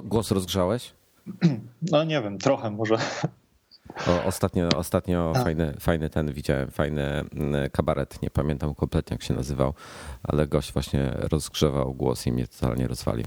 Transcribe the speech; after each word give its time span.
głos 0.00 0.30
rozgrzałeś? 0.30 0.92
No 1.92 2.04
nie 2.04 2.22
wiem, 2.22 2.38
trochę 2.38 2.70
może. 2.70 2.96
O, 4.06 4.24
ostatnio 4.24 4.68
ostatnio 4.76 5.32
fajny, 5.34 5.74
fajny 5.80 6.10
ten 6.10 6.32
widziałem, 6.32 6.70
fajny 6.70 7.02
mm, 7.02 7.70
kabaret, 7.70 8.22
nie 8.22 8.30
pamiętam 8.30 8.74
kompletnie 8.74 9.14
jak 9.14 9.22
się 9.22 9.34
nazywał, 9.34 9.74
ale 10.22 10.46
gość 10.46 10.72
właśnie 10.72 11.10
rozgrzewał 11.14 11.94
głos 11.94 12.26
i 12.26 12.32
mnie 12.32 12.46
totalnie 12.46 12.88
rozwalił. 12.88 13.26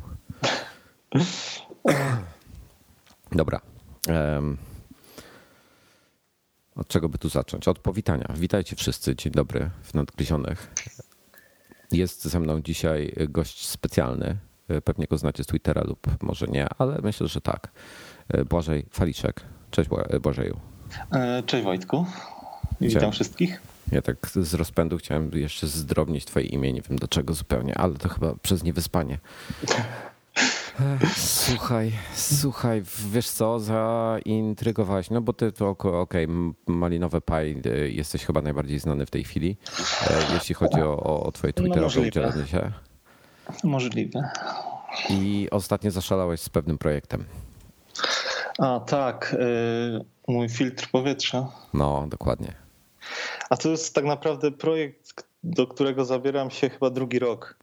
Dobra. 3.31 3.61
Od 6.75 6.87
czego 6.87 7.09
by 7.09 7.17
tu 7.17 7.29
zacząć? 7.29 7.67
Od 7.67 7.79
powitania. 7.79 8.27
Witajcie 8.35 8.75
wszyscy. 8.75 9.15
Dzień 9.15 9.33
dobry 9.33 9.69
w 9.83 9.93
Nadgryzionych. 9.93 10.73
Jest 11.91 12.25
ze 12.25 12.39
mną 12.39 12.61
dzisiaj 12.61 13.13
gość 13.29 13.67
specjalny. 13.67 14.37
Pewnie 14.83 15.05
go 15.05 15.17
znacie 15.17 15.43
z 15.43 15.47
Twittera 15.47 15.81
lub 15.85 16.23
może 16.23 16.47
nie, 16.47 16.67
ale 16.77 16.99
myślę, 17.03 17.27
że 17.27 17.41
tak. 17.41 17.71
Błażej 18.49 18.85
Faliczek. 18.91 19.41
Cześć 19.71 19.89
Błażeju. 20.21 20.59
E, 21.11 21.43
cześć 21.43 21.63
Wojtku. 21.63 22.05
Witam 22.81 23.11
wszystkich. 23.11 23.61
Ja 23.91 24.01
tak 24.01 24.17
z 24.35 24.53
rozpędu 24.53 24.97
chciałem 24.97 25.31
jeszcze 25.33 25.67
zdrobnić 25.67 26.25
twoje 26.25 26.45
imię, 26.45 26.73
nie 26.73 26.81
wiem 26.81 26.97
dlaczego 26.97 27.33
zupełnie, 27.33 27.77
ale 27.77 27.93
to 27.93 28.09
chyba 28.09 28.35
przez 28.41 28.63
niewyspanie. 28.63 29.19
Słuchaj, 31.17 31.91
słuchaj, 32.13 32.83
wiesz 33.11 33.29
co, 33.29 33.59
zaintrygowałeś, 33.59 35.09
no 35.09 35.21
bo 35.21 35.33
ty 35.33 35.51
to 35.51 35.69
okej, 35.69 36.25
okay, 36.25 36.27
malinowe 36.67 37.21
paj, 37.21 37.61
jesteś 37.89 38.25
chyba 38.25 38.41
najbardziej 38.41 38.79
znany 38.79 39.05
w 39.05 39.09
tej 39.11 39.23
chwili, 39.23 39.57
e, 40.09 40.33
jeśli 40.33 40.55
chodzi 40.55 40.81
o, 40.81 41.23
o 41.23 41.31
twoje 41.31 41.53
no, 41.57 41.63
twitterowe 41.63 42.01
no 42.01 42.07
udzielenie 42.07 42.47
się. 42.47 42.71
Możliwe. 43.63 44.29
I 45.09 45.47
ostatnio 45.51 45.91
zaszalałeś 45.91 46.41
z 46.41 46.49
pewnym 46.49 46.77
projektem. 46.77 47.25
A 48.59 48.79
tak, 48.79 49.35
y, 49.39 50.05
mój 50.27 50.49
filtr 50.49 50.87
powietrza. 50.91 51.47
No, 51.73 52.07
dokładnie. 52.09 52.53
A 53.49 53.57
to 53.57 53.69
jest 53.69 53.95
tak 53.95 54.05
naprawdę 54.05 54.51
projekt, 54.51 55.27
do 55.43 55.67
którego 55.67 56.05
zabieram 56.05 56.51
się 56.51 56.69
chyba 56.69 56.89
drugi 56.89 57.19
rok. 57.19 57.57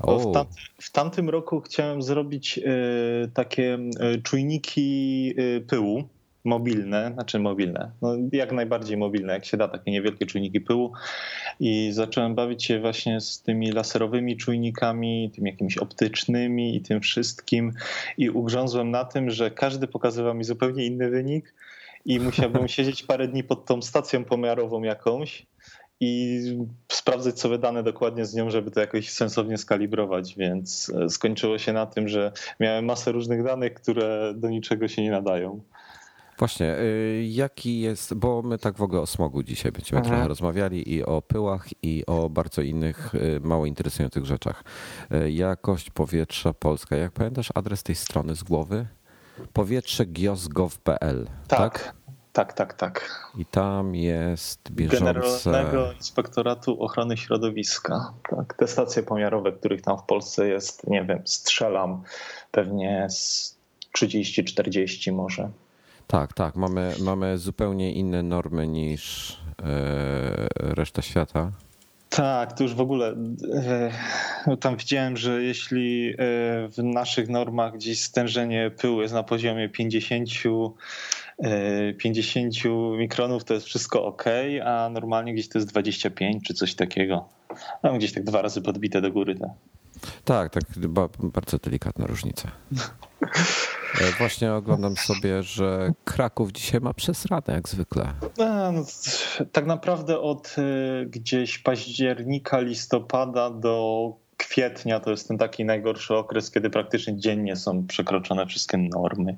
W, 0.00 0.32
tam, 0.32 0.46
w, 0.82 0.92
tamtym 0.92 1.30
roku 1.30 1.60
chciałem 1.60 2.02
zrobić 2.02 2.58
y, 2.58 3.30
takie 3.34 3.78
y, 4.14 4.22
czujniki 4.22 5.34
y, 5.38 5.60
pyłu 5.60 6.08
mobilne, 6.46 7.10
znaczy 7.14 7.38
mobilne, 7.38 7.90
no 8.02 8.16
jak 8.32 8.52
najbardziej 8.52 8.96
mobilne, 8.96 9.32
jak 9.32 9.44
się 9.44 9.56
da, 9.56 9.68
takie 9.68 9.90
niewielkie 9.90 10.26
czujniki 10.26 10.60
pyłu. 10.60 10.92
I 11.60 11.92
zacząłem 11.92 12.34
bawić 12.34 12.64
się 12.64 12.80
właśnie 12.80 13.20
z 13.20 13.42
tymi 13.42 13.72
laserowymi 13.72 14.36
czujnikami, 14.36 15.30
tymi 15.34 15.50
jakimiś 15.50 15.78
optycznymi 15.78 16.76
i 16.76 16.80
tym 16.80 17.00
wszystkim. 17.00 17.72
I 18.18 18.30
ugrzązłem 18.30 18.90
na 18.90 19.04
tym, 19.04 19.30
że 19.30 19.50
każdy 19.50 19.86
pokazywał 19.86 20.34
mi 20.34 20.44
zupełnie 20.44 20.86
inny 20.86 21.10
wynik 21.10 21.54
i 22.04 22.20
musiałbym 22.20 22.68
siedzieć 22.76 23.02
parę 23.02 23.28
dni 23.28 23.44
pod 23.44 23.64
tą 23.64 23.82
stacją 23.82 24.24
pomiarową 24.24 24.82
jakąś 24.82 25.46
i 26.00 26.40
sprawdzać 26.92 27.40
sobie 27.40 27.58
dane 27.58 27.82
dokładnie 27.82 28.26
z 28.26 28.34
nią, 28.34 28.50
żeby 28.50 28.70
to 28.70 28.80
jakoś 28.80 29.10
sensownie 29.10 29.58
skalibrować, 29.58 30.34
więc 30.36 30.92
e, 30.94 31.08
skończyło 31.08 31.58
się 31.58 31.72
na 31.72 31.86
tym, 31.86 32.08
że 32.08 32.32
miałem 32.60 32.84
masę 32.84 33.12
różnych 33.12 33.44
danych, 33.44 33.74
które 33.74 34.32
do 34.36 34.48
niczego 34.48 34.88
się 34.88 35.02
nie 35.02 35.10
nadają. 35.10 35.60
Właśnie, 36.38 36.78
y, 36.78 37.26
jaki 37.28 37.80
jest, 37.80 38.14
bo 38.14 38.42
my 38.42 38.58
tak 38.58 38.76
w 38.76 38.82
ogóle 38.82 39.00
o 39.00 39.06
smogu 39.06 39.42
dzisiaj 39.42 39.72
będziemy 39.72 40.00
Aha. 40.00 40.10
trochę 40.10 40.28
rozmawiali 40.28 40.92
i 40.94 41.04
o 41.04 41.22
pyłach 41.22 41.68
i 41.82 42.04
o 42.06 42.30
bardzo 42.30 42.62
innych 42.62 43.14
y, 43.14 43.40
mało 43.40 43.66
interesujących 43.66 44.24
rzeczach. 44.24 44.64
Y, 45.12 45.30
jakość 45.30 45.90
powietrza 45.90 46.52
Polska. 46.52 46.96
Jak 46.96 47.12
pamiętasz 47.12 47.48
adres 47.54 47.82
tej 47.82 47.94
strony 47.94 48.36
z 48.36 48.42
głowy? 48.42 48.86
powietrzegios.gov.pl, 49.52 51.26
tak? 51.48 51.58
tak? 51.58 51.94
Tak, 52.32 52.52
tak, 52.52 52.74
tak. 52.74 53.24
I 53.38 53.46
tam 53.46 53.94
jest 53.94 54.70
bieżące... 54.70 55.04
Generalnego 55.04 55.92
Inspektoratu 55.92 56.82
Ochrony 56.82 57.16
Środowiska. 57.16 58.12
Tak, 58.30 58.54
te 58.54 58.68
stacje 58.68 59.02
pomiarowe, 59.02 59.52
których 59.52 59.82
tam 59.82 59.98
w 59.98 60.02
Polsce 60.02 60.48
jest, 60.48 60.86
nie 60.86 61.04
wiem, 61.04 61.22
strzelam 61.24 62.02
pewnie 62.50 63.06
z 63.10 63.56
30-40 63.98 65.12
może. 65.12 65.50
Tak, 66.06 66.32
tak. 66.32 66.56
Mamy, 66.56 66.94
mamy 67.00 67.38
zupełnie 67.38 67.92
inne 67.92 68.22
normy 68.22 68.66
niż 68.68 69.32
e, 69.62 70.48
reszta 70.58 71.02
świata. 71.02 71.52
Tak, 72.10 72.52
to 72.52 72.62
już 72.62 72.74
w 72.74 72.80
ogóle 72.80 73.16
e, 74.48 74.56
tam 74.60 74.76
widziałem, 74.76 75.16
że 75.16 75.42
jeśli 75.42 76.10
e, 76.10 76.14
w 76.68 76.78
naszych 76.78 77.28
normach 77.28 77.74
gdzieś 77.74 78.02
stężenie 78.02 78.70
pyłu 78.78 79.02
jest 79.02 79.14
na 79.14 79.22
poziomie 79.22 79.68
50 79.68 80.28
50 81.98 82.54
mikronów 82.98 83.44
to 83.44 83.54
jest 83.54 83.66
wszystko 83.66 84.04
ok, 84.04 84.24
a 84.64 84.88
normalnie 84.92 85.34
gdzieś 85.34 85.48
to 85.48 85.58
jest 85.58 85.68
25 85.68 86.44
czy 86.44 86.54
coś 86.54 86.74
takiego. 86.74 87.28
No, 87.82 87.94
gdzieś 87.98 88.12
tak 88.12 88.24
dwa 88.24 88.42
razy 88.42 88.62
podbite 88.62 89.00
do 89.00 89.12
góry. 89.12 89.34
Tak, 90.24 90.52
tak, 90.52 90.64
tak 90.64 90.64
bardzo 91.22 91.58
delikatna 91.58 92.06
różnica. 92.06 92.50
E, 93.94 94.12
właśnie 94.18 94.52
oglądam 94.52 94.96
sobie, 94.96 95.42
że 95.42 95.92
Kraków 96.04 96.52
dzisiaj 96.52 96.80
ma 96.80 96.94
przesradę 96.94 97.52
jak 97.52 97.68
zwykle. 97.68 98.12
No, 98.38 98.72
no, 98.72 98.84
tak 99.52 99.66
naprawdę 99.66 100.20
od 100.20 100.56
e, 100.58 101.06
gdzieś 101.06 101.58
października, 101.58 102.60
listopada 102.60 103.50
do 103.50 104.12
kwietnia 104.36 105.00
to 105.00 105.10
jest 105.10 105.28
ten 105.28 105.38
taki 105.38 105.64
najgorszy 105.64 106.14
okres, 106.14 106.50
kiedy 106.50 106.70
praktycznie 106.70 107.18
dziennie 107.18 107.56
są 107.56 107.86
przekroczone 107.86 108.46
wszystkie 108.46 108.78
normy. 108.78 109.36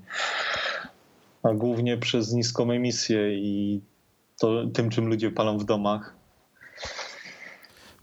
A 1.42 1.54
głównie 1.54 1.96
przez 1.96 2.32
niską 2.32 2.70
emisję 2.70 3.34
i 3.34 3.80
to, 4.40 4.66
tym, 4.66 4.90
czym 4.90 5.06
ludzie 5.06 5.30
palą 5.30 5.58
w 5.58 5.64
domach. 5.64 6.14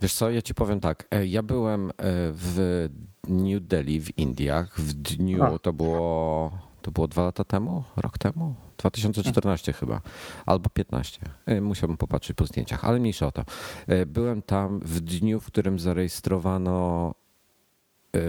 Wiesz 0.02 0.14
co, 0.14 0.30
ja 0.30 0.42
ci 0.42 0.54
powiem 0.54 0.80
tak. 0.80 1.06
E, 1.10 1.26
ja 1.26 1.42
byłem 1.42 1.92
w 2.32 2.88
New 3.28 3.62
Delhi 3.62 4.00
w 4.00 4.18
Indiach 4.18 4.80
w 4.80 4.92
dniu, 4.92 5.58
to 5.58 5.72
było, 5.72 6.58
to 6.82 6.90
było 6.90 7.08
dwa 7.08 7.22
lata 7.22 7.44
temu, 7.44 7.84
rok 7.96 8.18
temu? 8.18 8.54
2014 8.78 9.72
hmm. 9.72 9.80
chyba, 9.80 10.10
albo 10.46 10.70
15. 10.70 11.20
E, 11.46 11.60
musiałbym 11.60 11.96
popatrzeć 11.96 12.36
po 12.36 12.46
zdjęciach, 12.46 12.84
ale 12.84 12.98
mniejsza 12.98 13.26
o 13.26 13.32
to. 13.32 13.44
E, 13.86 14.06
byłem 14.06 14.42
tam 14.42 14.80
w 14.80 15.00
dniu, 15.00 15.40
w 15.40 15.46
którym 15.46 15.78
zarejestrowano 15.78 17.14
e, 18.14 18.20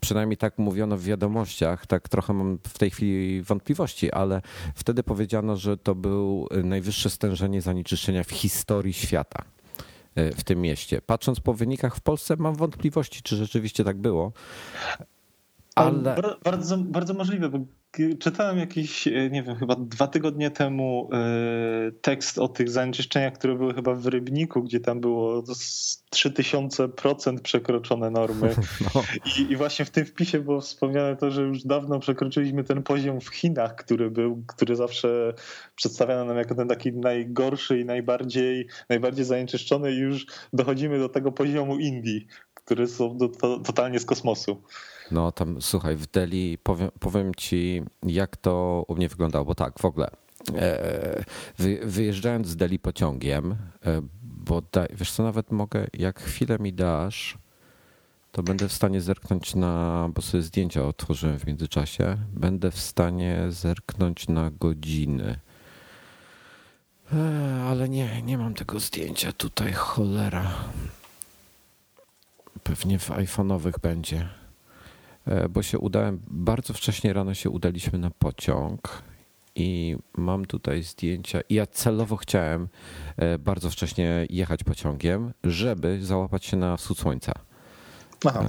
przynajmniej 0.00 0.36
tak 0.36 0.58
mówiono 0.58 0.96
w 0.96 1.02
wiadomościach, 1.02 1.86
tak 1.86 2.08
trochę 2.08 2.32
mam 2.32 2.58
w 2.68 2.78
tej 2.78 2.90
chwili 2.90 3.42
wątpliwości, 3.42 4.12
ale 4.12 4.42
wtedy 4.74 5.02
powiedziano, 5.02 5.56
że 5.56 5.76
to 5.76 5.94
był 5.94 6.48
najwyższe 6.64 7.10
stężenie 7.10 7.62
zanieczyszczenia 7.62 8.24
w 8.24 8.30
historii 8.30 8.92
świata. 8.92 9.53
E, 10.14 10.30
w 10.30 10.44
tym 10.44 10.60
mieście. 10.60 11.02
Patrząc 11.02 11.40
po 11.40 11.54
wynikach 11.54 11.96
w 11.96 12.00
Polsce, 12.00 12.36
mam 12.38 12.54
wątpliwości, 12.54 13.22
czy 13.22 13.36
rzeczywiście 13.36 13.84
tak 13.84 13.96
było. 13.96 14.32
Ale... 15.74 16.16
Bardzo, 16.44 16.78
bardzo 16.78 17.14
możliwe, 17.14 17.48
bo 17.48 17.58
czytałem 18.18 18.58
jakiś, 18.58 19.08
e, 19.08 19.30
nie 19.30 19.42
wiem, 19.42 19.56
chyba 19.56 19.76
dwa 19.76 20.06
tygodnie 20.06 20.50
temu 20.50 21.08
e, 21.12 21.92
tekst 21.92 22.38
o 22.38 22.48
tych 22.48 22.70
zanieczyszczeniach, 22.70 23.32
które 23.32 23.54
były 23.54 23.74
chyba 23.74 23.94
w 23.94 24.06
Rybniku, 24.06 24.62
gdzie 24.62 24.80
tam 24.80 25.00
było 25.00 25.42
3000% 25.42 27.40
przekroczone 27.40 28.10
normy. 28.10 28.54
No. 28.94 29.02
I, 29.38 29.52
I, 29.52 29.56
właśnie 29.56 29.84
w 29.84 29.90
tym 29.90 30.04
wpisie 30.04 30.40
było 30.40 30.60
wspomniane 30.60 31.16
to, 31.16 31.30
że 31.30 31.42
już 31.42 31.62
dawno 31.62 32.00
przekroczyliśmy 32.00 32.64
ten 32.64 32.82
poziom 32.82 33.20
w 33.20 33.28
Chinach, 33.28 33.76
który 33.76 34.10
był, 34.10 34.42
który 34.46 34.76
zawsze 34.76 35.34
przedstawiano 35.76 36.24
nam 36.24 36.36
jako 36.36 36.54
ten 36.54 36.68
taki 36.68 36.92
najgorszy 36.92 37.80
i 37.80 37.84
najbardziej, 37.84 38.66
najbardziej 38.88 39.24
zanieczyszczony 39.24 39.92
i 39.92 39.98
już 39.98 40.26
dochodzimy 40.52 40.98
do 40.98 41.08
tego 41.08 41.32
poziomu 41.32 41.78
Indii, 41.78 42.26
które 42.54 42.86
są 42.86 43.16
do, 43.16 43.28
to, 43.28 43.58
totalnie 43.58 43.98
z 43.98 44.04
kosmosu. 44.04 44.62
No 45.10 45.32
tam 45.32 45.62
słuchaj, 45.62 45.96
w 45.96 46.06
Delhi 46.06 46.58
powiem, 46.58 46.90
powiem 47.00 47.34
ci, 47.34 47.82
jak 48.02 48.36
to 48.36 48.84
u 48.88 48.94
mnie 48.96 49.08
wyglądało, 49.08 49.44
bo 49.44 49.54
tak, 49.54 49.78
w 49.78 49.84
ogóle. 49.84 50.10
E, 50.56 51.24
wyjeżdżając 51.82 52.46
z 52.46 52.56
Delhi 52.56 52.78
pociągiem, 52.78 53.52
e, 53.52 53.56
bo 54.22 54.62
daj, 54.72 54.88
wiesz 54.94 55.12
co, 55.12 55.22
nawet 55.22 55.52
mogę, 55.52 55.86
jak 55.92 56.20
chwilę 56.20 56.58
mi 56.58 56.72
dasz, 56.72 57.38
to 58.32 58.42
będę 58.42 58.68
w 58.68 58.72
stanie 58.72 59.00
zerknąć 59.00 59.54
na, 59.54 60.08
bo 60.14 60.22
sobie 60.22 60.42
zdjęcia 60.42 60.86
otworzyłem 60.86 61.38
w 61.38 61.46
międzyczasie, 61.46 62.16
będę 62.32 62.70
w 62.70 62.80
stanie 62.80 63.46
zerknąć 63.48 64.28
na 64.28 64.50
godziny. 64.50 65.38
E, 67.12 67.64
ale 67.68 67.88
nie, 67.88 68.22
nie 68.22 68.38
mam 68.38 68.54
tego 68.54 68.80
zdjęcia 68.80 69.32
tutaj, 69.32 69.72
cholera. 69.72 70.50
Pewnie 72.62 72.98
w 72.98 73.10
iPhone'owych 73.10 73.80
będzie. 73.82 74.28
E, 75.26 75.48
bo 75.48 75.62
się 75.62 75.78
udałem, 75.78 76.20
bardzo 76.26 76.74
wcześnie 76.74 77.12
rano 77.12 77.34
się 77.34 77.50
udaliśmy 77.50 77.98
na 77.98 78.10
pociąg 78.10 79.02
i 79.54 79.96
mam 80.16 80.46
tutaj 80.46 80.82
zdjęcia. 80.82 81.40
I 81.48 81.54
ja 81.54 81.66
celowo 81.66 82.16
chciałem 82.16 82.68
e, 83.16 83.38
bardzo 83.38 83.70
wcześnie 83.70 84.26
jechać 84.30 84.64
pociągiem, 84.64 85.32
żeby 85.44 86.04
załapać 86.04 86.44
się 86.44 86.56
na 86.56 86.76
wschód 86.76 86.98
słońca. 86.98 87.32
Aha. 88.26 88.44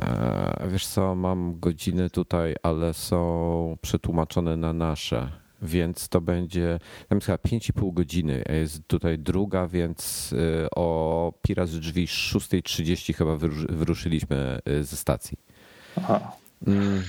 E, 0.61 0.69
wiesz 0.69 0.87
co, 0.87 1.15
mam 1.15 1.59
godziny 1.59 2.09
tutaj, 2.09 2.55
ale 2.63 2.93
są 2.93 3.77
przetłumaczone 3.81 4.57
na 4.57 4.73
nasze, 4.73 5.31
więc 5.61 6.09
to 6.09 6.21
będzie 6.21 6.79
tam 7.09 7.17
jest 7.17 7.25
chyba 7.25 7.37
5,5 7.37 7.93
godziny. 7.93 8.43
Jest 8.49 8.87
tutaj 8.87 9.19
druga, 9.19 9.67
więc 9.67 10.33
o 10.75 11.33
Piras 11.41 11.71
drzwi 11.79 12.07
6.30 12.07 13.13
chyba 13.13 13.37
wyruszyliśmy 13.69 14.59
ze 14.81 14.97
stacji. 14.97 15.37
Aha. 15.97 16.31
Mm. 16.67 17.03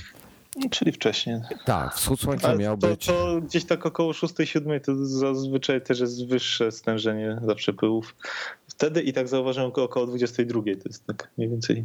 Czyli 0.71 0.91
wcześniej. 0.91 1.41
Tak, 1.65 1.93
wschód 1.93 2.19
słońca 2.19 2.55
miał 2.55 2.77
to, 2.77 2.87
być. 2.87 3.05
To 3.05 3.41
gdzieś 3.41 3.65
tak 3.65 3.85
około 3.85 4.11
6-7 4.11 4.79
to 4.79 5.05
zazwyczaj 5.05 5.81
też 5.81 5.99
jest 5.99 6.27
wyższe 6.27 6.71
stężenie 6.71 7.39
zawsze 7.45 7.73
pyłów. 7.73 8.15
Wtedy 8.67 9.01
i 9.01 9.13
tak 9.13 9.27
zauważyłem 9.27 9.71
około 9.75 10.07
22 10.07 10.61
to 10.61 10.69
jest 10.85 11.05
tak 11.05 11.31
mniej 11.37 11.49
więcej. 11.49 11.83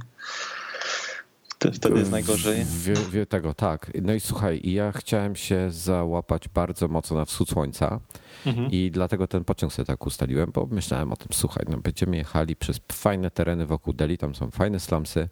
Wtedy 1.72 1.98
jest 1.98 2.10
najgorzej. 2.10 2.64
Wie, 2.84 2.94
wie 3.12 3.26
tego, 3.26 3.54
tak. 3.54 3.92
No 4.02 4.14
i 4.14 4.20
słuchaj, 4.20 4.60
ja 4.64 4.92
chciałem 4.92 5.36
się 5.36 5.70
załapać 5.70 6.48
bardzo 6.48 6.88
mocno 6.88 7.16
na 7.16 7.24
wschód 7.24 7.48
słońca 7.48 8.00
mhm. 8.46 8.70
i 8.70 8.90
dlatego 8.90 9.26
ten 9.26 9.44
pociąg 9.44 9.72
sobie 9.72 9.86
tak 9.86 10.06
ustaliłem, 10.06 10.50
bo 10.54 10.68
myślałem 10.70 11.12
o 11.12 11.16
tym, 11.16 11.28
słuchaj, 11.32 11.66
no 11.68 11.76
będziemy 11.76 12.16
jechali 12.16 12.56
przez 12.56 12.80
fajne 12.92 13.30
tereny 13.30 13.66
wokół 13.66 13.92
Delhi, 13.92 14.18
tam 14.18 14.34
są 14.34 14.50
fajne 14.50 14.80
slumsy, 14.80 15.28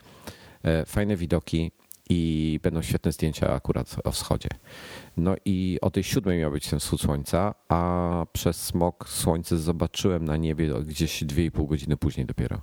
e, 0.63 0.87
fajne 0.87 1.17
widoki 1.17 1.73
i 2.11 2.61
będą 2.63 2.83
świetne 2.83 3.13
zdjęcia 3.13 3.55
akurat 3.55 3.97
o 4.05 4.11
wschodzie. 4.11 4.49
No 5.17 5.35
i 5.45 5.79
o 5.81 5.91
tej 5.91 6.05
siódmej 6.05 6.39
miał 6.39 6.51
być 6.51 6.69
ten 6.69 6.79
wschód 6.79 7.01
słońca, 7.01 7.55
a 7.69 8.27
przez 8.33 8.63
smog 8.63 9.09
słońce 9.09 9.59
zobaczyłem 9.59 10.25
na 10.25 10.37
niebie 10.37 10.75
gdzieś 10.85 11.25
dwie 11.25 11.45
i 11.45 11.51
pół 11.51 11.67
godziny 11.67 11.97
później 11.97 12.27
dopiero. 12.27 12.61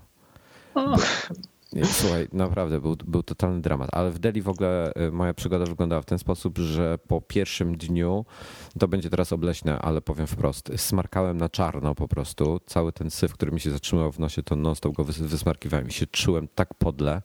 Słuchaj, 1.83 2.27
naprawdę 2.33 2.81
był, 2.81 2.95
był 3.05 3.23
totalny 3.23 3.61
dramat, 3.61 3.89
ale 3.91 4.11
w 4.11 4.19
Delhi 4.19 4.41
w 4.41 4.49
ogóle 4.49 4.91
y, 5.07 5.11
moja 5.11 5.33
przygoda 5.33 5.65
wyglądała 5.65 6.01
w 6.01 6.05
ten 6.05 6.19
sposób, 6.19 6.57
że 6.57 6.97
po 6.97 7.21
pierwszym 7.21 7.77
dniu, 7.77 8.25
to 8.79 8.87
będzie 8.87 9.09
teraz 9.09 9.33
obleśne, 9.33 9.79
ale 9.79 10.01
powiem 10.01 10.27
wprost, 10.27 10.71
smarkałem 10.77 11.37
na 11.37 11.49
czarno 11.49 11.95
po 11.95 12.07
prostu. 12.07 12.59
Cały 12.65 12.91
ten 12.93 13.09
syf, 13.11 13.33
który 13.33 13.51
mi 13.51 13.59
się 13.59 13.71
zatrzymał 13.71 14.11
w 14.11 14.19
nosie, 14.19 14.43
to 14.43 14.55
non-stop 14.55 14.95
go 14.95 15.03
wysmarkiwałem 15.03 15.87
i 15.87 15.91
się 15.91 16.07
czułem 16.07 16.47
tak 16.55 16.73
podle. 16.73 17.21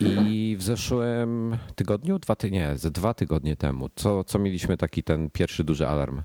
I 0.00 0.56
w 0.58 0.62
zeszłym 0.62 1.58
tygodniu, 1.74 2.18
dwa 2.18 2.36
ty, 2.36 2.50
nie, 2.50 2.78
ze 2.78 2.90
dwa 2.90 3.14
tygodnie 3.14 3.56
temu, 3.56 3.88
co, 3.94 4.24
co 4.24 4.38
mieliśmy 4.38 4.76
taki 4.76 5.02
ten 5.02 5.30
pierwszy 5.30 5.64
duży 5.64 5.88
alarm 5.88 6.22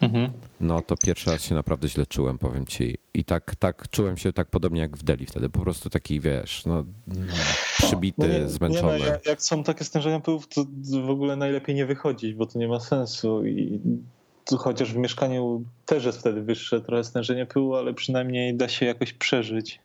Mhm. 0.00 0.32
No 0.60 0.82
to 0.82 0.96
pierwszy 0.96 1.30
raz 1.30 1.42
się 1.42 1.54
naprawdę 1.54 1.88
źle 1.88 2.06
czułem, 2.06 2.38
powiem 2.38 2.66
ci. 2.66 2.98
I 3.14 3.24
tak, 3.24 3.54
tak 3.56 3.88
czułem 3.88 4.16
się 4.16 4.32
tak 4.32 4.48
podobnie 4.48 4.80
jak 4.80 4.96
w 4.96 5.02
Deli 5.02 5.26
wtedy. 5.26 5.48
Po 5.48 5.60
prostu 5.60 5.90
taki, 5.90 6.20
wiesz, 6.20 6.66
no, 6.66 6.84
przybity, 7.78 8.28
no 8.28 8.38
nie, 8.38 8.48
zmęczony. 8.48 8.98
Nie, 8.98 9.06
no, 9.06 9.18
jak 9.26 9.42
są 9.42 9.64
takie 9.64 9.84
stężenia 9.84 10.20
pyłów, 10.20 10.48
to 10.48 10.64
w 11.06 11.10
ogóle 11.10 11.36
najlepiej 11.36 11.74
nie 11.74 11.86
wychodzić, 11.86 12.34
bo 12.34 12.46
to 12.46 12.58
nie 12.58 12.68
ma 12.68 12.80
sensu. 12.80 13.46
I 13.46 13.80
chociaż 14.58 14.92
w 14.92 14.96
mieszkaniu 14.96 15.64
też 15.86 16.04
jest 16.04 16.18
wtedy 16.18 16.42
wyższe 16.42 16.80
trochę 16.80 17.04
stężenie 17.04 17.46
pyłu, 17.46 17.74
ale 17.74 17.94
przynajmniej 17.94 18.54
da 18.54 18.68
się 18.68 18.86
jakoś 18.86 19.12
przeżyć 19.12 19.80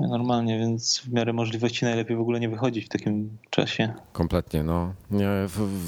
normalnie, 0.00 0.58
więc 0.58 1.00
w 1.00 1.12
miarę 1.12 1.32
możliwości 1.32 1.84
najlepiej 1.84 2.16
w 2.16 2.20
ogóle 2.20 2.40
nie 2.40 2.48
wychodzić 2.48 2.84
w 2.84 2.88
takim 2.88 3.38
czasie. 3.50 3.94
Kompletnie, 4.12 4.62
no. 4.62 4.94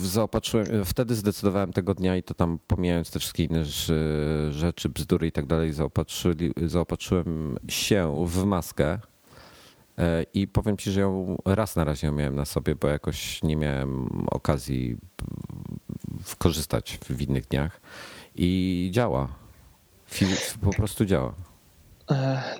Zaopatrzyłem, 0.02 0.66
wtedy 0.84 1.14
zdecydowałem 1.14 1.72
tego 1.72 1.94
dnia 1.94 2.16
i 2.16 2.22
to 2.22 2.34
tam 2.34 2.58
pomijając 2.66 3.10
te 3.10 3.19
wszystkie 3.19 3.44
inne 3.44 3.64
rzeczy, 4.50 4.88
bzdury 4.88 5.26
i 5.26 5.32
tak 5.32 5.46
dalej, 5.46 5.72
zaopatrzyłem 6.66 7.58
się 7.69 8.25
w 8.26 8.44
maskę 8.44 8.99
e, 9.99 10.25
i 10.34 10.49
powiem 10.49 10.76
ci, 10.76 10.90
że 10.90 11.00
ją 11.00 11.37
raz 11.44 11.76
na 11.76 11.84
razie 11.84 12.10
miałem 12.10 12.37
na 12.37 12.44
sobie, 12.44 12.76
bo 12.76 12.88
jakoś 12.88 13.43
nie 13.43 13.56
miałem 13.56 14.08
okazji 14.31 14.96
korzystać 16.38 16.99
w 17.08 17.22
innych 17.22 17.46
dniach 17.46 17.81
i 18.34 18.88
działa. 18.93 19.28
Po 20.60 20.70
prostu 20.70 21.05
działa. 21.05 21.48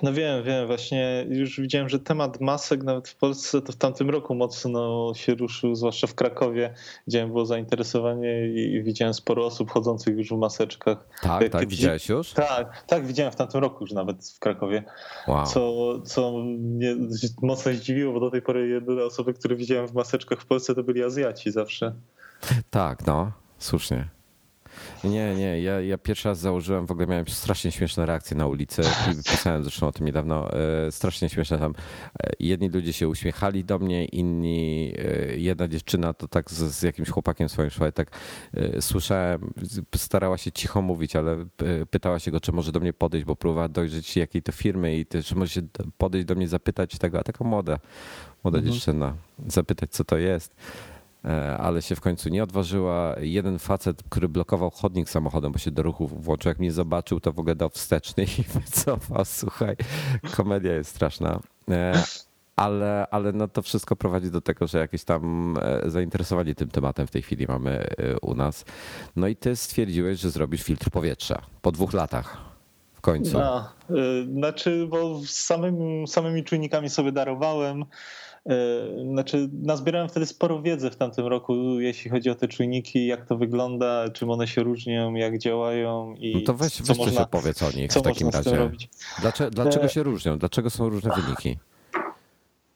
No 0.03 0.13
wiem, 0.13 0.43
wiem, 0.43 0.67
właśnie 0.67 1.25
już 1.29 1.61
widziałem, 1.61 1.89
że 1.89 1.99
temat 1.99 2.41
masek 2.41 2.83
nawet 2.83 3.07
w 3.07 3.15
Polsce 3.15 3.61
to 3.61 3.71
w 3.71 3.75
tamtym 3.75 4.09
roku 4.09 4.35
mocno 4.35 5.11
się 5.15 5.35
ruszył, 5.35 5.75
zwłaszcza 5.75 6.07
w 6.07 6.15
Krakowie. 6.15 6.73
Widziałem, 7.07 7.29
było 7.29 7.45
zainteresowanie 7.45 8.47
i 8.47 8.83
widziałem 8.83 9.13
sporo 9.13 9.45
osób 9.45 9.71
chodzących 9.71 10.17
już 10.17 10.29
w 10.29 10.37
maseczkach. 10.37 11.07
Tak, 11.21 11.49
tak, 11.49 11.67
widziałeś 11.67 12.09
już? 12.09 12.31
Tak, 12.31 12.83
tak, 12.87 13.05
widziałem 13.05 13.31
w 13.31 13.35
tamtym 13.35 13.61
roku 13.61 13.77
już 13.81 13.91
nawet 13.91 14.27
w 14.35 14.39
Krakowie. 14.39 14.83
Wow. 15.27 15.45
Co, 15.45 15.93
co 16.01 16.31
mnie 16.43 16.95
mocno 17.41 17.73
zdziwiło, 17.73 18.13
bo 18.13 18.19
do 18.19 18.31
tej 18.31 18.41
pory 18.41 18.67
jedyne 18.67 19.03
osoby, 19.03 19.33
które 19.33 19.55
widziałem 19.55 19.87
w 19.87 19.93
maseczkach 19.93 20.41
w 20.41 20.45
Polsce 20.45 20.75
to 20.75 20.83
byli 20.83 21.03
Azjaci 21.03 21.51
zawsze. 21.51 21.93
Tak, 22.69 23.07
no, 23.07 23.31
słusznie. 23.57 24.18
Nie, 25.03 25.35
nie, 25.35 25.61
ja, 25.61 25.81
ja 25.81 25.97
pierwszy 25.97 26.27
raz 26.29 26.39
założyłem, 26.39 26.85
w 26.85 26.91
ogóle 26.91 27.07
miałem 27.07 27.27
strasznie 27.27 27.71
śmieszne 27.71 28.05
reakcje 28.05 28.37
na 28.37 28.47
ulicy 28.47 28.81
i 28.81 29.31
pisałem 29.31 29.63
zresztą 29.63 29.87
o 29.87 29.91
tym 29.91 30.05
niedawno, 30.05 30.53
e, 30.53 30.91
strasznie 30.91 31.29
śmieszne 31.29 31.59
tam. 31.59 31.73
E, 32.23 32.29
jedni 32.39 32.69
ludzie 32.69 32.93
się 32.93 33.07
uśmiechali 33.07 33.65
do 33.65 33.79
mnie, 33.79 34.05
inni, 34.05 34.93
e, 34.97 35.37
jedna 35.37 35.67
dziewczyna 35.67 36.13
to 36.13 36.27
tak 36.27 36.51
z, 36.51 36.55
z 36.55 36.81
jakimś 36.81 37.09
chłopakiem 37.09 37.49
swoim 37.49 37.69
szła 37.69 37.91
tak 37.91 38.11
słyszałem, 38.79 39.53
starała 39.95 40.37
się 40.37 40.51
cicho 40.51 40.81
mówić, 40.81 41.15
ale 41.15 41.45
pytała 41.89 42.19
się 42.19 42.31
go, 42.31 42.39
czy 42.39 42.51
może 42.51 42.71
do 42.71 42.79
mnie 42.79 42.93
podejść, 42.93 43.25
bo 43.25 43.35
próbowała 43.35 43.67
dojrzeć 43.67 44.17
jakiej 44.17 44.41
to 44.41 44.51
firmy 44.51 44.97
i 44.97 45.05
czy 45.05 45.35
może 45.35 45.51
się 45.51 45.61
podejść 45.97 46.27
do 46.27 46.35
mnie 46.35 46.47
zapytać 46.47 46.97
tego, 46.97 47.19
a 47.19 47.23
taka 47.23 47.43
młoda, 47.43 47.79
młoda 48.43 48.57
mhm. 48.57 48.73
dziewczyna, 48.73 49.13
zapytać 49.47 49.89
co 49.91 50.03
to 50.03 50.17
jest. 50.17 50.55
E, 51.25 51.57
ale 51.57 51.81
się 51.81 51.95
w 51.95 52.01
końcu 52.01 52.29
nie 52.29 52.43
odważyła. 52.43 53.15
Jeden 53.19 53.59
facet, 53.59 54.03
który 54.09 54.29
blokował 54.29 54.69
chodnik 54.69 55.09
samochodem, 55.09 55.51
bo 55.51 55.59
się 55.59 55.71
do 55.71 55.83
ruchu 55.83 56.07
włączył, 56.07 56.49
jak 56.49 56.59
mnie 56.59 56.71
zobaczył, 56.71 57.19
to 57.19 57.33
w 57.33 57.39
ogóle 57.39 57.55
dał 57.55 57.69
wsteczny 57.69 58.23
i 58.23 58.43
wycofał. 58.59 59.25
Słuchaj, 59.25 59.75
komedia 60.35 60.73
jest 60.73 60.89
straszna. 60.89 61.39
E, 61.71 62.03
ale, 62.55 63.07
ale 63.11 63.31
no 63.31 63.47
to 63.47 63.61
wszystko 63.61 63.95
prowadzi 63.95 64.31
do 64.31 64.41
tego, 64.41 64.67
że 64.67 64.77
jakieś 64.77 65.03
tam 65.03 65.55
e, 65.61 65.89
zainteresowanie 65.89 66.55
tym 66.55 66.69
tematem 66.69 67.07
w 67.07 67.11
tej 67.11 67.21
chwili 67.21 67.45
mamy 67.47 67.87
u 68.21 68.35
nas. 68.35 68.65
No 69.15 69.27
i 69.27 69.35
ty 69.35 69.55
stwierdziłeś, 69.55 70.19
że 70.19 70.29
zrobisz 70.29 70.63
filtr 70.63 70.89
powietrza 70.89 71.41
po 71.61 71.71
dwóch 71.71 71.93
latach. 71.93 72.37
W 72.93 73.01
końcu. 73.01 73.39
No, 73.39 73.69
znaczy, 74.33 74.87
bo 74.89 75.21
samym, 75.25 76.07
samymi 76.07 76.43
czujnikami 76.43 76.89
sobie 76.89 77.11
darowałem. 77.11 77.85
E, 78.49 78.53
znaczy, 79.11 79.49
nazbierałem 79.53 80.09
wtedy 80.09 80.25
sporo 80.25 80.61
wiedzy 80.61 80.89
w 80.89 80.95
tamtym 80.95 81.27
roku, 81.27 81.79
jeśli 81.79 82.11
chodzi 82.11 82.29
o 82.29 82.35
te 82.35 82.47
czujniki, 82.47 83.07
jak 83.07 83.25
to 83.25 83.37
wygląda, 83.37 84.09
czym 84.09 84.29
one 84.29 84.47
się 84.47 84.63
różnią, 84.63 85.13
jak 85.13 85.37
działają 85.37 86.15
i 86.15 86.35
no 86.35 86.41
to 86.45 86.53
weź, 86.53 86.73
co 86.73 86.83
weź 86.83 86.97
można, 86.97 87.21
opowiedz 87.21 87.63
o 87.63 87.71
nich 87.71 87.91
w 87.91 88.01
takim 88.01 88.29
razie. 88.29 88.71
Dlaczego, 89.21 89.51
dlaczego 89.51 89.85
e, 89.85 89.89
się 89.89 90.03
różnią? 90.03 90.37
Dlaczego 90.37 90.69
są 90.69 90.89
różne 90.89 91.11
wyniki? 91.15 91.57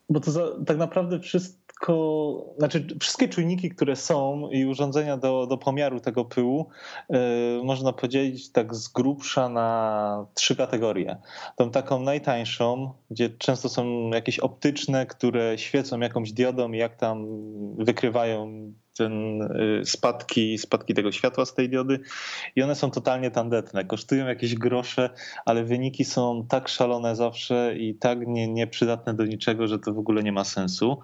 Bo 0.09 0.19
to 0.19 0.31
za, 0.31 0.47
tak 0.65 0.77
naprawdę 0.77 1.19
wszystko 1.19 1.62
wszystko, 1.83 2.55
znaczy 2.57 2.87
wszystkie 2.99 3.29
czujniki, 3.29 3.69
które 3.69 3.95
są 3.95 4.49
i 4.49 4.65
urządzenia 4.65 5.17
do, 5.17 5.47
do 5.47 5.57
pomiaru 5.57 5.99
tego 5.99 6.25
pyłu, 6.25 6.69
yy, 7.09 7.17
można 7.63 7.93
podzielić 7.93 8.51
tak 8.51 8.75
z 8.75 8.87
grubsza 8.87 9.49
na 9.49 10.25
trzy 10.33 10.55
kategorie. 10.55 11.17
Tą 11.55 11.71
taką 11.71 11.99
najtańszą, 11.99 12.93
gdzie 13.11 13.29
często 13.29 13.69
są 13.69 14.09
jakieś 14.09 14.39
optyczne, 14.39 15.05
które 15.05 15.57
świecą 15.57 15.99
jakąś 15.99 16.31
diodą 16.31 16.71
i 16.71 16.77
jak 16.77 16.95
tam 16.95 17.25
wykrywają 17.77 18.73
ten 18.97 19.41
y, 19.41 19.81
spadki, 19.85 20.57
spadki 20.57 20.93
tego 20.93 21.11
światła 21.11 21.45
z 21.45 21.53
tej 21.53 21.69
diody 21.69 21.99
i 22.55 22.63
one 22.63 22.75
są 22.75 22.91
totalnie 22.91 23.31
tandetne. 23.31 23.85
Kosztują 23.85 24.27
jakieś 24.27 24.55
grosze, 24.55 25.09
ale 25.45 25.63
wyniki 25.63 26.05
są 26.05 26.45
tak 26.49 26.67
szalone 26.67 27.15
zawsze 27.15 27.75
i 27.77 27.95
tak 27.95 28.27
nie, 28.27 28.47
nieprzydatne 28.47 29.13
do 29.13 29.25
niczego, 29.25 29.67
że 29.67 29.79
to 29.79 29.93
w 29.93 29.99
ogóle 29.99 30.23
nie 30.23 30.31
ma 30.31 30.43
sensu. 30.43 30.99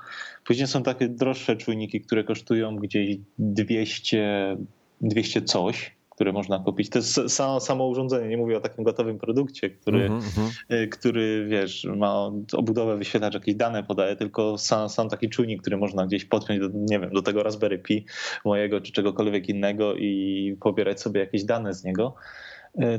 Później 0.46 0.68
są 0.68 0.84
takie 0.84 1.10
droższe 1.10 1.58
czujniki, 1.58 2.02
które 2.02 2.24
kosztują 2.24 2.76
gdzieś 2.76 3.18
200, 3.38 4.58
200 5.02 5.42
coś 5.42 5.99
które 6.20 6.32
można 6.32 6.60
kupić. 6.60 6.90
To 6.90 7.00
jest 7.00 7.20
samo, 7.28 7.60
samo 7.60 7.88
urządzenie, 7.88 8.28
nie 8.28 8.38
mówię 8.38 8.58
o 8.58 8.60
takim 8.60 8.84
gotowym 8.84 9.20
produkcie, 9.20 9.70
który, 9.70 10.06
mm 10.06 10.20
-hmm. 10.20 10.90
który 10.90 11.46
wiesz, 11.50 11.88
ma 11.96 12.32
obudowę 12.54 12.98
wyświetlacz, 12.98 13.34
jakieś 13.34 13.56
dane 13.56 13.84
podaje, 13.84 14.16
tylko 14.16 14.58
sam, 14.58 14.90
sam 14.90 15.10
taki 15.10 15.30
czujnik, 15.30 15.62
który 15.62 15.78
można 15.78 16.06
gdzieś 16.06 16.26
podpiąć 16.26 16.60
do, 16.60 16.68
nie 16.74 17.00
wiem, 17.00 17.10
do 17.10 17.22
tego 17.22 17.44
Raspberry 17.44 17.80
Pi 17.80 18.06
mojego 18.46 18.82
czy 18.82 18.92
czegokolwiek 18.92 19.50
innego 19.50 19.96
i 19.96 20.58
pobierać 20.62 21.02
sobie 21.02 21.20
jakieś 21.20 21.44
dane 21.44 21.74
z 21.74 21.84
niego 21.84 22.16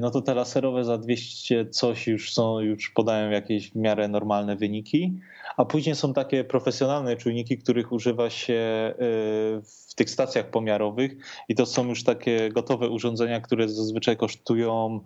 no 0.00 0.10
to 0.10 0.22
te 0.22 0.34
laserowe 0.34 0.84
za 0.84 0.98
200 0.98 1.66
coś 1.66 2.06
już 2.06 2.32
są, 2.32 2.60
już 2.60 2.90
podają 2.90 3.30
jakieś 3.30 3.70
w 3.70 3.76
miarę 3.76 4.08
normalne 4.08 4.56
wyniki, 4.56 5.12
a 5.56 5.64
później 5.64 5.96
są 5.96 6.12
takie 6.12 6.44
profesjonalne 6.44 7.16
czujniki, 7.16 7.58
których 7.58 7.92
używa 7.92 8.30
się 8.30 8.54
e, 8.54 8.94
w 9.88 9.94
tych 9.94 10.10
stacjach 10.10 10.50
pomiarowych 10.50 11.16
i 11.48 11.54
to 11.54 11.66
są 11.66 11.88
już 11.88 12.04
takie 12.04 12.50
gotowe 12.52 12.88
urządzenia, 12.88 13.40
które 13.40 13.68
zazwyczaj 13.68 14.16
kosztują 14.16 15.00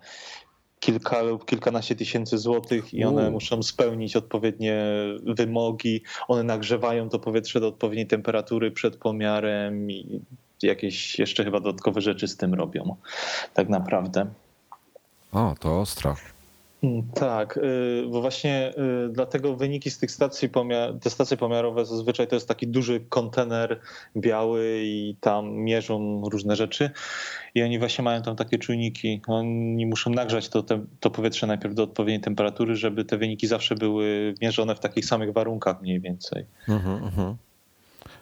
kilka 0.80 1.23
lub 1.23 1.44
kilkanaście 1.44 1.97
tysięcy 1.97 2.38
złotych 2.38 2.94
i 2.94 3.04
one 3.04 3.28
U. 3.28 3.33
muszą 3.33 3.62
spełnić 3.62 4.16
odpowiednie 4.16 4.85
wymogi. 5.23 6.02
One 6.28 6.42
nagrzewają 6.42 7.09
to 7.09 7.18
powietrze 7.18 7.61
do 7.61 7.68
odpowiedniej 7.68 8.06
temperatury 8.06 8.71
przed 8.71 8.97
pomiarem 8.97 9.90
i 9.90 10.21
jakieś 10.62 11.18
jeszcze 11.18 11.44
chyba 11.44 11.61
dodatkowe 11.61 12.00
rzeczy 12.00 12.28
z 12.28 12.37
tym 12.37 12.54
robią. 12.54 12.97
Tak 13.54 13.68
naprawdę. 13.68 14.26
O, 15.35 15.55
to 15.61 15.81
ostro. 15.81 16.17
Mm, 16.85 17.03
tak, 17.14 17.57
y, 17.57 18.07
bo 18.11 18.21
właśnie 18.21 18.73
y, 19.07 19.12
dlatego 19.12 19.57
wyniki 19.57 19.91
z 19.91 19.99
tych 19.99 20.11
stacji, 20.11 20.49
pomiar 20.49 20.95
te 21.00 21.11
stacje 21.11 21.37
pomiarowe 21.37 21.85
zazwyczaj 21.85 22.26
to 22.29 22.37
jest 22.37 22.49
taki 22.49 22.67
duży 22.69 23.00
kontener 23.09 23.81
biały 24.17 24.81
i 24.83 25.17
tam 25.21 25.50
mierzą 25.50 26.23
różne 26.31 26.57
rzeczy 26.57 26.91
i 27.55 27.62
oni 27.62 27.79
właśnie 27.79 28.05
mają 28.05 28.23
tam 28.23 28.37
takie 28.37 28.59
czujniki. 28.59 29.23
Oni 29.26 29.87
muszą 29.87 30.11
nagrzać 30.11 30.49
to, 30.49 30.62
te, 30.62 30.85
to 31.00 31.11
powietrze 31.11 31.47
najpierw 31.47 31.75
do 31.75 31.83
odpowiedniej 31.83 32.21
temperatury, 32.21 32.76
żeby 32.76 33.05
te 33.05 33.19
wyniki 33.19 33.47
zawsze 33.47 33.75
były 33.75 34.35
mierzone 34.43 34.75
w 34.75 34.81
takich 34.81 35.07
samych 35.07 35.33
warunkach 35.33 35.83
mniej 35.83 36.00
więcej. 36.00 36.45
Mhm, 36.69 37.05
mhm. 37.05 37.37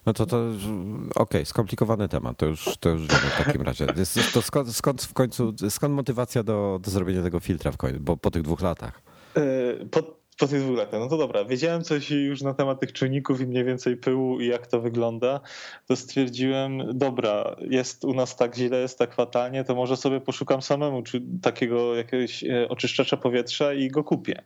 No 0.07 0.13
to 0.13 0.27
to 0.27 0.37
okej, 0.37 1.13
okay, 1.15 1.45
skomplikowany 1.45 2.09
temat, 2.09 2.37
to 2.37 2.47
już, 2.47 2.77
to 2.81 2.89
już 2.89 3.01
wiemy 3.01 3.21
w 3.21 3.45
takim 3.45 3.63
razie. 3.63 3.87
To 4.35 4.43
skąd, 4.43 4.77
skąd 4.77 5.03
w 5.03 5.13
końcu, 5.13 5.55
skąd 5.69 5.95
motywacja 5.95 6.43
do, 6.43 6.81
do 6.83 6.91
zrobienia 6.91 7.23
tego 7.23 7.41
filtra 7.41 7.73
w 7.73 7.77
końcu, 7.77 8.01
bo 8.01 8.17
po 8.17 8.31
tych 8.31 8.43
dwóch 8.43 8.61
latach? 8.61 9.03
E, 9.37 9.87
po, 9.87 10.03
po 10.39 10.49
tych 10.49 10.63
dwóch 10.63 10.79
latach, 10.79 11.01
no 11.01 11.09
to 11.09 11.17
dobra, 11.17 11.45
wiedziałem 11.45 11.85
coś 11.85 12.11
już 12.11 12.43
na 12.43 12.55
temat 12.55 12.81
tych 12.81 12.93
czujników 12.93 13.41
i 13.41 13.47
mniej 13.47 13.65
więcej 13.65 13.97
pyłu 13.97 14.41
i 14.41 14.47
jak 14.47 14.67
to 14.67 14.81
wygląda, 14.81 15.41
to 15.87 15.97
stwierdziłem, 15.97 16.99
dobra, 16.99 17.57
jest 17.61 18.05
u 18.05 18.15
nas 18.15 18.37
tak 18.37 18.57
źle, 18.57 18.79
jest 18.79 18.99
tak 18.99 19.15
fatalnie, 19.15 19.65
to 19.65 19.75
może 19.75 19.97
sobie 19.97 20.21
poszukam 20.21 20.63
samemu 20.63 21.03
czy 21.03 21.23
takiego 21.43 21.97
jakiegoś 21.97 22.45
e, 22.45 22.69
oczyszczacza 22.69 23.17
powietrza 23.17 23.75
i 23.75 23.89
go 23.89 24.05
kupię. 24.05 24.43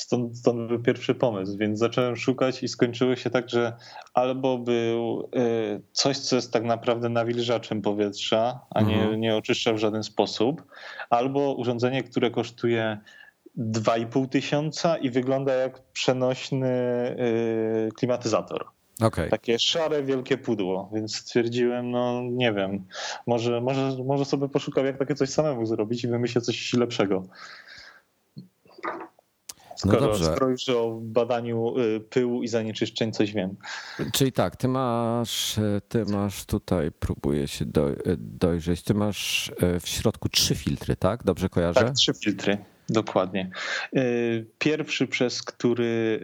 Stąd, 0.00 0.38
stąd 0.38 0.68
był 0.68 0.82
pierwszy 0.82 1.14
pomysł, 1.14 1.56
więc 1.58 1.78
zacząłem 1.78 2.16
szukać 2.16 2.62
i 2.62 2.68
skończyło 2.68 3.16
się 3.16 3.30
tak, 3.30 3.50
że 3.50 3.72
albo 4.14 4.58
był 4.58 5.28
y, 5.36 5.82
coś, 5.92 6.18
co 6.18 6.36
jest 6.36 6.52
tak 6.52 6.64
naprawdę 6.64 7.08
nawilżaczem 7.08 7.82
powietrza, 7.82 8.60
a 8.70 8.82
nie, 8.82 8.94
mhm. 8.94 9.20
nie 9.20 9.36
oczyszcza 9.36 9.72
w 9.72 9.78
żaden 9.78 10.02
sposób, 10.02 10.62
albo 11.10 11.54
urządzenie, 11.54 12.02
które 12.02 12.30
kosztuje 12.30 12.98
2,5 13.58 14.28
tysiąca 14.28 14.96
i 14.96 15.10
wygląda 15.10 15.54
jak 15.54 15.82
przenośny 15.92 16.70
y, 17.88 17.88
klimatyzator. 17.96 18.66
Okay. 19.02 19.28
Takie 19.28 19.58
szare, 19.58 20.02
wielkie 20.02 20.38
pudło, 20.38 20.90
więc 20.94 21.16
stwierdziłem, 21.16 21.90
no 21.90 22.22
nie 22.30 22.52
wiem, 22.52 22.84
może, 23.26 23.60
może, 23.60 23.96
może 24.04 24.24
sobie 24.24 24.48
poszukam, 24.48 24.86
jak 24.86 24.98
takie 24.98 25.14
coś 25.14 25.30
samemu 25.30 25.66
zrobić 25.66 26.04
i 26.04 26.08
wymyślę 26.08 26.40
coś 26.40 26.74
lepszego. 26.74 27.22
No 29.84 29.92
skoro, 29.92 30.06
no 30.06 30.12
dobrze. 30.12 30.24
skoro 30.24 30.48
już 30.48 30.68
o 30.68 30.98
badaniu 31.02 31.78
y, 31.78 32.00
pyłu 32.00 32.42
i 32.42 32.48
zanieczyszczeń 32.48 33.12
coś 33.12 33.32
wiem. 33.32 33.56
Czyli 34.12 34.32
tak, 34.32 34.56
ty 34.56 34.68
masz, 34.68 35.60
ty 35.88 36.04
masz 36.04 36.44
tutaj, 36.44 36.90
próbuję 36.98 37.48
się 37.48 37.64
dojrzeć, 38.18 38.82
ty 38.82 38.94
masz 38.94 39.52
y, 39.76 39.80
w 39.80 39.88
środku 39.88 40.28
trzy 40.28 40.54
filtry, 40.54 40.96
tak? 40.96 41.24
Dobrze 41.24 41.48
kojarzę? 41.48 41.80
Tak, 41.80 41.94
trzy 41.94 42.12
filtry. 42.14 42.58
Dokładnie. 42.90 43.50
Y, 43.96 44.46
pierwszy, 44.58 45.06
przez 45.06 45.42
który 45.42 46.20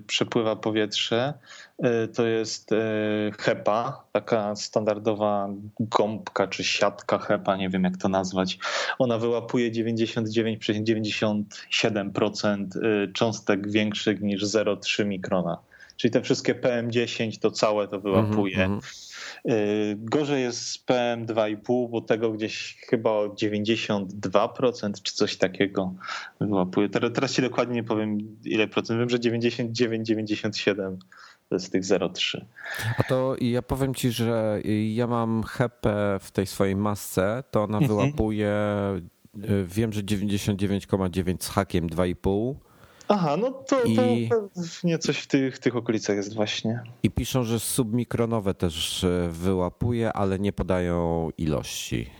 y, 0.00 0.02
przepływa 0.06 0.56
powietrze, 0.56 1.34
y, 1.78 2.08
to 2.08 2.26
jest 2.26 2.70
HEPA, 3.38 4.04
taka 4.12 4.56
standardowa 4.56 5.48
gąbka 5.80 6.46
czy 6.46 6.64
siatka 6.64 7.18
HEPA, 7.18 7.56
nie 7.56 7.68
wiem 7.68 7.84
jak 7.84 7.96
to 7.96 8.08
nazwać. 8.08 8.58
Ona 8.98 9.18
wyłapuje 9.18 9.70
99,97% 9.70 12.66
cząstek 13.14 13.70
większych 13.70 14.20
niż 14.20 14.44
0,3 14.44 15.06
mikrona. 15.06 15.58
Czyli 15.96 16.12
te 16.12 16.22
wszystkie 16.22 16.54
PM10 16.54 17.38
to 17.38 17.50
całe 17.50 17.88
to 17.88 18.00
wyłapuje. 18.00 18.64
Mm 18.64 18.78
-hmm. 18.78 19.05
Y, 19.50 19.96
gorzej 19.98 20.42
jest 20.42 20.66
z 20.66 20.84
PM2,5, 20.86 21.90
bo 21.90 22.00
tego 22.00 22.32
gdzieś 22.32 22.76
chyba 22.88 23.10
o 23.10 23.28
92% 23.28 25.02
czy 25.02 25.14
coś 25.14 25.36
takiego 25.36 25.94
wyłapuje. 26.40 26.88
Teraz 26.88 27.32
ci 27.32 27.42
dokładnie 27.42 27.74
nie 27.74 27.84
powiem 27.84 28.18
ile 28.44 28.68
procent. 28.68 29.00
Wiem, 29.00 29.10
że 29.10 29.20
99, 29.20 30.06
97 30.06 30.98
to 31.48 31.54
jest 31.54 31.72
tych 31.72 31.82
0,3. 31.82 32.44
A 32.98 33.02
to 33.02 33.36
ja 33.40 33.62
powiem 33.62 33.94
ci, 33.94 34.10
że 34.10 34.60
ja 34.94 35.06
mam 35.06 35.42
HEPę 35.42 36.18
w 36.20 36.30
tej 36.30 36.46
swojej 36.46 36.76
masce, 36.76 37.44
to 37.50 37.62
ona 37.62 37.78
mhm. 37.78 37.88
wyłapuje, 37.88 38.54
y, 39.36 39.64
wiem, 39.66 39.92
że 39.92 40.02
99,9 40.02 41.36
z 41.44 41.48
hakiem 41.48 41.88
2,5 41.88 42.54
Aha, 43.08 43.36
no 43.36 43.50
to, 43.50 43.82
I... 43.84 43.96
to 44.28 44.48
pewnie 44.54 44.98
coś 44.98 45.18
w 45.18 45.26
tych, 45.26 45.58
tych 45.58 45.76
okolicach 45.76 46.16
jest 46.16 46.34
właśnie. 46.34 46.80
I 47.02 47.10
piszą, 47.10 47.42
że 47.42 47.60
submikronowe 47.60 48.54
też 48.54 49.04
e, 49.04 49.28
wyłapuje, 49.30 50.12
ale 50.12 50.38
nie 50.38 50.52
podają 50.52 51.30
ilości. 51.38 52.10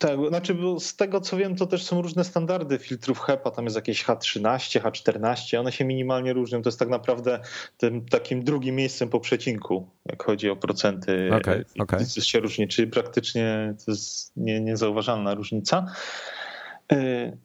Tak, 0.00 0.18
znaczy 0.28 0.56
z 0.78 0.96
tego 0.96 1.20
co 1.20 1.36
wiem, 1.36 1.56
to 1.56 1.66
też 1.66 1.82
są 1.82 2.02
różne 2.02 2.24
standardy 2.24 2.78
filtrów 2.78 3.20
HEPA, 3.20 3.50
tam 3.50 3.64
jest 3.64 3.76
jakieś 3.76 4.04
H13, 4.04 4.80
H14, 4.80 5.58
one 5.58 5.72
się 5.72 5.84
minimalnie 5.84 6.32
różnią, 6.32 6.62
to 6.62 6.68
jest 6.68 6.78
tak 6.78 6.88
naprawdę 6.88 7.40
tym 7.76 8.06
takim 8.06 8.44
drugim 8.44 8.76
miejscem 8.76 9.08
po 9.08 9.20
przecinku, 9.20 9.88
jak 10.06 10.22
chodzi 10.22 10.50
o 10.50 10.56
procenty, 10.56 11.30
okay, 11.34 11.64
okay. 11.78 12.04
się 12.06 12.40
różni, 12.40 12.68
czyli 12.68 12.88
praktycznie 12.88 13.74
to 13.84 13.90
jest 13.90 14.32
nie, 14.36 14.60
niezauważalna 14.60 15.34
różnica. 15.34 15.86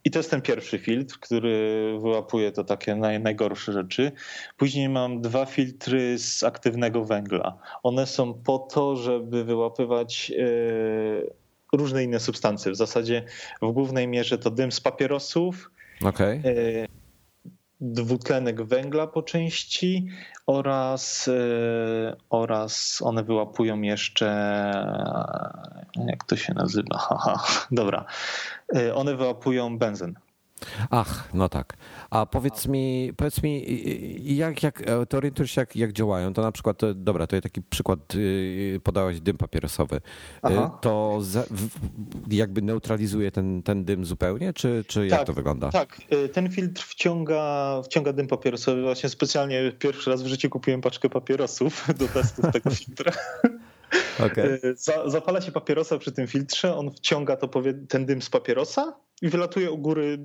I 0.06 0.12
to 0.12 0.20
jest 0.20 0.32
ten 0.32 0.42
pierwszy 0.42 0.80
filtr, 0.80 1.20
który 1.20 1.98
wyłapuje 2.02 2.52
to 2.52 2.64
takie 2.64 2.96
naj, 2.96 3.20
najgorsze 3.20 3.74
rzeczy. 3.74 4.12
Później 4.58 4.90
mam 4.90 5.22
dwa 5.22 5.46
filtry 5.46 6.20
z 6.20 6.44
aktywnego 6.44 7.06
węgla. 7.06 7.58
One 7.84 8.06
są 8.06 8.34
po 8.34 8.60
to, 8.60 8.96
żeby 8.96 9.44
wyłapywać 9.44 10.32
e, 10.32 11.78
różne 11.78 12.04
inne 12.04 12.20
substancje. 12.20 12.72
W 12.72 12.75
zasadzie 12.75 13.24
w 13.62 13.72
głównej 13.72 14.08
mierze 14.08 14.38
to 14.38 14.52
dym 14.52 14.72
z 14.72 14.82
papierosów. 14.82 15.72
Okay 16.04 16.42
dwutlenek 17.82 18.63
węgla 18.63 19.08
po 19.08 19.24
części 19.24 20.08
oraz, 20.48 21.27
e, 21.27 22.15
oraz 22.29 23.01
one 23.01 23.24
wyłapują 23.24 23.82
jeszcze, 23.82 24.25
jak 26.08 26.24
to 26.24 26.36
się 26.36 26.53
nazywa, 26.53 27.34
dobra, 27.72 28.05
e, 28.75 28.96
one 28.96 29.15
wyłapują 29.15 29.77
benzyn. 29.77 30.15
Ach, 30.90 31.30
no 31.34 31.50
tak. 31.50 31.78
A 32.10 32.26
powiedz 32.26 32.68
mi, 32.68 33.14
powiedz 33.18 33.44
mi, 33.44 33.66
jak, 34.36 34.64
jak 34.64 34.84
to 35.10 35.18
orientujesz 35.18 35.52
się, 35.52 35.62
jak, 35.62 35.76
jak 35.76 35.94
działają? 35.94 36.34
To 36.34 36.42
na 36.42 36.52
przykład, 36.52 36.82
dobra, 36.96 37.28
to 37.28 37.36
jest 37.36 37.44
taki 37.44 37.62
przykład, 37.62 38.16
y, 38.16 38.80
podałeś 38.84 39.22
dym 39.22 39.38
papierosowy. 39.38 39.96
Y, 39.96 40.00
Aha. 40.42 40.78
To 40.82 41.22
jakby 42.30 42.62
neutralizuje 42.62 43.32
ten, 43.32 43.64
ten 43.64 43.86
dym 43.86 44.06
zupełnie, 44.06 44.54
czy, 44.54 44.86
czy 44.88 45.08
jak 45.08 45.20
tak, 45.20 45.28
to 45.28 45.34
wygląda? 45.34 45.72
Tak, 45.72 46.02
y, 46.14 46.30
ten 46.30 46.50
filtr 46.50 46.84
wciąga, 46.84 47.82
wciąga 47.86 48.14
dym 48.14 48.28
papierosowy. 48.28 48.82
Właśnie 48.82 49.10
specjalnie 49.10 49.72
pierwszy 49.80 50.10
raz 50.10 50.24
w 50.24 50.28
życiu 50.28 50.50
kupiłem 50.50 50.82
paczkę 50.82 51.10
papierosów 51.10 51.86
do 52.00 52.08
testu 52.08 52.42
tego 52.52 52.70
filtra. 52.70 53.12
Okay. 54.25 54.60
Zapala 55.06 55.42
się 55.42 55.51
papierosa 55.51 55.98
przy 55.98 56.12
tym 56.12 56.27
filtrze, 56.27 56.75
on 56.75 56.92
wciąga 56.92 57.36
to, 57.36 57.50
ten 57.89 58.06
dym 58.06 58.22
z 58.22 58.30
papierosa 58.30 58.94
i 59.22 59.30
wylatuje 59.30 59.72
u 59.72 59.77
góry 59.77 60.20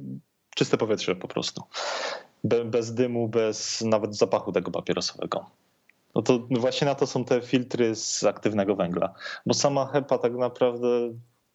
czyste 0.55 0.77
powietrze 0.77 1.17
po 1.17 1.29
prostu. 1.29 1.63
Be, 2.45 2.65
bez 2.65 2.95
dymu, 2.95 3.29
bez 3.29 3.81
nawet 3.81 4.17
zapachu 4.17 4.53
tego 4.53 4.71
papierosowego. 4.71 5.47
No 6.15 6.23
to 6.23 6.39
właśnie 6.51 6.87
na 6.87 6.95
to 6.95 7.07
są 7.07 7.25
te 7.25 7.41
filtry 7.41 7.95
z 7.95 8.25
aktywnego 8.25 8.77
węgla, 8.77 9.15
bo 9.47 9.55
sama 9.55 9.87
HEPA 9.87 10.19
tak 10.19 10.33
naprawdę 10.33 10.89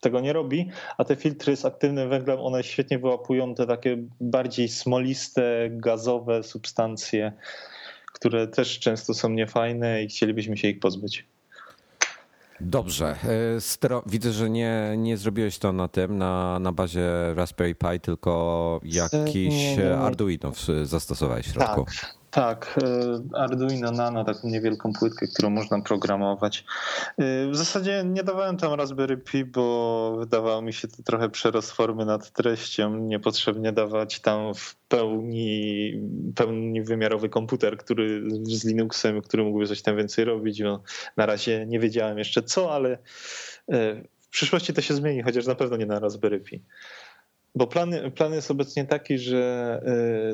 tego 0.01 0.19
nie 0.19 0.33
robi, 0.33 0.69
a 0.97 1.03
te 1.03 1.15
filtry 1.15 1.55
z 1.55 1.65
aktywnym 1.65 2.09
węglem, 2.09 2.39
one 2.39 2.63
świetnie 2.63 2.99
wyłapują 2.99 3.55
te 3.55 3.67
takie 3.67 3.97
bardziej 4.21 4.69
smoliste, 4.69 5.67
gazowe 5.71 6.43
substancje, 6.43 7.33
które 8.13 8.47
też 8.47 8.79
często 8.79 9.13
są 9.13 9.29
niefajne 9.29 10.03
i 10.03 10.07
chcielibyśmy 10.07 10.57
się 10.57 10.67
ich 10.67 10.79
pozbyć. 10.79 11.25
Dobrze. 12.61 13.15
E, 13.55 13.61
Stero, 13.61 14.03
widzę, 14.05 14.31
że 14.31 14.49
nie, 14.49 14.93
nie 14.97 15.17
zrobiłeś 15.17 15.57
to 15.57 15.73
na 15.73 15.87
tym, 15.87 16.17
na, 16.17 16.59
na 16.59 16.71
bazie 16.71 17.09
Raspberry 17.33 17.75
Pi, 17.75 17.99
tylko 18.01 18.81
jakiś 18.83 19.79
Arduino 19.99 20.51
zastosowałeś 20.83 21.47
w 21.47 21.53
środku. 21.53 21.85
Tak, 21.85 22.15
tak, 22.35 22.79
e, 22.83 23.37
Arduino 23.37 23.91
Nano, 23.91 24.23
taką 24.23 24.47
niewielką 24.47 24.93
płytkę, 24.93 25.27
którą 25.27 25.49
można 25.49 25.81
programować. 25.81 26.65
E, 27.17 27.47
w 27.47 27.55
zasadzie 27.55 28.03
nie 28.05 28.23
dawałem 28.23 28.57
tam 28.57 28.73
Raspberry 28.73 29.17
Pi, 29.17 29.45
bo 29.45 30.15
wydawało 30.19 30.61
mi 30.61 30.73
się 30.73 30.87
to 30.87 31.03
trochę 31.03 31.29
przerost 31.29 31.71
formy 31.71 32.05
nad 32.05 32.31
treścią. 32.31 32.97
Niepotrzebnie 32.97 33.71
dawać 33.71 34.19
tam 34.19 34.53
w 34.53 34.75
pełni, 34.75 35.93
pełni 36.35 36.81
wymiarowy 36.81 37.29
komputer, 37.29 37.77
który 37.77 38.23
z 38.43 38.65
Linuxem, 38.65 39.21
który 39.21 39.43
mógłby 39.43 39.67
coś 39.67 39.81
tam 39.81 39.97
więcej 39.97 40.25
robić. 40.25 40.61
Na 41.17 41.25
razie 41.25 41.65
nie 41.65 41.79
wiedziałem 41.79 42.17
jeszcze 42.17 42.43
co, 42.43 42.73
ale 42.73 42.89
e, 42.91 44.01
w 44.21 44.29
przyszłości 44.29 44.73
to 44.73 44.81
się 44.81 44.93
zmieni, 44.93 45.21
chociaż 45.21 45.45
na 45.45 45.55
pewno 45.55 45.77
nie 45.77 45.85
na 45.85 45.99
Raspberry 45.99 46.39
Pi. 46.39 46.61
Bo 47.55 47.67
plan, 47.67 47.93
plan 48.15 48.33
jest 48.33 48.51
obecnie 48.51 48.85
taki, 48.85 49.17
że 49.17 49.81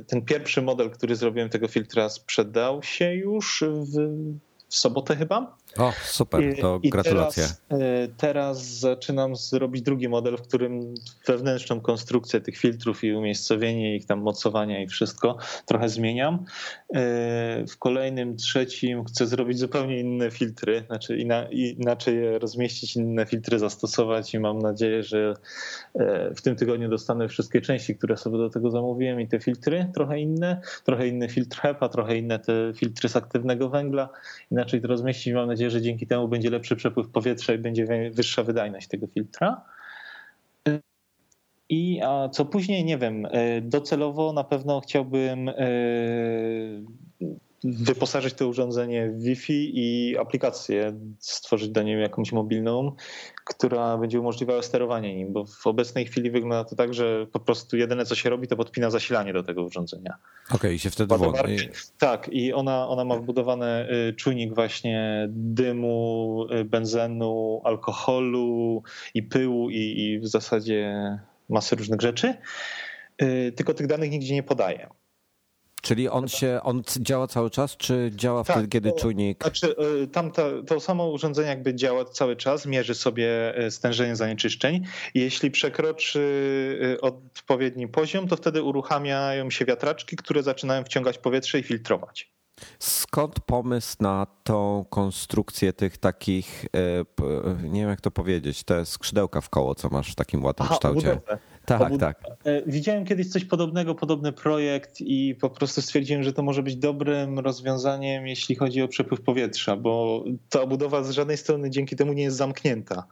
ten 0.07 0.21
pierwszy 0.21 0.61
model, 0.61 0.89
który 0.89 1.15
zrobiłem 1.15 1.49
tego 1.49 1.67
filtra, 1.67 2.09
sprzedał 2.09 2.83
się 2.83 3.15
już 3.15 3.63
w, 3.67 3.97
w 4.71 4.75
sobotę 4.75 5.15
chyba. 5.15 5.57
O, 5.77 5.93
super, 6.03 6.43
to 6.61 6.79
I 6.83 6.89
gratulacje. 6.89 7.43
Teraz, 7.43 7.81
e, 7.81 8.07
teraz 8.17 8.79
zaczynam 8.79 9.35
zrobić 9.35 9.81
drugi 9.81 10.09
model, 10.09 10.37
w 10.37 10.41
którym 10.41 10.93
wewnętrzną 11.27 11.81
konstrukcję 11.81 12.41
tych 12.41 12.57
filtrów 12.57 13.03
i 13.03 13.13
umiejscowienie 13.13 13.95
ich 13.95 14.05
tam 14.05 14.21
mocowania 14.21 14.83
i 14.83 14.87
wszystko 14.87 15.37
trochę 15.65 15.89
zmieniam. 15.89 16.45
E, 16.95 17.65
w 17.67 17.77
kolejnym, 17.77 18.37
trzecim 18.37 19.05
chcę 19.05 19.27
zrobić 19.27 19.59
zupełnie 19.59 19.99
inne 19.99 20.31
filtry, 20.31 20.83
znaczy 20.87 21.17
inaczej 21.77 22.15
je 22.15 22.39
rozmieścić, 22.39 22.95
inne 22.95 23.25
filtry 23.25 23.59
zastosować 23.59 24.33
i 24.33 24.39
mam 24.39 24.59
nadzieję, 24.59 25.03
że 25.03 25.33
e, 25.95 26.35
w 26.35 26.41
tym 26.41 26.55
tygodniu 26.55 26.89
dostanę 26.89 27.27
wszystkie 27.27 27.61
części, 27.61 27.95
które 27.95 28.17
sobie 28.17 28.37
do 28.37 28.49
tego 28.49 28.71
zamówiłem 28.71 29.21
i 29.21 29.27
te 29.27 29.39
filtry 29.39 29.91
trochę 29.93 30.19
inne, 30.19 30.61
trochę 30.85 31.07
inny 31.07 31.29
filtr 31.29 31.57
HEPA, 31.57 31.89
trochę 31.89 32.17
inne 32.17 32.39
te 32.39 32.73
filtry 32.75 33.09
z 33.09 33.15
aktywnego 33.15 33.69
węgla, 33.69 34.09
inaczej 34.51 34.81
to 34.81 34.87
rozmieścić. 34.87 35.33
Mam 35.33 35.47
nadzieję, 35.47 35.61
nadzieję, 35.61 35.71
że 35.71 35.81
dzięki 35.81 36.07
temu 36.07 36.27
będzie 36.27 36.49
lepszy 36.49 36.75
przepływ 36.75 37.09
powietrza 37.09 37.53
i 37.53 37.57
będzie 37.57 38.11
wyższa 38.11 38.43
wydajność 38.43 38.87
tego 38.87 39.07
filtra. 39.07 39.61
I 41.71 42.01
a 42.01 42.29
co 42.29 42.45
później, 42.45 42.85
nie 42.85 42.97
wiem, 42.97 43.27
e, 43.31 43.61
docelowo 43.61 44.33
na 44.33 44.43
pewno 44.43 44.81
chciałbym 44.81 45.49
e, 45.49 45.55
wyposażyć 47.63 48.33
to 48.33 48.47
urządzenie 48.47 49.09
w 49.09 49.21
Wi-Fi 49.21 49.71
i 49.73 50.17
aplikację, 50.17 50.93
stworzyć 51.19 51.69
do 51.69 51.83
niej 51.83 52.01
jakąś 52.01 52.31
mobilną, 52.31 52.95
która 53.45 53.97
będzie 53.97 54.19
umożliwiała 54.19 54.61
sterowanie 54.61 55.15
nim, 55.15 55.33
bo 55.33 55.45
w 55.45 55.67
obecnej 55.67 56.05
chwili 56.05 56.31
wygląda 56.31 56.63
to 56.63 56.75
tak, 56.75 56.93
że 56.93 57.27
po 57.31 57.39
prostu 57.39 57.77
jedyne 57.77 58.05
co 58.05 58.15
się 58.15 58.29
robi, 58.29 58.47
to 58.47 58.55
podpina 58.55 58.89
zasilanie 58.89 59.33
do 59.33 59.43
tego 59.43 59.63
urządzenia. 59.63 60.15
Okej, 60.47 60.57
okay, 60.57 60.79
się 60.79 60.89
wtedy 60.89 61.17
włącza. 61.17 61.43
Tak, 61.97 62.29
i 62.31 62.53
ona, 62.53 62.87
ona 62.87 63.05
ma 63.05 63.15
wbudowany 63.15 63.87
y, 64.09 64.13
czujnik 64.13 64.55
właśnie 64.55 65.27
dymu, 65.29 66.45
y, 66.61 66.65
benzenu, 66.65 67.61
alkoholu 67.63 68.83
i 69.13 69.23
pyłu 69.23 69.69
i, 69.69 70.01
i 70.01 70.19
w 70.19 70.27
zasadzie 70.27 70.93
masy 71.51 71.75
różnych 71.75 72.01
rzeczy, 72.01 72.33
y, 73.21 73.53
tylko 73.55 73.73
tych 73.73 73.87
danych 73.87 74.11
nigdzie 74.11 74.33
nie 74.33 74.43
podaje. 74.43 74.89
Czyli 75.81 76.09
on 76.09 76.27
się, 76.27 76.59
on 76.63 76.83
działa 76.99 77.27
cały 77.27 77.49
czas, 77.49 77.77
czy 77.77 78.11
działa 78.15 78.43
tak, 78.43 78.55
wtedy, 78.55 78.67
kiedy 78.67 78.91
to, 78.91 78.97
czujnik... 78.97 79.43
Znaczy, 79.43 79.75
y, 80.03 80.07
tam 80.07 80.31
to, 80.31 80.63
to 80.63 80.79
samo 80.79 81.09
urządzenie 81.09 81.49
jakby 81.49 81.75
działa 81.75 82.05
cały 82.05 82.35
czas, 82.35 82.65
mierzy 82.65 82.95
sobie 82.95 83.59
y, 83.65 83.71
stężenie 83.71 84.15
zanieczyszczeń 84.15 84.85
jeśli 85.13 85.51
przekroczy 85.51 86.21
odpowiedni 87.01 87.87
poziom, 87.87 88.27
to 88.27 88.35
wtedy 88.35 88.63
uruchamiają 88.63 89.49
się 89.49 89.65
wiatraczki, 89.65 90.15
które 90.15 90.43
zaczynają 90.43 90.83
wciągać 90.83 91.17
powietrze 91.17 91.59
i 91.59 91.63
filtrować. 91.63 92.31
Skąd 92.79 93.39
pomysł 93.39 93.95
na 93.99 94.27
tą 94.43 94.85
konstrukcję 94.89 95.73
tych 95.73 95.97
takich, 95.97 96.65
nie 97.63 97.81
wiem 97.81 97.89
jak 97.89 98.01
to 98.01 98.11
powiedzieć, 98.11 98.63
te 98.63 98.85
skrzydełka 98.85 99.41
w 99.41 99.49
koło, 99.49 99.75
co 99.75 99.89
masz 99.89 100.11
w 100.11 100.15
takim 100.15 100.43
ładnym 100.43 100.65
Aha, 100.65 100.75
kształcie? 100.75 101.07
Budowę. 101.07 101.39
Tak, 101.65 101.97
tak. 101.99 102.23
E, 102.43 102.61
widziałem 102.65 103.05
kiedyś 103.05 103.29
coś 103.29 103.45
podobnego, 103.45 103.95
podobny 103.95 104.31
projekt 104.31 105.01
i 105.01 105.35
po 105.35 105.49
prostu 105.49 105.81
stwierdziłem, 105.81 106.23
że 106.23 106.33
to 106.33 106.43
może 106.43 106.63
być 106.63 106.75
dobrym 106.75 107.39
rozwiązaniem, 107.39 108.27
jeśli 108.27 108.55
chodzi 108.55 108.81
o 108.81 108.87
przepływ 108.87 109.21
powietrza, 109.21 109.75
bo 109.75 110.23
ta 110.49 110.65
budowa 110.65 111.03
z 111.03 111.11
żadnej 111.11 111.37
strony 111.37 111.69
dzięki 111.69 111.95
temu 111.95 112.13
nie 112.13 112.23
jest 112.23 112.37
zamknięta. 112.37 113.07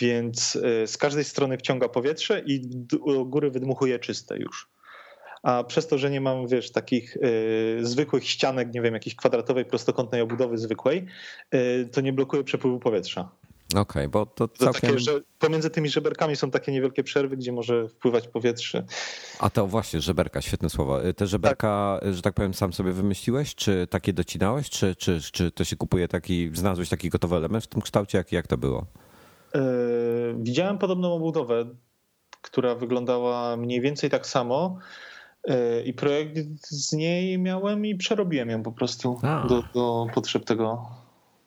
Więc 0.00 0.56
e, 0.56 0.86
z 0.86 0.96
każdej 0.96 1.24
strony 1.24 1.58
wciąga 1.58 1.88
powietrze 1.88 2.42
i 2.46 2.60
do 2.64 3.24
góry 3.24 3.50
wydmuchuje 3.50 3.98
czyste 3.98 4.38
już. 4.38 4.68
A 5.42 5.64
przez 5.64 5.86
to, 5.86 5.98
że 5.98 6.10
nie 6.10 6.20
mam, 6.20 6.48
wiesz, 6.48 6.72
takich 6.72 7.16
y, 7.16 7.78
zwykłych 7.82 8.28
ścianek, 8.28 8.74
nie 8.74 8.82
wiem, 8.82 8.94
jakiejś 8.94 9.16
kwadratowej, 9.16 9.64
prostokątnej 9.64 10.20
obudowy 10.20 10.58
zwykłej, 10.58 11.06
y, 11.54 11.88
to 11.92 12.00
nie 12.00 12.12
blokuje 12.12 12.44
przepływu 12.44 12.78
powietrza. 12.78 13.30
Okej, 13.70 13.82
okay, 13.82 14.08
bo 14.08 14.26
to 14.26 14.48
całkiem... 14.48 14.72
To 14.72 14.86
takie, 14.86 14.98
że 14.98 15.20
pomiędzy 15.38 15.70
tymi 15.70 15.88
żeberkami 15.88 16.36
są 16.36 16.50
takie 16.50 16.72
niewielkie 16.72 17.02
przerwy, 17.02 17.36
gdzie 17.36 17.52
może 17.52 17.88
wpływać 17.88 18.28
powietrze. 18.28 18.84
A 19.38 19.50
to 19.50 19.66
właśnie, 19.66 20.00
żeberka, 20.00 20.40
świetne 20.40 20.70
słowo. 20.70 20.98
Te 21.16 21.26
żeberka, 21.26 21.98
tak. 22.02 22.14
że 22.14 22.22
tak 22.22 22.34
powiem, 22.34 22.54
sam 22.54 22.72
sobie 22.72 22.92
wymyśliłeś, 22.92 23.54
czy 23.54 23.86
takie 23.90 24.12
docinałeś, 24.12 24.70
czy, 24.70 24.96
czy, 24.96 25.20
czy 25.32 25.50
to 25.50 25.64
się 25.64 25.76
kupuje 25.76 26.08
taki, 26.08 26.50
znalazłeś 26.54 26.88
taki 26.88 27.08
gotowy 27.08 27.36
element 27.36 27.64
w 27.64 27.66
tym 27.66 27.82
kształcie, 27.82 28.18
jak, 28.18 28.32
jak 28.32 28.46
to 28.46 28.58
było? 28.58 28.86
Yy, 29.54 29.60
widziałem 30.38 30.78
podobną 30.78 31.14
obudowę, 31.14 31.64
która 32.42 32.74
wyglądała 32.74 33.56
mniej 33.56 33.80
więcej 33.80 34.10
tak 34.10 34.26
samo 34.26 34.78
i 35.84 35.92
projekt 35.92 36.66
z 36.68 36.92
niej 36.92 37.38
miałem 37.38 37.86
i 37.86 37.94
przerobiłem 37.94 38.50
ją 38.50 38.62
po 38.62 38.72
prostu 38.72 39.20
do, 39.48 39.62
do 39.74 40.06
potrzeb 40.14 40.44
tego, 40.44 40.86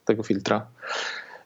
tego 0.05 0.23
filtra. 0.23 0.67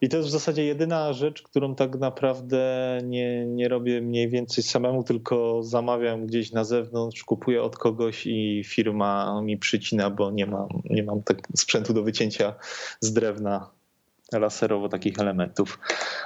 I 0.01 0.09
to 0.09 0.17
jest 0.17 0.29
w 0.29 0.31
zasadzie 0.31 0.65
jedyna 0.65 1.13
rzecz, 1.13 1.41
którą 1.41 1.75
tak 1.75 1.95
naprawdę 1.95 2.97
nie, 3.03 3.45
nie 3.45 3.67
robię 3.67 4.01
mniej 4.01 4.29
więcej 4.29 4.63
samemu, 4.63 5.03
tylko 5.03 5.63
zamawiam 5.63 6.25
gdzieś 6.25 6.51
na 6.51 6.63
zewnątrz, 6.63 7.23
kupuję 7.23 7.63
od 7.63 7.77
kogoś 7.77 8.27
i 8.27 8.63
firma 8.65 9.41
mi 9.41 9.57
przycina, 9.57 10.09
bo 10.09 10.31
nie 10.31 10.45
mam, 10.45 10.67
nie 10.89 11.03
mam 11.03 11.23
tak 11.23 11.37
sprzętu 11.55 11.93
do 11.93 12.03
wycięcia 12.03 12.53
z 13.01 13.13
drewna 13.13 13.69
laserowo 14.33 14.89
takich 14.89 15.19
elementów. 15.19 15.79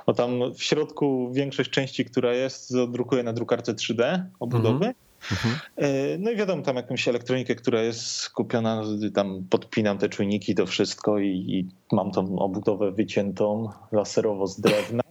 O 0.06 0.14
tam 0.14 0.54
w 0.54 0.64
środku 0.64 1.32
większość 1.34 1.70
części, 1.70 2.06
która 2.06 2.34
jest, 2.34 2.74
drukuję 2.92 3.24
na 3.24 3.34
drukarce 3.34 3.74
3D 3.74 4.24
obudowy. 4.40 4.86
Mhm. 4.86 4.94
Mhm. 5.32 5.60
E, 5.76 6.18
no 6.18 6.32
i 6.32 6.36
wiadomo, 6.36 6.64
tam 6.64 6.76
jakąś 6.76 7.08
elektronikę, 7.08 7.56
która 7.56 7.82
jest 7.82 8.30
kupiona, 8.30 8.84
tam 9.14 9.46
podpinam 9.50 9.98
te 9.98 10.10
czujniki, 10.10 10.56
to 10.56 10.66
wszystko 10.66 11.20
i, 11.20 11.28
i 11.30 11.68
mam 11.96 12.12
tą 12.12 12.40
obudowę 12.40 12.92
wyciętą 12.92 13.70
laserowo 13.92 14.48
z 14.48 14.62
drewna. 14.62 15.04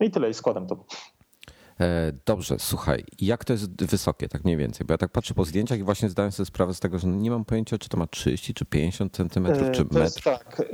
No 0.00 0.06
I 0.06 0.10
tyle, 0.10 0.30
i 0.30 0.34
składam 0.34 0.66
to. 0.66 0.84
E, 1.80 2.12
dobrze, 2.26 2.58
słuchaj, 2.58 3.04
jak 3.20 3.44
to 3.44 3.52
jest 3.52 3.84
wysokie, 3.84 4.28
tak 4.28 4.44
mniej 4.44 4.56
więcej? 4.56 4.86
Bo 4.86 4.94
ja 4.94 4.98
tak 4.98 5.10
patrzę 5.10 5.34
po 5.34 5.44
zdjęciach 5.44 5.78
i 5.78 5.82
właśnie 5.82 6.08
zdałem 6.08 6.32
sobie 6.32 6.46
sprawę 6.46 6.74
z 6.74 6.80
tego, 6.80 6.98
że 6.98 7.08
nie 7.08 7.30
mam 7.30 7.44
pojęcia, 7.44 7.78
czy 7.78 7.88
to 7.88 7.96
ma 7.96 8.06
30 8.06 8.54
czy 8.54 8.64
50 8.64 9.16
centymetrów, 9.16 9.68
e, 9.68 9.70
czy 9.70 9.84
to 9.84 9.98
metr. 9.98 10.22
tak, 10.22 10.60
e, 10.60 10.64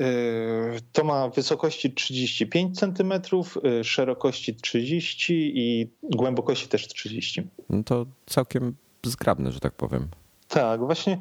to 0.92 1.04
ma 1.04 1.28
wysokości 1.28 1.92
35 1.92 2.78
centymetrów, 2.78 3.58
szerokości 3.82 4.54
30 4.54 5.52
i 5.54 5.90
głębokości 6.02 6.68
też 6.68 6.88
30. 6.88 7.48
No 7.70 7.82
to 7.84 8.06
całkiem 8.26 8.76
zgrabne, 9.06 9.52
że 9.52 9.60
tak 9.60 9.72
powiem. 9.72 10.08
Tak, 10.48 10.80
właśnie 10.80 11.18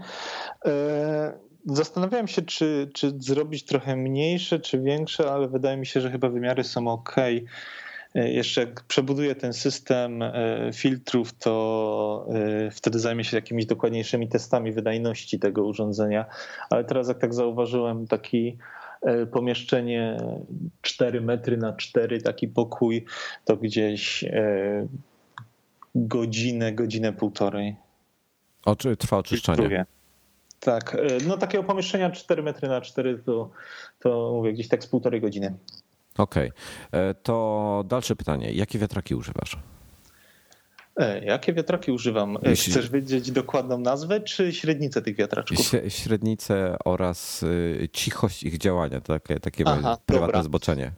zastanawiałem 1.65 2.28
się, 2.28 2.41
czy, 2.41 2.89
czy 2.93 3.13
zrobić 3.19 3.63
trochę 3.63 3.95
mniejsze, 3.95 4.60
czy 4.60 4.82
większe, 4.82 5.32
ale 5.32 5.48
wydaje 5.48 5.78
mi 5.78 5.86
się, 5.86 6.02
że 6.02 6.12
chyba 6.12 6.30
wymiary 6.30 6.63
są 6.63 6.88
ok 6.88 7.15
jeszcze 8.15 8.62
jak 8.62 8.84
przebuduję 8.84 9.36
ten 9.36 9.54
system 9.54 10.21
e, 10.21 10.34
filtrów, 10.73 11.34
to 11.34 12.28
e, 12.30 12.71
wtedy 12.71 12.99
zajmę 12.99 13.23
się 13.23 13.38
jakimiś 13.38 13.65
dokładniejszymi 13.65 14.28
testami 14.28 14.71
wydajności 14.71 15.39
tego 15.39 15.65
urządzenia. 15.65 16.25
Ale 16.69 16.84
teraz, 16.84 17.08
jak 17.08 17.17
tak 17.19 17.34
zauważyłem, 17.34 18.08
taki 18.08 18.58
pomieszczenie 19.32 20.17
4 20.82 21.21
metry 21.21 21.58
na 21.58 21.73
4, 21.73 22.21
taki 22.21 22.47
pokój, 22.47 23.06
to 23.45 23.58
gdzieś 23.58 24.25
godzinę, 25.95 26.73
godzinę 26.73 27.13
półtorej. 27.13 27.75
O, 28.65 28.75
czy 28.75 28.97
trwa 28.97 29.17
oczyszczanie? 29.17 29.86
Tak, 30.60 30.97
no 31.28 31.38
takiego 31.38 31.63
pomieszczenia 31.63 32.12
4 32.12 32.43
metry 32.43 32.67
na 32.67 32.82
4 32.82 33.19
to, 33.25 33.49
to 33.99 34.32
mówię 34.34 34.54
gdzieś 34.54 34.67
tak 34.67 34.84
z 34.84 34.88
półtorej 34.88 35.21
godziny. 35.21 35.54
Okej. 36.17 36.51
Okay. 36.88 37.01
E, 37.01 37.13
to 37.13 37.84
dalsze 37.88 38.15
pytanie. 38.15 38.51
Jakie 38.51 38.80
wiatraki 38.80 39.15
używasz? 39.15 39.58
E, 40.97 41.25
jakie 41.25 41.54
wiatraki 41.54 41.91
używam? 41.91 42.38
E, 42.38 42.39
Jeśli... 42.49 42.73
Chcesz 42.73 42.89
wiedzieć 42.89 43.32
dokładną 43.32 43.78
nazwę, 43.78 44.21
czy 44.21 44.54
średnicę 44.54 45.01
tych 45.01 45.15
wiatraczków? 45.15 45.71
Średnicę 45.88 46.78
oraz 46.86 47.43
y, 47.43 47.89
cichość 47.93 48.43
ich 48.43 48.58
działania, 48.58 49.01
takie, 49.01 49.39
takie 49.39 49.63
Aha, 49.67 49.97
prywatne 50.06 50.28
dobra. 50.28 50.43
zboczenie. 50.43 50.91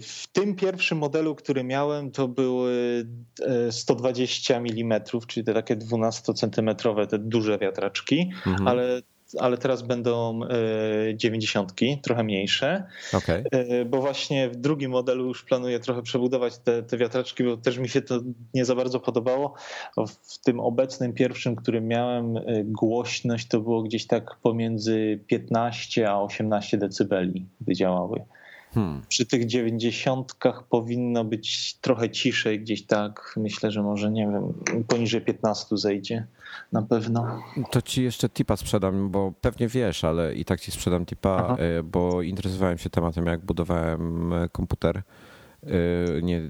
W 0.00 0.24
tym 0.32 0.54
pierwszym 0.54 0.98
modelu, 0.98 1.34
który 1.34 1.64
miałem, 1.64 2.10
to 2.10 2.28
były 2.28 3.06
120 3.70 4.56
mm, 4.56 5.02
czyli 5.26 5.46
te 5.46 5.54
takie 5.54 5.76
12-centymetrowe, 5.76 7.06
te 7.06 7.18
duże 7.18 7.58
wiatraczki, 7.58 8.30
mhm. 8.46 8.68
ale 8.68 9.02
ale 9.38 9.58
teraz 9.58 9.82
będą 9.82 10.40
e, 10.44 10.48
dziewięćdziesiątki, 11.16 12.00
trochę 12.02 12.24
mniejsze. 12.24 12.86
Okay. 13.12 13.44
E, 13.50 13.84
bo 13.84 14.00
właśnie 14.00 14.50
w 14.50 14.56
drugim 14.56 14.90
modelu 14.90 15.26
już 15.26 15.44
planuję 15.44 15.80
trochę 15.80 16.02
przebudować 16.02 16.58
te, 16.58 16.82
te 16.82 16.96
wiatraczki, 16.96 17.44
bo 17.44 17.56
też 17.56 17.78
mi 17.78 17.88
się 17.88 18.02
to 18.02 18.20
nie 18.54 18.64
za 18.64 18.74
bardzo 18.74 19.00
podobało. 19.00 19.54
W 20.06 20.38
tym 20.44 20.60
obecnym 20.60 21.12
pierwszym, 21.12 21.56
którym 21.56 21.88
miałem, 21.88 22.36
e, 22.36 22.42
głośność 22.64 23.48
to 23.48 23.60
było 23.60 23.82
gdzieś 23.82 24.06
tak 24.06 24.36
pomiędzy 24.42 25.20
15 25.26 26.10
a 26.10 26.20
18 26.20 26.78
decybeli, 26.78 27.46
gdy 27.60 27.74
działały. 27.74 28.24
Hmm. 28.76 29.02
Przy 29.08 29.26
tych 29.26 29.46
dziewięćdziesiątkach 29.46 30.62
powinno 30.62 31.24
być 31.24 31.74
trochę 31.74 32.10
ciszej, 32.10 32.60
gdzieś 32.60 32.86
tak. 32.86 33.34
Myślę, 33.36 33.70
że 33.70 33.82
może 33.82 34.10
nie 34.10 34.26
wiem, 34.26 34.52
poniżej 34.88 35.20
15 35.20 35.76
zejdzie 35.76 36.26
na 36.72 36.82
pewno. 36.82 37.42
To 37.70 37.82
ci 37.82 38.02
jeszcze 38.02 38.28
tipa 38.28 38.56
sprzedam, 38.56 39.10
bo 39.10 39.32
pewnie 39.40 39.68
wiesz, 39.68 40.04
ale 40.04 40.34
i 40.34 40.44
tak 40.44 40.60
ci 40.60 40.70
sprzedam 40.70 41.06
tipa, 41.06 41.36
Aha. 41.44 41.56
E, 41.58 41.82
bo 41.82 42.22
interesowałem 42.22 42.78
się 42.78 42.90
tematem, 42.90 43.26
jak 43.26 43.44
budowałem 43.44 44.32
e, 44.32 44.48
komputer. 44.48 45.02
E, 45.62 46.22
nie, 46.22 46.42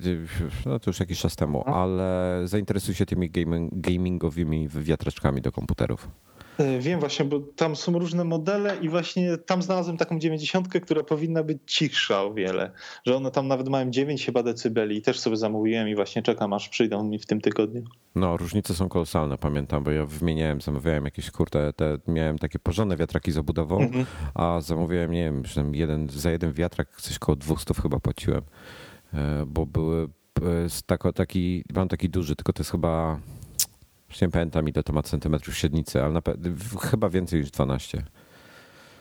no 0.67 0.79
to 0.79 0.91
już 0.91 1.01
jakiś 1.01 1.21
czas 1.21 1.37
temu, 1.37 1.65
ale 1.67 2.41
zainteresuj 2.45 2.95
się 2.95 3.07
tymi 3.07 3.31
gaming, 3.31 3.71
gamingowymi 3.75 4.69
wiatraczkami 4.69 5.43
do 5.43 5.53
komputerów. 5.53 6.09
E, 6.59 6.79
wiem 6.79 7.01
właśnie, 7.01 7.25
bo 7.25 7.41
tam 7.41 7.77
są 7.77 7.99
różne 7.99 8.25
modele 8.25 8.77
i 8.77 8.89
właśnie 8.89 9.39
tam 9.39 9.63
znalazłem 9.63 9.97
taką 9.97 10.19
90, 10.19 10.69
która 10.69 11.03
powinna 11.03 11.43
być 11.43 11.59
cichsza 11.67 12.23
o 12.23 12.35
wiele. 12.35 12.71
Że 13.07 13.17
one 13.17 13.31
tam 13.31 13.49
nawet 13.49 13.69
mają 13.69 13.91
9 13.91 14.27
chyba 14.27 14.43
decybeli 14.43 14.97
i 14.97 15.03
też 15.03 15.21
sobie 15.21 15.37
zamówiłem 15.37 15.89
i 15.89 15.95
właśnie 15.95 16.23
czekam 16.23 16.53
aż 16.53 16.69
przyjdą 16.69 17.05
mi 17.05 17.19
w 17.19 17.27
tym 17.27 17.41
tygodniu. 17.41 17.83
No, 18.15 18.37
różnice 18.37 18.75
są 18.75 18.89
kolosalne, 18.89 19.39
pamiętam, 19.39 19.85
bo 19.85 19.91
ja 19.91 20.07
wymieniałem, 20.07 20.61
zamawiałem 20.61 21.05
jakieś 21.05 21.31
kurde, 21.31 21.73
te, 21.73 21.99
miałem 22.07 22.39
takie 22.39 22.59
porządne 22.59 22.97
wiatraki 22.97 23.33
z 23.33 23.39
obudową, 23.39 23.81
mhm. 23.81 24.07
a 24.35 24.61
zamówiłem, 24.61 25.13
nie 25.13 25.25
wiem, 25.25 25.75
jeden, 25.75 26.09
za 26.11 26.31
jeden 26.31 26.53
wiatrak 26.53 27.01
coś 27.01 27.19
koło 27.19 27.37
200 27.37 27.75
chyba 27.75 28.01
płaciłem, 28.01 28.43
e, 29.15 29.45
bo 29.47 29.67
były 29.67 30.09
e, 31.09 31.13
taki, 31.13 31.65
mam 31.75 31.89
taki 31.89 32.09
duży, 32.09 32.37
tylko 32.37 32.53
to 32.53 32.61
jest 32.61 32.71
chyba 32.71 33.21
już 34.11 34.21
nie 34.21 34.29
pamiętam 34.29 34.69
ile 34.69 34.83
to 34.83 34.93
ma 34.93 35.03
centymetrów 35.03 35.57
średnicy, 35.57 36.03
ale 36.03 36.21
chyba 36.91 37.09
więcej 37.09 37.41
niż 37.41 37.51
12. 37.51 38.05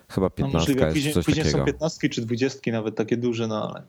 Chyba 0.09 0.29
15 0.29 0.75
no, 0.75 0.81
jest 0.81 0.93
później, 0.93 1.13
coś 1.13 1.25
później 1.25 1.45
takiego. 1.45 1.59
są 1.59 1.65
15 1.65 2.09
czy 2.09 2.21
20 2.21 2.71
nawet 2.71 2.95
takie 2.95 3.17
duże, 3.17 3.47
no 3.47 3.69
ale 3.69 3.83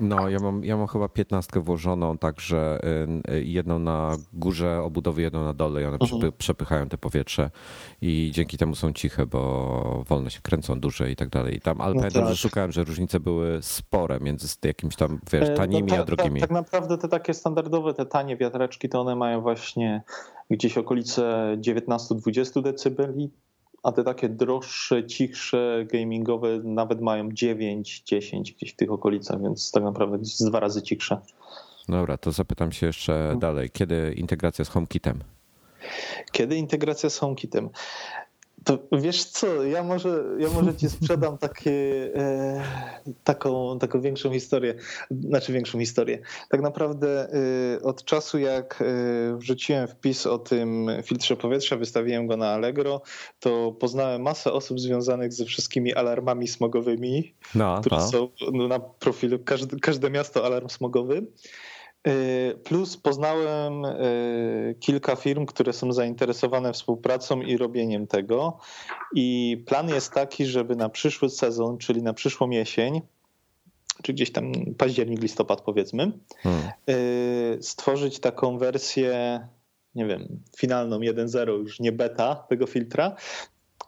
no, 0.00 0.28
ja 0.28 0.38
mam, 0.38 0.64
ja 0.64 0.76
mam 0.76 0.86
chyba 0.86 1.08
piętnastkę 1.08 1.60
włożoną, 1.60 2.18
także 2.18 2.80
y, 3.30 3.44
jedną 3.44 3.78
na 3.78 4.16
górze 4.32 4.82
obudowy, 4.82 5.22
jedną 5.22 5.44
na 5.44 5.54
dole 5.54 5.82
i 5.82 5.84
one 5.84 5.98
mhm. 6.00 6.32
przepychają 6.38 6.88
te 6.88 6.98
powietrze 6.98 7.50
i 8.02 8.30
dzięki 8.34 8.58
temu 8.58 8.74
są 8.74 8.92
ciche, 8.92 9.26
bo 9.26 10.04
wolne 10.08 10.30
się 10.30 10.40
kręcą 10.40 10.80
duże 10.80 11.10
i 11.10 11.16
tak 11.16 11.28
dalej. 11.28 11.56
I 11.56 11.60
tam, 11.60 11.80
ale 11.80 11.94
no 11.94 12.00
pamiętam, 12.00 12.22
tak. 12.22 12.30
że 12.30 12.36
szukałem, 12.36 12.72
że 12.72 12.84
różnice 12.84 13.20
były 13.20 13.58
spore 13.62 14.20
między 14.20 14.48
jakimiś 14.64 14.96
tam, 14.96 15.20
wiesz, 15.32 15.48
e, 15.48 15.54
tanimi, 15.54 15.90
no, 15.90 15.96
ta, 15.96 16.02
a 16.02 16.04
drogimi. 16.04 16.40
Ta, 16.40 16.46
tak 16.46 16.54
naprawdę 16.54 16.98
te 16.98 17.08
takie 17.08 17.34
standardowe, 17.34 17.94
te 17.94 18.06
tanie 18.06 18.36
wiatraczki, 18.36 18.88
to 18.88 19.00
one 19.00 19.16
mają 19.16 19.40
właśnie 19.40 20.02
gdzieś 20.50 20.78
okolice 20.78 21.56
19-20 21.60 22.62
decybeli, 22.62 23.30
a 23.82 23.92
te 23.92 24.04
takie 24.04 24.28
droższe, 24.28 25.06
cichsze, 25.06 25.86
gamingowe 25.92 26.60
nawet 26.64 27.00
mają 27.00 27.32
9, 27.32 28.00
10 28.00 28.52
gdzieś 28.52 28.72
w 28.72 28.76
tych 28.76 28.92
okolicach, 28.92 29.42
więc 29.42 29.70
tak 29.70 29.82
naprawdę 29.82 30.18
gdzieś 30.18 30.36
dwa 30.38 30.60
razy 30.60 30.82
cichsze. 30.82 31.20
Dobra, 31.88 32.16
to 32.16 32.32
zapytam 32.32 32.72
się 32.72 32.86
jeszcze 32.86 33.30
no. 33.32 33.38
dalej. 33.38 33.70
Kiedy 33.70 34.14
integracja 34.16 34.64
z 34.64 34.68
HomeKitem? 34.68 35.18
Kiedy 36.32 36.56
integracja 36.56 37.10
z 37.10 37.18
HomeKitem? 37.18 37.70
To 38.64 38.78
wiesz 38.92 39.24
co, 39.24 39.64
ja 39.64 39.82
może, 39.82 40.24
ja 40.38 40.48
może 40.48 40.74
ci 40.74 40.90
sprzedam 40.90 41.38
takie, 41.38 41.72
e, 42.14 42.62
taką, 43.24 43.78
taką 43.78 44.00
większą 44.00 44.32
historię, 44.32 44.74
znaczy 45.10 45.52
większą 45.52 45.78
historię. 45.78 46.18
Tak 46.48 46.62
naprawdę 46.62 47.28
e, 47.32 47.82
od 47.82 48.04
czasu 48.04 48.38
jak 48.38 48.82
e, 48.82 49.36
wrzuciłem 49.36 49.88
wpis 49.88 50.26
o 50.26 50.38
tym 50.38 50.90
filtrze 51.02 51.36
powietrza, 51.36 51.76
wystawiłem 51.76 52.26
go 52.26 52.36
na 52.36 52.48
Allegro, 52.48 53.02
to 53.40 53.72
poznałem 53.72 54.22
masę 54.22 54.52
osób 54.52 54.80
związanych 54.80 55.32
ze 55.32 55.44
wszystkimi 55.44 55.94
alarmami 55.94 56.48
smogowymi, 56.48 57.34
no, 57.54 57.80
które 57.80 57.96
no. 57.96 58.08
są 58.08 58.28
na 58.68 58.80
profilu 58.80 59.38
każde, 59.38 59.76
każde 59.76 60.10
miasto 60.10 60.46
alarm 60.46 60.68
smogowy. 60.68 61.26
Y, 62.08 62.58
plus 62.64 62.96
poznałem 62.96 63.84
y, 63.84 64.76
kilka 64.80 65.16
firm, 65.16 65.46
które 65.46 65.72
są 65.72 65.92
zainteresowane 65.92 66.72
współpracą 66.72 67.40
i 67.40 67.56
robieniem 67.56 68.06
tego. 68.06 68.58
I 69.14 69.56
plan 69.66 69.88
jest 69.88 70.12
taki, 70.12 70.46
żeby 70.46 70.76
na 70.76 70.88
przyszły 70.88 71.30
sezon, 71.30 71.78
czyli 71.78 72.02
na 72.02 72.12
przyszłą 72.12 72.50
jesień, 72.50 73.00
czy 74.02 74.12
gdzieś 74.12 74.32
tam 74.32 74.52
październik, 74.78 75.22
listopad 75.22 75.60
powiedzmy, 75.60 76.12
hmm. 76.38 76.70
Y, 76.90 77.58
stworzyć 77.60 78.20
taką 78.20 78.58
wersję, 78.58 79.40
nie 79.94 80.06
wiem, 80.06 80.42
finalną 80.56 80.98
1.0, 80.98 81.48
już 81.48 81.80
nie 81.80 81.92
beta 81.92 82.34
tego 82.34 82.66
filtra, 82.66 83.16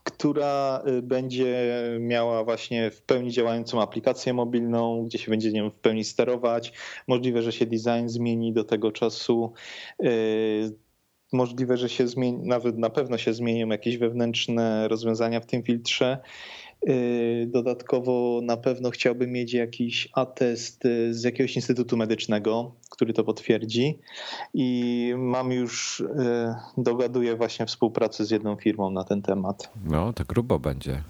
która 0.04 0.82
y, 0.86 1.02
będzie 1.02 1.70
miała 2.00 2.44
właśnie 2.44 2.90
w 2.90 3.02
pełni 3.02 3.30
działającą 3.30 3.82
aplikację 3.82 4.34
mobilną, 4.34 5.04
gdzie 5.04 5.18
się 5.18 5.30
będzie 5.30 5.52
nią 5.52 5.70
w 5.70 5.74
pełni 5.74 6.04
sterować. 6.04 6.72
Możliwe, 7.06 7.42
że 7.42 7.52
się 7.52 7.66
design 7.66 8.08
zmieni 8.08 8.52
do 8.52 8.64
tego 8.64 8.92
czasu. 8.92 9.52
Y, 10.04 10.76
możliwe, 11.32 11.76
że 11.76 11.88
się 11.88 12.08
zmieni, 12.08 12.38
nawet 12.46 12.78
na 12.78 12.90
pewno 12.90 13.18
się 13.18 13.34
zmienią 13.34 13.68
jakieś 13.68 13.98
wewnętrzne 13.98 14.88
rozwiązania 14.88 15.40
w 15.40 15.46
tym 15.46 15.62
filtrze. 15.62 16.18
Y, 16.88 17.48
dodatkowo 17.50 18.40
na 18.42 18.56
pewno 18.56 18.90
chciałbym 18.90 19.32
mieć 19.32 19.52
jakiś 19.52 20.08
atest 20.12 20.82
z 21.10 21.22
jakiegoś 21.22 21.56
instytutu 21.56 21.96
medycznego, 21.96 22.72
który 22.90 23.12
to 23.12 23.24
potwierdzi. 23.24 23.98
I 24.54 25.14
mam 25.16 25.52
już, 25.52 26.00
y, 26.00 26.04
dogaduję 26.76 27.36
właśnie 27.36 27.66
współpracę 27.66 28.24
z 28.24 28.30
jedną 28.30 28.56
firmą 28.56 28.90
na 28.90 29.04
ten 29.04 29.22
temat. 29.22 29.70
No, 29.84 30.12
to 30.12 30.24
grubo 30.24 30.58
będzie. 30.58 31.02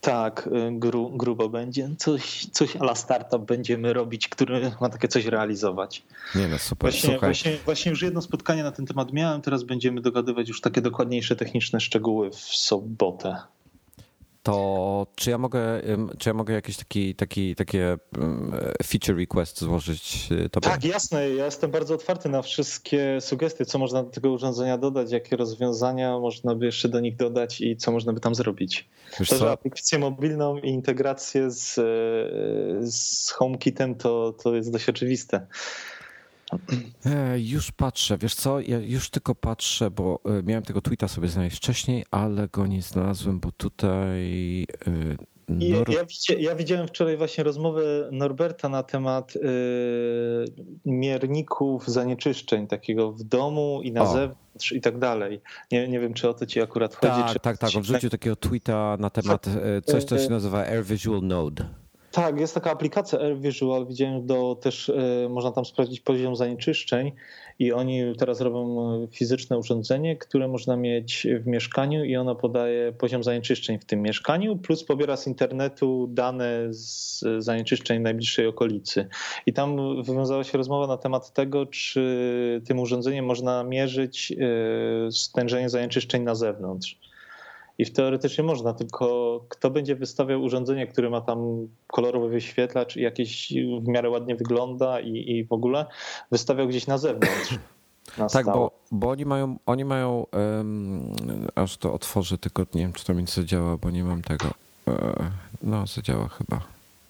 Tak, 0.00 0.46
y, 0.46 0.78
gru, 0.78 1.10
grubo 1.10 1.48
będzie. 1.48 1.90
Coś, 1.98 2.46
coś 2.46 2.76
ala 2.76 2.94
startup 2.94 3.44
będziemy 3.44 3.92
robić, 3.92 4.28
który 4.28 4.72
ma 4.80 4.88
takie 4.88 5.08
coś 5.08 5.24
realizować. 5.24 6.02
Nie 6.34 6.48
no, 6.48 6.58
super. 6.58 6.90
Właśnie, 6.90 7.18
właśnie, 7.18 7.56
właśnie 7.64 7.90
już 7.90 8.02
jedno 8.02 8.22
spotkanie 8.22 8.62
na 8.62 8.72
ten 8.72 8.86
temat 8.86 9.12
miałem, 9.12 9.42
teraz 9.42 9.62
będziemy 9.62 10.00
dogadywać 10.00 10.48
już 10.48 10.60
takie 10.60 10.80
dokładniejsze 10.80 11.36
techniczne 11.36 11.80
szczegóły 11.80 12.30
w 12.30 12.36
sobotę 12.36 13.36
to 14.42 15.06
czy 15.14 15.30
ja 15.30 15.38
mogę, 15.38 15.80
czy 16.18 16.28
ja 16.28 16.34
mogę 16.34 16.54
jakieś 16.54 16.76
taki, 16.76 17.14
taki, 17.14 17.54
takie 17.54 17.96
feature 18.84 19.16
request 19.16 19.60
złożyć 19.60 20.28
y, 20.32 20.48
tobie? 20.48 20.68
Tak, 20.68 20.84
jasne. 20.84 21.30
Ja 21.30 21.44
jestem 21.44 21.70
bardzo 21.70 21.94
otwarty 21.94 22.28
na 22.28 22.42
wszystkie 22.42 23.20
sugestie, 23.20 23.66
co 23.66 23.78
można 23.78 24.02
do 24.02 24.10
tego 24.10 24.30
urządzenia 24.30 24.78
dodać, 24.78 25.12
jakie 25.12 25.36
rozwiązania 25.36 26.18
można 26.18 26.54
by 26.54 26.66
jeszcze 26.66 26.88
do 26.88 27.00
nich 27.00 27.16
dodać 27.16 27.60
i 27.60 27.76
co 27.76 27.92
można 27.92 28.12
by 28.12 28.20
tam 28.20 28.34
zrobić. 28.34 28.88
Wiesz 29.18 29.28
to, 29.28 29.34
co? 29.34 29.44
że 29.44 29.50
aplikację 29.50 29.98
mobilną 29.98 30.58
i 30.58 30.68
integrację 30.68 31.50
z, 31.50 31.78
y, 31.78 32.90
z 32.90 33.30
HomeKitem 33.30 33.94
to, 33.94 34.32
to 34.42 34.54
jest 34.54 34.72
dość 34.72 34.88
oczywiste. 34.88 35.46
E, 37.06 37.40
już 37.40 37.72
patrzę, 37.72 38.18
wiesz 38.18 38.34
co, 38.34 38.60
ja 38.60 38.78
już 38.78 39.10
tylko 39.10 39.34
patrzę, 39.34 39.90
bo 39.90 40.20
e, 40.24 40.42
miałem 40.42 40.62
tego 40.62 40.80
tweeta 40.80 41.08
sobie 41.08 41.28
znaleźć 41.28 41.56
wcześniej, 41.56 42.04
ale 42.10 42.48
go 42.48 42.66
nie 42.66 42.82
znalazłem, 42.82 43.40
bo 43.40 43.52
tutaj... 43.52 44.66
E, 44.86 45.32
Nor... 45.48 45.90
Ja, 45.90 46.04
ja, 46.38 46.54
widziałem 46.54 46.88
wczoraj 46.88 47.16
właśnie 47.16 47.44
rozmowę 47.44 47.82
Norberta 48.12 48.68
na 48.68 48.82
temat 48.82 49.34
mierników 50.84 51.88
zanieczyszczeń, 51.88 52.66
takiego 52.66 53.12
w 53.12 53.22
domu 53.22 53.80
i 53.82 53.92
na 53.92 54.02
o. 54.02 54.12
zewnątrz 54.12 54.72
i 54.72 54.80
tak 54.80 54.98
dalej. 54.98 55.40
Nie, 55.72 55.88
nie 55.88 56.00
wiem, 56.00 56.14
czy 56.14 56.28
o 56.28 56.34
to 56.34 56.46
ci 56.46 56.60
akurat 56.60 56.94
chodzi. 56.94 57.12
Tak, 57.12 57.38
tak, 57.38 57.58
tak. 57.58 57.70
On 57.76 57.82
wrzucił 57.82 58.10
takiego 58.10 58.36
tweeta 58.36 58.96
na 59.00 59.10
temat 59.10 59.46
coś, 59.86 60.04
co 60.04 60.18
się 60.18 60.28
nazywa 60.28 60.58
Air 60.58 60.84
Visual 60.84 61.22
Node. 61.22 61.81
Tak, 62.12 62.40
jest 62.40 62.54
taka 62.54 62.70
aplikacja 62.70 63.18
Air 63.18 63.38
Visual, 63.38 63.86
widziałem 63.86 64.26
do 64.26 64.56
też, 64.60 64.88
e, 64.88 65.28
można 65.28 65.52
tam 65.52 65.64
sprawdzić 65.64 66.00
poziom 66.00 66.36
zanieczyszczeń 66.36 67.12
i 67.58 67.72
oni 67.72 68.02
teraz 68.18 68.40
robią 68.40 68.80
e, 69.04 69.06
fizyczne 69.06 69.58
urządzenie, 69.58 70.16
które 70.16 70.48
można 70.48 70.76
mieć 70.76 71.26
w 71.40 71.46
mieszkaniu 71.46 72.04
i 72.04 72.16
ono 72.16 72.34
podaje 72.34 72.92
poziom 72.92 73.24
zanieczyszczeń 73.24 73.78
w 73.78 73.84
tym 73.84 74.02
mieszkaniu, 74.02 74.56
plus 74.56 74.84
pobiera 74.84 75.16
z 75.16 75.26
internetu 75.26 76.08
dane 76.10 76.66
z 76.70 77.24
zanieczyszczeń 77.38 78.02
najbliższej 78.02 78.46
okolicy. 78.46 79.08
I 79.46 79.52
tam 79.52 80.02
wywiązała 80.02 80.44
się 80.44 80.58
rozmowa 80.58 80.86
na 80.86 80.96
temat 80.96 81.32
tego, 81.32 81.66
czy 81.66 82.62
tym 82.64 82.80
urządzeniem 82.80 83.24
można 83.24 83.64
mierzyć 83.64 84.32
e, 84.32 85.12
stężenie 85.12 85.68
zanieczyszczeń 85.68 86.22
na 86.22 86.34
zewnątrz 86.34 87.11
i 87.82 87.92
teoretycznie 87.92 88.44
można, 88.44 88.72
tylko 88.72 89.40
kto 89.48 89.70
będzie 89.70 89.96
wystawiał 89.96 90.42
urządzenie, 90.42 90.86
które 90.86 91.10
ma 91.10 91.20
tam 91.20 91.68
kolorowy 91.86 92.28
wyświetlacz 92.28 92.96
i 92.96 93.02
jakieś 93.02 93.52
w 93.80 93.88
miarę 93.88 94.10
ładnie 94.10 94.36
wygląda 94.36 95.00
i, 95.00 95.30
i 95.30 95.44
w 95.44 95.52
ogóle 95.52 95.86
wystawiał 96.30 96.68
gdzieś 96.68 96.86
na 96.86 96.98
zewnątrz. 96.98 97.58
Na 98.18 98.26
tak, 98.26 98.46
bo, 98.46 98.70
bo 98.90 99.10
oni 99.10 99.24
mają, 99.24 99.56
oni 99.66 99.84
mają 99.84 100.26
um, 100.32 101.14
aż 101.54 101.76
to 101.76 101.92
otworzę, 101.92 102.38
tylko 102.38 102.62
nie 102.74 102.80
wiem, 102.82 102.92
czy 102.92 103.04
to 103.04 103.14
mi 103.14 103.26
zadziała, 103.26 103.76
bo 103.76 103.90
nie 103.90 104.04
mam 104.04 104.22
tego. 104.22 104.46
E, 104.88 105.30
no, 105.62 105.86
zadziała 105.86 106.28
chyba. 106.28 106.60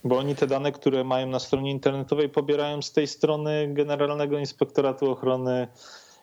Bo 0.05 0.19
oni 0.19 0.37
te 0.37 0.47
dane, 0.47 0.73
które 0.73 1.05
mają 1.05 1.27
na 1.27 1.39
stronie 1.39 1.71
internetowej, 1.71 2.29
pobierają 2.29 2.83
z 2.83 2.93
tej 2.93 3.07
strony 3.07 3.69
Generalnego 3.75 4.39
Inspektoratu 4.39 5.11
Ochrony 5.11 5.69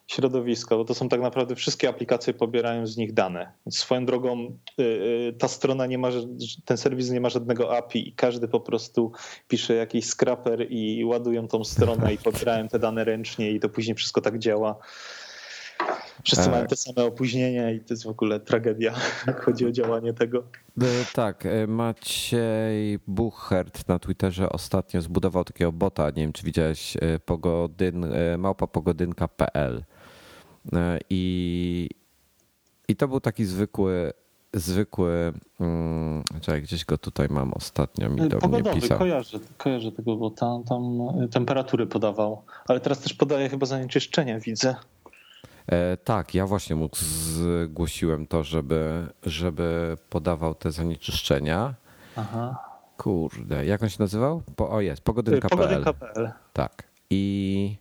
środowiska, 0.10 0.76
bo 0.76 0.86
to 0.86 0.94
są 0.94 1.10
tak 1.10 1.22
naprawdę 1.22 1.56
wszystkie 1.56 1.90
aplikacje 1.90 2.34
pobierają 2.34 2.88
z 2.88 2.98
nich 2.98 3.14
dane. 3.14 3.52
Swoją 3.70 4.06
drogą 4.06 4.58
y, 4.80 4.84
y, 4.84 5.36
ta 5.40 5.48
strona 5.48 5.86
nie 5.86 5.98
ma, 5.98 6.10
ten 6.66 6.78
serwis 6.78 7.10
nie 7.10 7.22
ma 7.22 7.30
żadnego 7.30 7.78
API 7.78 8.10
i 8.10 8.14
każdy 8.14 8.48
po 8.48 8.60
prostu 8.60 9.12
pisze 9.48 9.74
jakiś 9.74 10.06
scraper 10.06 10.72
i 10.72 11.06
ładują 11.06 11.48
tą 11.48 11.64
stronę 11.64 12.14
i 12.14 12.18
pobierają 12.18 12.68
te 12.68 12.80
dane 12.80 13.04
ręcznie 13.04 13.52
i 13.52 13.60
to 13.60 13.70
później 13.70 13.96
wszystko 13.96 14.22
tak 14.22 14.40
działa. 14.40 14.76
Wszyscy 16.24 16.46
tak. 16.46 16.54
mają 16.54 16.68
te 16.68 16.76
same 16.76 17.08
opóźnienia 17.08 17.72
i 17.72 17.80
to 17.80 17.94
jest 17.94 18.04
w 18.04 18.10
ogóle 18.10 18.40
tragedia, 18.40 18.94
jak 19.28 19.44
chodzi 19.44 19.66
o 19.66 19.72
działanie 19.72 20.14
tego. 20.14 20.44
E, 20.82 20.86
tak, 21.14 21.46
e, 21.46 21.68
Maciej 21.68 23.00
Buchert 23.08 23.88
na 23.88 24.00
Twitterze 24.00 24.50
ostatnio 24.50 25.02
zbudował 25.02 25.44
takiego 25.44 25.72
bota, 25.72 26.10
nie 26.10 26.24
wiem 26.24 26.34
czy 26.34 26.44
widziałeś, 26.44 26.98
pogodyn, 27.26 28.06
małpapogodynka.pl 28.38 29.84
i, 31.10 31.90
i 32.88 32.96
to 32.96 33.08
był 33.08 33.20
taki 33.20 33.46
zwykły 33.46 34.14
zwykły, 34.54 35.34
hmm, 35.58 36.24
czekaj, 36.42 36.62
gdzieś 36.62 36.86
go 36.86 36.98
tutaj 36.98 37.28
mam 37.30 37.54
ostatnio, 37.54 38.10
mi 38.10 38.30
do 38.30 38.38
Pogodowy, 38.38 38.72
mnie 38.72 38.82
pisał. 38.82 38.98
Kojarzę, 38.98 39.40
kojarzę 39.58 39.92
tego, 39.92 40.16
bo 40.16 40.30
tam, 40.30 40.64
tam 40.64 41.00
temperatury 41.32 41.88
podawał, 41.88 42.42
ale 42.68 42.80
teraz 42.80 43.00
też 43.00 43.14
podaje 43.14 43.50
chyba 43.50 43.66
zanieczyszczenia, 43.66 44.40
widzę. 44.40 44.76
E, 45.68 45.98
tak, 45.98 46.36
ja 46.36 46.48
właśnie 46.48 46.76
mu 46.76 46.90
zgłosiłem 46.94 48.28
to, 48.28 48.44
żeby, 48.44 49.08
żeby 49.24 49.98
podawał 50.10 50.56
te 50.56 50.72
zanieczyszczenia. 50.72 51.74
Aha. 52.16 52.64
Kurde, 52.98 53.66
jak 53.66 53.84
on 53.84 53.90
się 53.90 53.98
nazywał? 54.00 54.42
Po, 54.56 54.70
o 54.70 54.82
jest, 54.82 55.02
pogodynka.pl. 55.02 55.58
Pogodynka.pl. 55.58 56.32
Tak. 56.54 56.84
I 57.10 57.76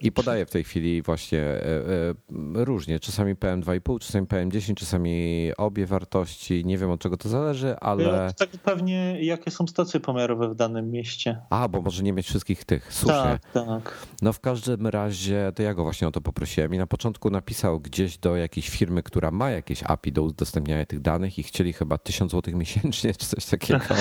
i 0.00 0.12
podaje 0.12 0.46
w 0.46 0.50
tej 0.50 0.64
chwili 0.64 1.02
właśnie 1.02 1.40
e, 1.40 1.62
e, 1.62 2.64
różnie, 2.64 3.00
czasami 3.00 3.34
PM2,5, 3.34 3.98
czasami 3.98 4.26
PM10, 4.26 4.74
czasami 4.74 5.50
obie 5.56 5.86
wartości. 5.86 6.64
Nie 6.64 6.78
wiem 6.78 6.90
od 6.90 7.00
czego 7.00 7.16
to 7.16 7.28
zależy, 7.28 7.76
ale. 7.78 8.32
Tak 8.38 8.48
pewnie 8.50 9.24
jakie 9.24 9.50
są 9.50 9.66
stacje 9.66 10.00
pomiarowe 10.00 10.48
w 10.48 10.54
danym 10.54 10.90
mieście. 10.90 11.40
A, 11.50 11.68
bo 11.68 11.82
może 11.82 12.02
nie 12.02 12.12
mieć 12.12 12.26
wszystkich 12.26 12.64
tych. 12.64 12.92
Słusznie. 12.92 13.38
Tak, 13.52 13.52
tak. 13.52 14.06
No 14.22 14.32
w 14.32 14.40
każdym 14.40 14.86
razie 14.86 15.52
to 15.54 15.62
ja 15.62 15.74
go 15.74 15.82
właśnie 15.82 16.08
o 16.08 16.10
to 16.10 16.20
poprosiłem 16.20 16.74
i 16.74 16.78
na 16.78 16.86
początku 16.86 17.30
napisał 17.30 17.80
gdzieś 17.80 18.18
do 18.18 18.36
jakiejś 18.36 18.68
firmy, 18.68 19.02
która 19.02 19.30
ma 19.30 19.50
jakieś 19.50 19.82
API 19.82 20.12
do 20.12 20.22
udostępniania 20.22 20.86
tych 20.86 21.00
danych 21.00 21.38
i 21.38 21.42
chcieli 21.42 21.72
chyba 21.72 21.98
1000 21.98 22.32
zł 22.32 22.56
miesięcznie 22.56 23.14
czy 23.18 23.26
coś 23.26 23.46
takiego. 23.46 23.84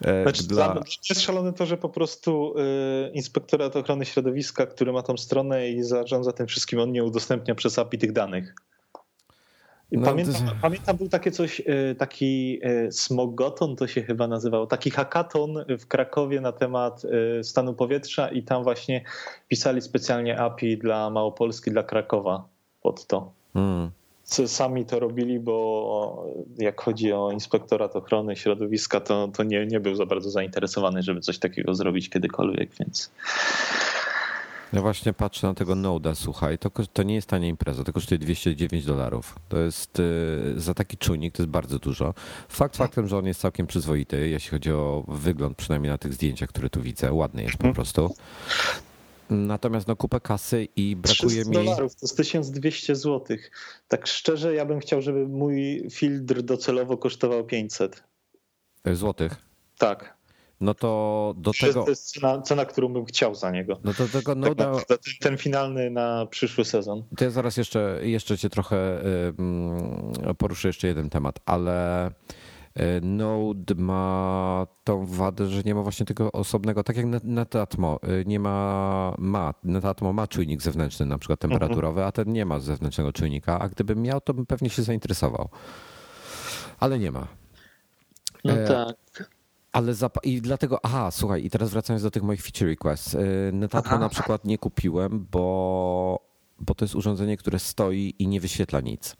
E, 0.00 0.22
znaczy, 0.22 0.48
dla... 0.48 0.80
Jest 1.10 1.20
szalone 1.20 1.52
to, 1.52 1.66
że 1.66 1.76
po 1.76 1.88
prostu 1.88 2.54
y, 2.58 3.10
inspektorat 3.12 3.76
ochrony 3.76 4.04
środowiska, 4.04 4.66
który 4.66 4.92
ma 4.92 5.02
tą 5.02 5.16
stronę 5.16 5.68
i 5.68 5.82
zarządza 5.82 6.32
tym 6.32 6.46
wszystkim, 6.46 6.80
on 6.80 6.92
nie 6.92 7.04
udostępnia 7.04 7.54
przez 7.54 7.78
API 7.78 7.98
tych 7.98 8.12
danych. 8.12 8.54
No, 9.92 10.04
pamiętam, 10.04 10.46
to... 10.46 10.52
pamiętam, 10.62 10.96
był 10.96 11.08
takie 11.08 11.30
coś, 11.30 11.60
y, 11.60 11.94
taki 11.98 12.60
y, 12.66 12.92
smogoton 12.92 13.76
to 13.76 13.86
się 13.86 14.02
chyba 14.02 14.28
nazywało, 14.28 14.66
taki 14.66 14.90
hackathon 14.90 15.64
w 15.78 15.86
Krakowie 15.86 16.40
na 16.40 16.52
temat 16.52 17.02
stanu 17.42 17.74
powietrza 17.74 18.28
i 18.28 18.42
tam 18.42 18.62
właśnie 18.62 19.04
pisali 19.48 19.80
specjalnie 19.80 20.40
API 20.40 20.78
dla 20.78 21.10
Małopolski, 21.10 21.70
dla 21.70 21.82
Krakowa 21.82 22.48
pod 22.82 23.06
to. 23.06 23.32
Hmm 23.52 23.90
sami 24.46 24.86
to 24.86 25.00
robili, 25.00 25.40
bo 25.40 26.26
jak 26.58 26.80
chodzi 26.80 27.12
o 27.12 27.30
inspektorat 27.30 27.96
ochrony 27.96 28.36
środowiska, 28.36 29.00
to, 29.00 29.28
to 29.28 29.42
nie, 29.42 29.66
nie 29.66 29.80
był 29.80 29.94
za 29.94 30.06
bardzo 30.06 30.30
zainteresowany, 30.30 31.02
żeby 31.02 31.20
coś 31.20 31.38
takiego 31.38 31.74
zrobić 31.74 32.10
kiedykolwiek, 32.10 32.70
więc. 32.80 33.10
Ja 34.72 34.80
właśnie 34.80 35.12
patrzę 35.12 35.46
na 35.46 35.54
tego 35.54 35.74
Noda, 35.74 36.14
słuchaj, 36.14 36.58
to, 36.58 36.70
to 36.92 37.02
nie 37.02 37.14
jest 37.14 37.28
tania 37.28 37.48
impreza, 37.48 37.84
to 37.84 37.92
kosztuje 37.92 38.18
209 38.18 38.84
dolarów. 38.84 39.34
To 39.48 39.58
jest 39.58 40.00
y, 40.00 40.54
za 40.56 40.74
taki 40.74 40.96
czujnik, 40.96 41.34
to 41.34 41.42
jest 41.42 41.50
bardzo 41.50 41.78
dużo. 41.78 42.14
Fakt 42.48 42.76
faktem, 42.76 43.08
że 43.08 43.18
on 43.18 43.26
jest 43.26 43.40
całkiem 43.40 43.66
przyzwoity, 43.66 44.28
jeśli 44.28 44.50
chodzi 44.50 44.72
o 44.72 45.04
wygląd, 45.08 45.56
przynajmniej 45.56 45.90
na 45.90 45.98
tych 45.98 46.14
zdjęciach, 46.14 46.48
które 46.48 46.70
tu 46.70 46.82
widzę, 46.82 47.12
ładny 47.12 47.42
jest 47.42 47.56
po 47.56 47.66
mhm. 47.66 47.74
prostu. 47.74 48.14
Natomiast 49.30 49.88
no 49.88 49.96
kupę 49.96 50.20
kasy 50.20 50.68
i 50.76 50.96
brakuje 50.96 51.44
mi... 51.44 51.52
dolarów, 51.52 51.94
to 51.94 51.98
jest 52.02 52.16
1200 52.16 52.96
zł. 52.96 53.36
Tak 53.88 54.06
szczerze, 54.06 54.54
ja 54.54 54.64
bym 54.64 54.80
chciał, 54.80 55.02
żeby 55.02 55.28
mój 55.28 55.86
filtr 55.90 56.42
docelowo 56.42 56.96
kosztował 56.96 57.44
500. 57.44 58.04
Złotych? 58.92 59.36
Tak. 59.78 60.16
No 60.60 60.74
to 60.74 61.34
do 61.36 61.52
tego... 61.60 61.84
To 61.84 61.90
jest 61.90 62.10
cena, 62.10 62.42
cena, 62.42 62.64
którą 62.64 62.88
bym 62.88 63.04
chciał 63.04 63.34
za 63.34 63.50
niego. 63.50 63.80
No 63.84 63.94
to 63.94 64.08
tego 64.08 64.34
no 64.34 64.54
tak, 64.54 64.84
ten, 64.84 64.98
ten 65.20 65.36
finalny 65.36 65.90
na 65.90 66.26
przyszły 66.26 66.64
sezon. 66.64 67.04
To 67.16 67.24
ja 67.24 67.30
zaraz 67.30 67.56
jeszcze, 67.56 68.00
jeszcze 68.02 68.38
cię 68.38 68.50
trochę 68.50 69.02
poruszę 70.38 70.68
jeszcze 70.68 70.88
jeden 70.88 71.10
temat, 71.10 71.38
ale 71.46 72.10
Node 73.02 73.74
ma 73.74 74.66
tą 74.84 75.06
wadę, 75.06 75.46
że 75.46 75.62
nie 75.62 75.74
ma 75.74 75.82
właśnie 75.82 76.06
tego 76.06 76.32
osobnego, 76.32 76.84
tak 76.84 76.96
jak 76.96 77.06
Netatmo, 77.24 78.00
e, 78.02 78.24
nie 78.24 78.40
ma, 78.40 79.14
ma, 79.18 79.54
Netatmo 79.64 80.12
ma 80.12 80.26
czujnik 80.26 80.62
zewnętrzny, 80.62 81.06
na 81.06 81.18
przykład 81.18 81.40
temperaturowy, 81.40 82.04
a 82.04 82.12
ten 82.12 82.32
nie 82.32 82.46
ma 82.46 82.60
zewnętrznego 82.60 83.12
czujnika, 83.12 83.58
a 83.58 83.68
gdybym 83.68 84.02
miał, 84.02 84.20
to 84.20 84.34
bym 84.34 84.46
pewnie 84.46 84.70
się 84.70 84.82
zainteresował. 84.82 85.48
Ale 86.80 86.98
nie 86.98 87.12
ma. 87.12 87.26
No 88.44 88.52
e, 88.52 88.68
tak. 88.68 89.30
Ale 89.72 89.94
i 90.22 90.40
dlatego, 90.40 90.78
aha, 90.82 91.10
słuchaj, 91.10 91.44
i 91.44 91.50
teraz 91.50 91.70
wracając 91.70 92.02
do 92.02 92.10
tych 92.10 92.22
moich 92.22 92.42
feature 92.42 92.68
requests. 92.68 93.16
Netatmo 93.52 93.98
na 93.98 94.08
przykład 94.08 94.44
nie 94.44 94.58
kupiłem, 94.58 95.26
bo, 95.32 96.20
bo 96.60 96.74
to 96.74 96.84
jest 96.84 96.94
urządzenie, 96.94 97.36
które 97.36 97.58
stoi 97.58 98.14
i 98.18 98.28
nie 98.28 98.40
wyświetla 98.40 98.80
nic. 98.80 99.16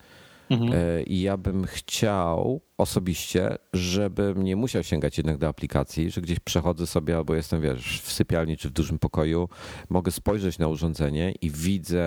Mhm. 0.50 0.72
E, 0.72 1.02
I 1.02 1.20
ja 1.20 1.36
bym 1.36 1.66
chciał 1.66 2.60
osobiście, 2.78 3.58
żebym 3.72 4.42
nie 4.42 4.56
musiał 4.56 4.82
sięgać 4.82 5.18
jednak 5.18 5.38
do 5.38 5.48
aplikacji, 5.48 6.10
że 6.10 6.20
gdzieś 6.20 6.40
przechodzę 6.40 6.86
sobie 6.86 7.16
albo 7.16 7.34
jestem, 7.34 7.60
wiesz, 7.60 8.02
w 8.02 8.12
sypialni 8.12 8.56
czy 8.56 8.68
w 8.68 8.72
dużym 8.72 8.98
pokoju, 8.98 9.48
mogę 9.88 10.12
spojrzeć 10.12 10.58
na 10.58 10.68
urządzenie 10.68 11.32
i 11.40 11.50
widzę 11.50 12.04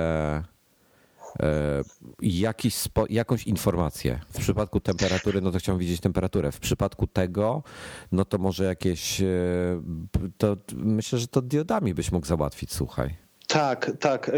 e, 1.39 1.84
jakiś 2.21 2.76
spo, 2.76 3.06
jakąś 3.10 3.47
informację. 3.47 4.19
W 4.30 4.39
przypadku 4.39 4.80
temperatury, 4.80 5.41
no 5.41 5.52
to 5.52 5.60
chciałbym 5.60 5.80
widzieć 5.80 6.02
temperaturę. 6.02 6.52
W 6.52 6.60
przypadku 6.60 7.08
tego, 7.08 7.63
no 8.12 8.26
to 8.26 8.38
może 8.38 8.63
jakieś, 8.63 9.21
e, 9.21 9.26
to 10.38 10.58
myślę, 10.76 11.19
że 11.19 11.28
to 11.28 11.41
diodami 11.41 11.93
byś 11.93 12.12
mógł 12.12 12.26
załatwić, 12.28 12.73
słuchaj. 12.73 13.27
Tak, 13.47 13.91
tak. 13.99 14.31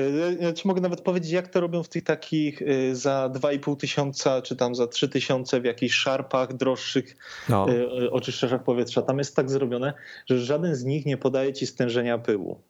Ci 0.55 0.67
mogę 0.67 0.81
nawet 0.81 1.01
powiedzieć, 1.01 1.31
jak 1.31 1.47
to 1.47 1.59
robią 1.59 1.83
w 1.83 1.89
tych 1.89 2.03
takich 2.03 2.61
e, 2.61 2.95
za 2.95 3.29
2,5 3.33 3.77
tysiąca, 3.77 4.41
czy 4.41 4.55
tam 4.55 4.75
za 4.75 4.87
3 4.87 5.09
tysiące 5.09 5.61
w 5.61 5.65
jakichś 5.65 5.95
szarpach 5.95 6.53
droższych 6.53 7.15
no. 7.49 7.67
E, 7.69 8.11
oczyszczaczach 8.11 8.63
powietrza. 8.63 9.01
Tam 9.01 9.17
jest 9.17 9.35
tak 9.35 9.49
zrobione, 9.49 9.93
że 10.25 10.39
żaden 10.39 10.75
z 10.75 10.83
nich 10.83 11.05
nie 11.05 11.17
podaje 11.17 11.53
ci 11.53 11.67
stężenia 11.67 12.17
pyłu 12.17 12.61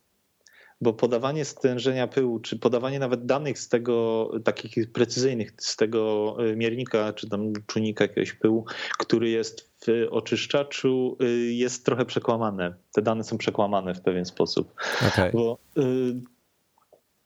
bo 0.82 0.94
podawanie 0.94 1.46
stężenia 1.46 2.08
pyłu, 2.08 2.40
czy 2.40 2.60
podawanie 2.60 3.00
nawet 3.00 3.26
danych 3.26 3.60
z 3.60 3.70
tego, 3.70 4.32
takich 4.44 4.92
precyzyjnych, 4.92 5.52
z 5.58 5.76
tego 5.76 6.38
miernika, 6.56 7.14
czy 7.14 7.30
tam 7.30 7.54
czujnika 7.68 8.04
jakiegoś 8.04 8.34
pyłu, 8.34 8.66
który 9.00 9.30
jest 9.30 9.70
w 9.86 10.08
oczyszczaczu, 10.12 11.18
jest 11.50 11.86
trochę 11.86 12.06
przekłamane. 12.06 12.74
Te 12.94 13.02
dane 13.02 13.24
są 13.24 13.38
przekłamane 13.38 13.94
w 13.94 14.02
pewien 14.02 14.26
sposób. 14.26 14.74
Okay. 15.08 15.32
Bo, 15.32 15.58
y 15.78 16.39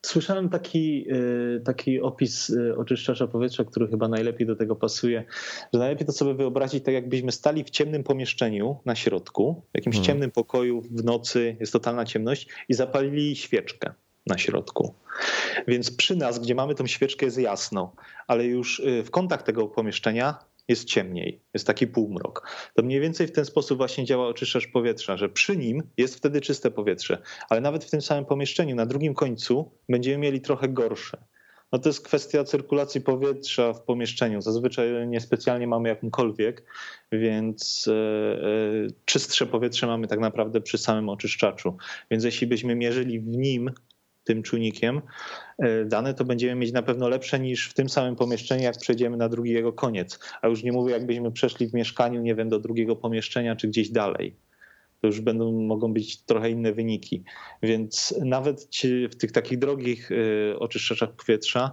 Słyszałem 0.06 0.50
taki, 0.50 1.06
y, 1.12 1.62
taki 1.66 2.02
opis 2.02 2.50
y, 2.50 2.78
oczyszczacza 2.78 3.28
powietrza, 3.28 3.64
który 3.64 3.88
chyba 3.88 4.08
najlepiej 4.08 4.48
do 4.48 4.56
tego 4.56 4.76
pasuje, 4.76 5.24
że 5.74 5.80
najlepiej 5.80 6.08
to 6.08 6.14
sobie 6.14 6.34
wyobrazić 6.34 6.84
tak, 6.84 6.94
jakbyśmy 6.94 7.32
stali 7.32 7.64
w 7.64 7.70
ciemnym 7.70 8.04
pomieszczeniu 8.04 8.78
na 8.86 8.96
środku, 8.96 9.64
w 9.74 9.78
jakimś 9.78 9.96
hmm. 9.96 10.06
ciemnym 10.06 10.32
pokoju 10.32 10.82
w 10.82 11.04
nocy, 11.04 11.58
jest 11.60 11.74
totalna 11.74 12.06
ciemność 12.06 12.48
i 12.70 12.74
zapalili 12.74 13.36
świeczkę 13.36 13.94
na 14.28 14.38
środku. 14.38 14.96
Więc 15.68 15.92
przy 15.92 16.16
nas, 16.16 16.40
gdzie 16.40 16.56
mamy 16.56 16.76
tą 16.76 16.88
świeczkę, 16.88 17.26
jest 17.26 17.38
jasno, 17.38 17.96
ale 18.28 18.46
już 18.46 18.80
y, 18.80 19.04
w 19.04 19.12
kątach 19.12 19.44
tego 19.44 19.68
pomieszczenia 19.68 20.40
jest 20.68 20.86
ciemniej, 20.86 21.42
jest 21.54 21.68
taki 21.68 21.88
półmrok. 21.88 22.48
To 22.76 22.84
mniej 22.84 23.00
więcej 23.00 23.28
w 23.28 23.32
ten 23.32 23.46
sposób 23.46 23.78
właśnie 23.78 24.06
działa 24.06 24.28
oczyszczacz 24.28 24.68
powietrza, 24.68 25.18
że 25.18 25.30
przy 25.30 25.58
nim 25.58 25.84
jest 25.98 26.16
wtedy 26.16 26.42
czyste 26.42 26.72
powietrze, 26.72 27.22
ale 27.50 27.62
nawet 27.62 27.84
w 27.84 27.90
tym 27.90 28.02
samym 28.02 28.26
pomieszczeniu 28.26 28.76
na 28.76 28.86
drugim 28.86 29.14
końcu 29.14 29.72
będziemy 29.90 30.18
mieli 30.18 30.42
trochę 30.42 30.70
gorsze. 30.70 31.18
No 31.74 31.80
to 31.80 31.90
jest 31.90 32.06
kwestia 32.06 32.44
cyrkulacji 32.44 33.02
powietrza 33.02 33.74
w 33.74 33.82
pomieszczeniu. 33.82 34.42
Zazwyczaj 34.42 35.08
niespecjalnie 35.08 35.68
mamy 35.68 35.90
jakąkolwiek, 35.90 36.64
więc 37.12 37.88
e, 37.88 37.94
e, 37.94 38.48
czystsze 39.06 39.46
powietrze 39.46 39.88
mamy 39.88 40.08
tak 40.08 40.20
naprawdę 40.20 40.62
przy 40.62 40.78
samym 40.78 41.10
oczyszczaczu. 41.10 41.78
Więc 42.12 42.24
jeśli 42.24 42.48
byśmy 42.48 42.76
mierzyli 42.76 43.20
w 43.20 43.28
nim 43.28 43.72
tym 44.24 44.44
czujnikiem 44.44 45.02
e, 45.58 45.86
dane, 45.86 46.14
to 46.14 46.26
będziemy 46.26 46.56
mieć 46.56 46.72
na 46.72 46.82
pewno 46.82 47.10
lepsze 47.10 47.40
niż 47.40 47.70
w 47.70 47.74
tym 47.74 47.90
samym 47.90 48.16
pomieszczeniu, 48.16 48.64
jak 48.64 48.78
przejdziemy 48.78 49.18
na 49.18 49.30
drugi 49.30 49.52
jego 49.52 49.74
koniec. 49.74 50.20
A 50.42 50.48
już 50.48 50.64
nie 50.64 50.72
mówię, 50.72 50.94
jakbyśmy 50.94 51.32
przeszli 51.32 51.68
w 51.68 51.74
mieszkaniu, 51.74 52.22
nie 52.22 52.36
wiem, 52.36 52.50
do 52.50 52.60
drugiego 52.60 52.96
pomieszczenia 52.96 53.56
czy 53.56 53.68
gdzieś 53.68 53.90
dalej. 53.90 54.36
to 55.02 55.08
już 55.08 55.22
będą, 55.22 55.52
mogą 55.52 55.94
być 55.94 56.22
trochę 56.22 56.50
inne 56.50 56.74
wyniki. 56.74 57.24
Więc 57.64 58.16
nawet 58.26 58.68
w 59.12 59.16
tych 59.16 59.32
takich 59.32 59.60
drogich 59.60 60.12
y, 60.12 60.56
oczyszczaczach 60.60 61.12
powietrza 61.12 61.72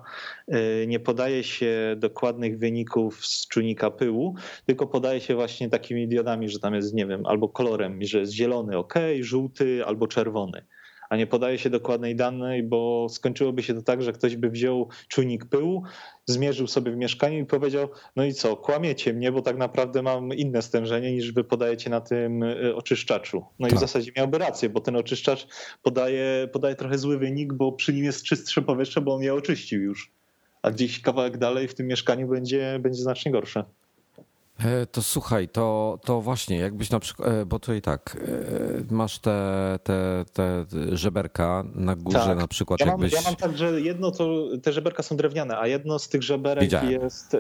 y, 0.49 0.87
nie 0.87 1.01
podaje 1.01 1.45
się 1.45 1.97
dokładnych 1.99 2.59
wyników 2.59 3.27
z 3.27 3.49
czujnika 3.49 3.91
pyłu, 3.91 4.35
tylko 4.67 4.87
podaje 4.87 5.21
się 5.21 5.35
właśnie 5.35 5.69
takimi 5.69 6.09
diodami, 6.09 6.49
że 6.49 6.59
tam 6.59 6.75
jest, 6.75 6.95
nie 6.95 7.07
wiem, 7.07 7.27
albo 7.27 7.49
kolorem, 7.49 8.05
że 8.05 8.19
jest 8.19 8.33
zielony, 8.33 8.79
ok, 8.79 8.95
żółty 9.21 9.87
albo 9.87 10.07
czerwony 10.07 10.63
a 11.11 11.17
nie 11.17 11.27
podaje 11.27 11.59
się 11.59 11.71
dokładnej 11.71 12.17
danej, 12.17 12.63
bo 12.63 13.07
skończyłoby 13.11 13.63
się 13.63 13.75
to 13.75 13.83
tak, 13.83 14.03
że 14.03 14.13
ktoś 14.13 14.37
by 14.37 14.51
wziął 14.51 14.89
czujnik 15.09 15.45
pyłu, 15.45 15.83
zmierzył 16.27 16.67
sobie 16.67 16.93
w 16.93 16.97
mieszkaniu 16.97 17.39
i 17.39 17.45
powiedział, 17.45 17.89
no 18.17 18.25
i 18.25 18.35
co, 18.35 18.57
kłamiecie 18.57 19.15
mnie, 19.15 19.33
bo 19.33 19.43
tak 19.43 19.57
naprawdę 19.57 20.03
mam 20.03 20.33
inne 20.33 20.63
stężenie 20.63 21.13
niż 21.13 21.33
wy 21.33 21.45
podajecie 21.45 21.91
na 21.91 22.01
tym 22.01 22.43
y, 22.43 22.77
oczyszczaczu. 22.77 23.45
No 23.59 23.67
tak. 23.67 23.73
i 23.73 23.77
w 23.77 23.81
tak. 23.81 23.89
zasadzie 23.89 24.13
miałby 24.17 24.39
rację, 24.39 24.69
bo 24.69 24.81
ten 24.81 24.97
oczyszczacz 24.97 25.47
podaje, 25.83 26.49
podaje 26.53 26.75
trochę 26.75 26.99
zły 26.99 27.19
wynik, 27.19 27.53
bo 27.53 27.73
przy 27.73 27.93
nim 27.93 28.05
jest 28.05 28.25
czystsze 28.25 28.63
powietrze, 28.63 29.01
bo 29.01 29.15
on 29.15 29.23
je 29.23 29.35
oczyścił 29.35 29.83
już. 29.83 30.13
A 30.63 30.71
gdzieś 30.71 31.01
kawałek 31.01 31.39
dalej 31.39 31.69
w 31.69 31.75
tym 31.75 31.87
mieszkaniu 31.87 32.29
będzie, 32.29 32.79
będzie 32.83 33.03
znacznie 33.03 33.33
gorsze. 33.33 33.65
E, 34.65 34.87
to 34.87 35.03
słuchaj, 35.03 35.49
to, 35.49 35.99
to 36.05 36.21
właśnie, 36.21 36.59
jakbyś 36.59 36.91
na 36.91 37.01
przykład, 37.01 37.29
e, 37.29 37.47
bo 37.47 37.59
tutaj 37.59 37.83
tak, 37.83 38.17
e, 38.91 38.95
masz 38.95 39.19
te, 39.19 39.79
te, 39.83 40.25
te 40.33 40.67
żeberka 40.93 41.65
na 41.75 41.97
górze 41.97 42.19
tak. 42.19 42.39
na 42.39 42.49
przykład. 42.49 42.81
Ja 42.81 42.87
mam, 42.87 43.01
jakbyś... 43.01 43.13
ja 43.13 43.21
mam 43.23 43.37
tak, 43.37 43.57
że 43.57 43.81
jedno 43.81 44.11
to, 44.11 44.49
te 44.63 44.73
żeberka 44.73 45.03
są 45.03 45.17
drewniane, 45.17 45.59
a 45.59 45.67
jedno 45.67 45.99
z 45.99 46.09
tych 46.09 46.23
żeberek 46.23 46.65
Widziałem. 46.65 46.91
jest 46.91 47.37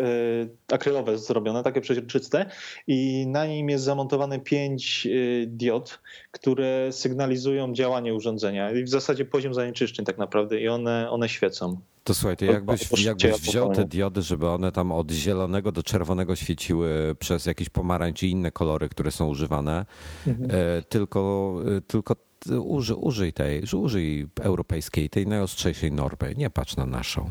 akrylowe 0.72 1.18
zrobione, 1.18 1.62
takie 1.62 1.80
przeźroczyste 1.80 2.46
i 2.86 3.26
na 3.26 3.46
nim 3.46 3.68
jest 3.68 3.84
zamontowane 3.84 4.40
pięć 4.40 5.08
diod, 5.46 6.00
które 6.30 6.92
sygnalizują 6.92 7.72
działanie 7.72 8.14
urządzenia 8.14 8.70
i 8.72 8.84
w 8.84 8.88
zasadzie 8.88 9.24
poziom 9.24 9.54
zanieczyszczeń 9.54 10.04
tak 10.04 10.18
naprawdę 10.18 10.60
i 10.60 10.68
one, 10.68 11.10
one 11.10 11.28
świecą. 11.28 11.80
To 12.04 12.14
słuchaj, 12.14 12.36
to 12.36 12.44
jakbyś, 12.44 13.04
jakbyś 13.04 13.32
wziął 13.32 13.74
te 13.74 13.84
diody, 13.84 14.22
żeby 14.22 14.48
one 14.48 14.72
tam 14.72 14.92
od 14.92 15.10
zielonego 15.10 15.72
do 15.72 15.82
czerwonego 15.82 16.36
świeciły 16.36 17.16
przez 17.18 17.46
jakieś 17.46 17.68
pomarańcz 17.68 18.18
czy 18.18 18.26
inne 18.26 18.50
kolory, 18.50 18.88
które 18.88 19.10
są 19.10 19.28
używane, 19.28 19.86
mhm. 20.26 20.50
E, 20.50 20.82
tylko, 20.82 21.54
e, 21.76 21.80
tylko 21.80 22.16
uży, 22.60 22.94
użyj 22.94 23.32
tej, 23.32 23.62
użyj 23.76 24.28
europejskiej, 24.40 25.10
tej 25.10 25.26
najostrzejszej 25.26 25.92
normy, 25.92 26.34
nie 26.36 26.50
patrz 26.50 26.76
na 26.76 26.86
naszą. 26.86 27.30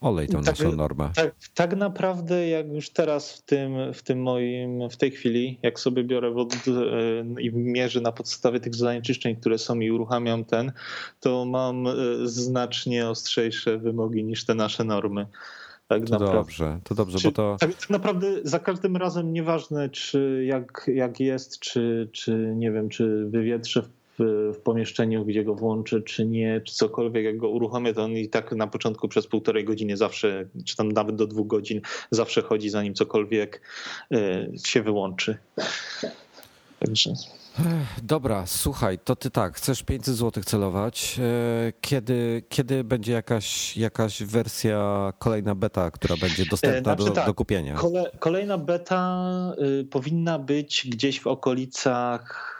Olej 0.00 0.28
tą 0.28 0.42
tak, 0.42 0.46
naszą 0.46 0.76
normę. 0.76 1.10
Tak, 1.14 1.34
tak, 1.54 1.76
naprawdę, 1.76 2.48
jak 2.48 2.68
już 2.68 2.90
teraz 2.90 3.32
w 3.32 3.42
tym, 3.42 3.92
w 3.94 4.02
tym 4.02 4.22
moim, 4.22 4.90
w 4.90 4.96
tej 4.96 5.10
chwili, 5.10 5.58
jak 5.62 5.80
sobie 5.80 6.04
biorę 6.04 6.30
wod, 6.30 6.54
e, 6.54 7.40
i 7.40 7.52
mierzę 7.52 8.00
na 8.00 8.12
podstawie 8.12 8.60
tych 8.60 8.74
zanieczyszczeń, 8.74 9.36
które 9.36 9.58
są 9.58 9.80
i 9.80 9.90
uruchamiam 9.90 10.44
ten, 10.44 10.72
to 11.20 11.44
mam 11.44 11.86
e, 11.86 11.92
znacznie 12.24 13.08
ostrzejsze 13.08 13.78
wymogi 13.78 14.24
niż 14.24 14.44
te 14.44 14.54
nasze 14.54 14.84
normy. 14.84 15.26
Tak 15.88 16.04
to 16.04 16.12
naprawdę. 16.12 16.38
dobrze, 16.38 16.80
to 16.84 16.94
dobrze, 16.94 17.18
czy, 17.18 17.28
bo 17.28 17.32
to. 17.32 17.56
Tak, 17.60 17.74
tak, 17.74 17.90
naprawdę 17.90 18.28
za 18.42 18.58
każdym 18.58 18.96
razem 18.96 19.32
nieważne, 19.32 19.88
czy 19.88 20.44
jak, 20.46 20.90
jak 20.94 21.20
jest, 21.20 21.58
czy, 21.58 22.08
czy 22.12 22.52
nie 22.56 22.72
wiem, 22.72 22.88
czy 22.88 23.26
wywietrze 23.30 23.82
w 23.82 23.97
w, 24.18 24.58
pomieszczeniu, 24.64 25.24
gdzie 25.24 25.44
go 25.44 25.54
włączę, 25.54 26.02
czy 26.02 26.26
nie, 26.26 26.60
czy 26.60 26.74
cokolwiek, 26.74 27.24
jak 27.24 27.36
go 27.36 27.48
uruchomię, 27.48 27.94
to 27.94 28.04
on 28.04 28.12
i 28.12 28.28
tak 28.28 28.52
na 28.52 28.66
początku 28.66 29.08
przez 29.08 29.26
półtorej 29.26 29.64
godziny 29.64 29.96
zawsze, 29.96 30.48
czy 30.64 30.76
tam 30.76 30.92
nawet 30.92 31.16
do 31.16 31.26
dwóch 31.26 31.46
godzin, 31.46 31.80
zawsze 32.10 32.42
chodzi, 32.42 32.70
zanim 32.70 32.94
cokolwiek 32.94 33.62
e, 34.12 34.46
się 34.64 34.82
wyłączy. 34.82 35.38
Także. 36.80 37.12
Dobra, 38.02 38.46
słuchaj, 38.46 38.98
to 38.98 39.16
ty 39.16 39.30
tak, 39.30 39.56
chcesz 39.56 39.82
500 39.82 40.14
zł 40.14 40.42
celować. 40.42 41.18
E, 41.18 41.72
kiedy, 41.80 42.42
kiedy 42.48 42.84
będzie 42.84 43.12
jakaś, 43.12 43.76
jakaś 43.76 44.22
wersja, 44.22 45.12
kolejna 45.18 45.54
beta, 45.54 45.90
która 45.90 46.16
będzie 46.16 46.46
dostępna 46.46 46.94
znaczy, 46.94 47.04
do, 47.04 47.10
tak, 47.10 47.26
do 47.26 47.34
kupienia? 47.34 47.74
Kole, 47.74 48.10
kolejna 48.18 48.58
beta 48.58 49.30
y, 49.80 49.84
powinna 49.84 50.38
być 50.38 50.86
gdzieś 50.90 51.20
w 51.20 51.26
okolicach 51.26 52.57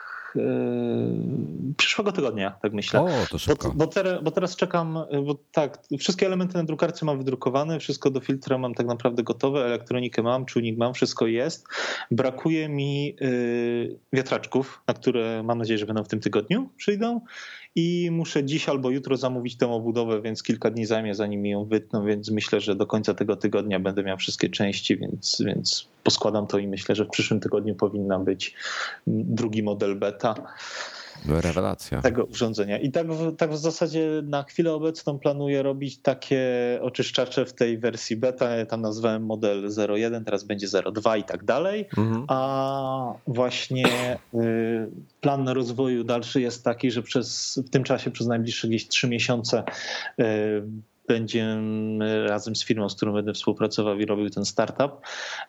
przyszłego 1.76 2.12
tygodnia, 2.12 2.58
tak 2.62 2.72
myślę. 2.72 3.00
O, 3.00 3.08
to 3.30 3.38
szybko. 3.38 3.68
Bo, 3.68 3.74
bo, 3.74 3.86
teraz, 3.86 4.22
bo 4.22 4.30
teraz 4.30 4.56
czekam, 4.56 4.98
bo 5.26 5.38
tak, 5.52 5.78
wszystkie 5.98 6.26
elementy 6.26 6.58
na 6.58 6.64
drukarce 6.64 7.06
mam 7.06 7.18
wydrukowane, 7.18 7.80
wszystko 7.80 8.10
do 8.10 8.20
filtra 8.20 8.58
mam 8.58 8.74
tak 8.74 8.86
naprawdę 8.86 9.22
gotowe, 9.22 9.64
elektronikę 9.64 10.22
mam, 10.22 10.44
czujnik 10.44 10.78
mam, 10.78 10.94
wszystko 10.94 11.26
jest. 11.26 11.66
Brakuje 12.10 12.68
mi 12.68 13.16
yy, 13.20 13.98
wiatraczków, 14.12 14.82
na 14.86 14.94
które 14.94 15.42
mam 15.42 15.58
nadzieję, 15.58 15.78
że 15.78 15.86
będą 15.86 16.04
w 16.04 16.08
tym 16.08 16.20
tygodniu 16.20 16.68
przyjdą 16.76 17.20
i 17.74 18.10
muszę 18.12 18.44
dziś 18.44 18.68
albo 18.68 18.90
jutro 18.90 19.16
zamówić 19.16 19.56
tę 19.56 19.68
obudowę, 19.68 20.22
więc 20.22 20.42
kilka 20.42 20.70
dni 20.70 20.86
zajmie 20.86 21.14
zanim 21.14 21.46
ją 21.46 21.64
wytną, 21.64 22.06
więc 22.06 22.30
myślę, 22.30 22.60
że 22.60 22.76
do 22.76 22.86
końca 22.86 23.14
tego 23.14 23.36
tygodnia 23.36 23.80
będę 23.80 24.02
miał 24.02 24.16
wszystkie 24.16 24.48
części, 24.48 24.96
więc, 24.96 25.42
więc 25.46 25.88
poskładam 26.08 26.46
to 26.46 26.58
i 26.58 26.68
myślę, 26.68 26.94
że 26.94 27.04
w 27.04 27.08
przyszłym 27.08 27.40
tygodniu 27.40 27.74
powinna 27.74 28.18
być 28.18 28.54
drugi 29.06 29.62
model 29.62 29.98
beta. 29.98 30.34
Rewelacja. 31.26 32.02
Tego 32.02 32.24
urządzenia. 32.24 32.78
I 32.78 32.90
tak 32.90 33.12
w, 33.12 33.36
tak 33.36 33.50
w 33.50 33.56
zasadzie 33.56 34.22
na 34.24 34.42
chwilę 34.42 34.72
obecną 34.72 35.18
planuję 35.18 35.62
robić 35.62 35.98
takie 35.98 36.42
oczyszczacze 36.82 37.46
w 37.46 37.52
tej 37.52 37.78
wersji 37.78 38.16
beta. 38.16 38.56
Ja 38.56 38.66
tam 38.66 38.80
nazwałem 38.80 39.26
model 39.26 39.68
01, 39.88 40.24
teraz 40.24 40.44
będzie 40.44 40.66
02 40.92 41.16
i 41.16 41.24
tak 41.24 41.44
dalej. 41.44 41.88
Mhm. 41.98 42.24
A 42.28 43.12
właśnie 43.26 44.18
y, 44.34 44.38
plan 45.20 45.48
rozwoju 45.48 46.04
dalszy 46.04 46.40
jest 46.40 46.64
taki, 46.64 46.90
że 46.90 47.02
przez, 47.02 47.58
w 47.66 47.70
tym 47.70 47.84
czasie, 47.84 48.10
przez 48.10 48.26
najbliższe 48.26 48.68
gdzieś 48.68 48.88
3 48.88 49.08
miesiące 49.08 49.62
y, 50.20 50.62
będziemy 51.08 52.28
razem 52.28 52.56
z 52.56 52.64
firmą, 52.64 52.88
z 52.88 52.96
którą 52.96 53.12
będę 53.12 53.32
współpracował 53.32 53.98
i 53.98 54.06
robił 54.06 54.30
ten 54.30 54.44
startup, 54.44 54.92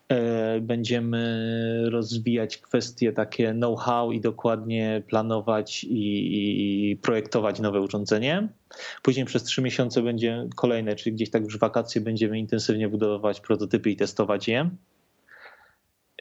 e, 0.10 0.60
będziemy 0.62 1.90
rozwijać 1.90 2.58
kwestie 2.58 3.14
takie 3.14 3.54
know-how 3.54 4.12
i 4.12 4.22
dokładnie 4.22 5.04
planować 5.08 5.84
i, 5.84 6.92
i 6.92 6.98
projektować 6.98 7.60
nowe 7.60 7.82
urządzenie. 7.82 8.48
Później 9.02 9.26
przez 9.26 9.44
trzy 9.44 9.62
miesiące 9.62 10.02
będzie 10.02 10.48
kolejne, 10.56 10.96
czyli 10.96 11.16
gdzieś 11.16 11.30
tak 11.30 11.44
już 11.44 11.58
wakacje 11.58 12.02
będziemy 12.02 12.40
intensywnie 12.40 12.90
budować 12.90 13.42
prototypy 13.42 13.90
i 13.92 13.96
testować 13.96 14.48
je. 14.48 14.70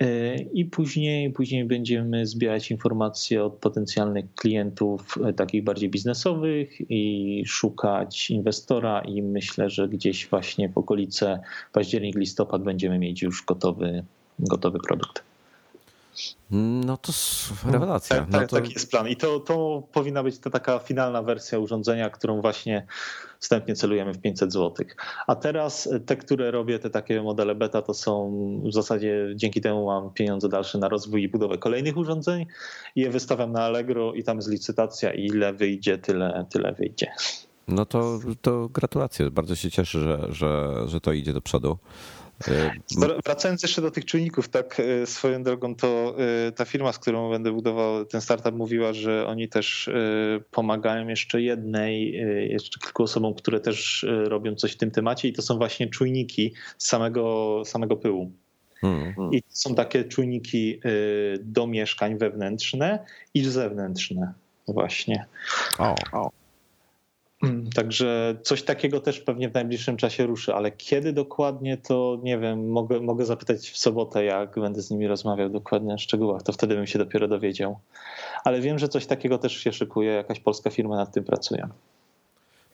E, 0.00 0.36
I 0.36 0.64
później, 0.64 1.32
później 1.32 1.64
będziemy 1.64 2.26
zbierać 2.26 2.70
informacje 2.70 3.44
od 3.44 3.52
potencjalnych 3.54 4.34
klientów, 4.34 5.18
e, 5.24 5.32
takich 5.32 5.64
bardziej 5.64 5.90
biznesowych, 5.90 6.90
i 6.90 7.42
szukać 7.46 8.30
inwestora. 8.30 9.00
I 9.00 9.22
myślę, 9.22 9.70
że 9.70 9.88
gdzieś 9.88 10.28
właśnie 10.28 10.68
w 10.68 10.78
okolice 10.78 11.40
październik, 11.72 12.16
listopad 12.16 12.62
będziemy 12.62 12.98
mieć 12.98 13.22
już 13.22 13.44
gotowy, 13.44 14.04
gotowy 14.38 14.78
produkt. 14.88 15.27
No 16.50 16.96
to 16.96 17.12
rewelacja. 17.72 18.16
Tak, 18.16 18.26
no 18.30 18.38
tak, 18.38 18.48
to... 18.48 18.56
Taki 18.56 18.72
jest 18.72 18.90
plan. 18.90 19.08
I 19.08 19.16
to, 19.16 19.40
to 19.40 19.82
powinna 19.92 20.22
być 20.22 20.38
ta 20.38 20.50
taka 20.50 20.78
finalna 20.78 21.22
wersja 21.22 21.58
urządzenia, 21.58 22.10
którą 22.10 22.40
właśnie 22.40 22.86
wstępnie 23.38 23.74
celujemy 23.74 24.14
w 24.14 24.20
500 24.20 24.52
zł. 24.52 24.86
A 25.26 25.34
teraz 25.34 25.88
te, 26.06 26.16
które 26.16 26.50
robię, 26.50 26.78
te 26.78 26.90
takie 26.90 27.22
modele 27.22 27.54
beta, 27.54 27.82
to 27.82 27.94
są 27.94 28.30
w 28.64 28.72
zasadzie 28.72 29.32
dzięki 29.34 29.60
temu 29.60 29.86
mam 29.86 30.10
pieniądze 30.10 30.48
dalsze 30.48 30.78
na 30.78 30.88
rozwój 30.88 31.22
i 31.22 31.28
budowę 31.28 31.58
kolejnych 31.58 31.96
urządzeń. 31.96 32.46
I 32.96 33.00
je 33.00 33.10
wystawiam 33.10 33.52
na 33.52 33.62
Allegro 33.62 34.14
i 34.14 34.24
tam 34.24 34.36
jest 34.36 34.50
licytacja 34.50 35.12
i 35.12 35.26
ile 35.26 35.52
wyjdzie, 35.52 35.98
tyle, 35.98 36.46
tyle 36.50 36.72
wyjdzie. 36.72 37.12
No 37.68 37.86
to, 37.86 38.18
to 38.42 38.68
gratulacje. 38.68 39.30
Bardzo 39.30 39.56
się 39.56 39.70
cieszę, 39.70 40.00
że, 40.00 40.28
że, 40.30 40.74
że 40.86 41.00
to 41.00 41.12
idzie 41.12 41.32
do 41.32 41.40
przodu. 41.40 41.78
E, 42.48 42.70
wracając 43.24 43.62
jeszcze 43.62 43.82
do 43.82 43.90
tych 43.90 44.04
czujników, 44.04 44.48
tak 44.48 44.80
e, 44.80 45.06
swoją 45.06 45.42
drogą, 45.42 45.74
to 45.74 46.16
e, 46.46 46.52
ta 46.52 46.64
firma, 46.64 46.92
z 46.92 46.98
którą 46.98 47.30
będę 47.30 47.52
budował 47.52 48.04
ten 48.04 48.20
startup, 48.20 48.54
mówiła, 48.54 48.92
że 48.92 49.26
oni 49.26 49.48
też 49.48 49.90
pomagają 50.50 51.08
jeszcze 51.08 51.42
jednej, 51.42 52.12
jeszcze 52.50 52.80
kilku 52.80 53.02
osobom, 53.02 53.34
które 53.34 53.60
też 53.60 54.06
robią 54.08 54.54
coś 54.54 54.72
w 54.72 54.76
tym 54.76 54.90
temacie 54.90 55.28
i 55.28 55.32
to 55.32 55.42
są 55.42 55.58
właśnie 55.58 55.88
czujniki 55.88 56.54
z 56.78 56.86
samego, 56.88 57.62
samego 57.64 57.96
pyłu. 57.96 58.32
Hmm. 58.80 59.14
I 59.32 59.42
to 59.42 59.48
są 59.50 59.74
takie 59.74 60.04
czujniki 60.04 60.80
do 61.40 61.66
mieszkań 61.66 62.18
wewnętrzne 62.18 63.04
i 63.34 63.44
zewnętrzne 63.44 64.32
właśnie. 64.68 65.26
O. 65.78 65.94
o. 66.12 66.30
Także 67.76 68.36
coś 68.42 68.62
takiego 68.62 69.00
też 69.00 69.20
pewnie 69.20 69.48
w 69.48 69.54
najbliższym 69.54 69.96
czasie 69.96 70.26
ruszy, 70.26 70.54
ale 70.54 70.72
kiedy 70.72 71.12
dokładnie 71.12 71.76
to 71.76 72.18
nie 72.22 72.38
wiem, 72.38 72.70
mogę, 72.70 73.00
mogę 73.00 73.24
zapytać 73.24 73.70
w 73.70 73.78
sobotę, 73.78 74.24
jak 74.24 74.60
będę 74.60 74.82
z 74.82 74.90
nimi 74.90 75.06
rozmawiał 75.06 75.50
dokładnie 75.50 75.94
o 75.94 75.98
szczegółach, 75.98 76.42
to 76.42 76.52
wtedy 76.52 76.74
bym 76.74 76.86
się 76.86 76.98
dopiero 76.98 77.28
dowiedział. 77.28 77.78
Ale 78.44 78.60
wiem, 78.60 78.78
że 78.78 78.88
coś 78.88 79.06
takiego 79.06 79.38
też 79.38 79.56
się 79.56 79.72
szykuje, 79.72 80.12
jakaś 80.12 80.40
polska 80.40 80.70
firma 80.70 80.96
nad 80.96 81.12
tym 81.12 81.24
pracuje. 81.24 81.68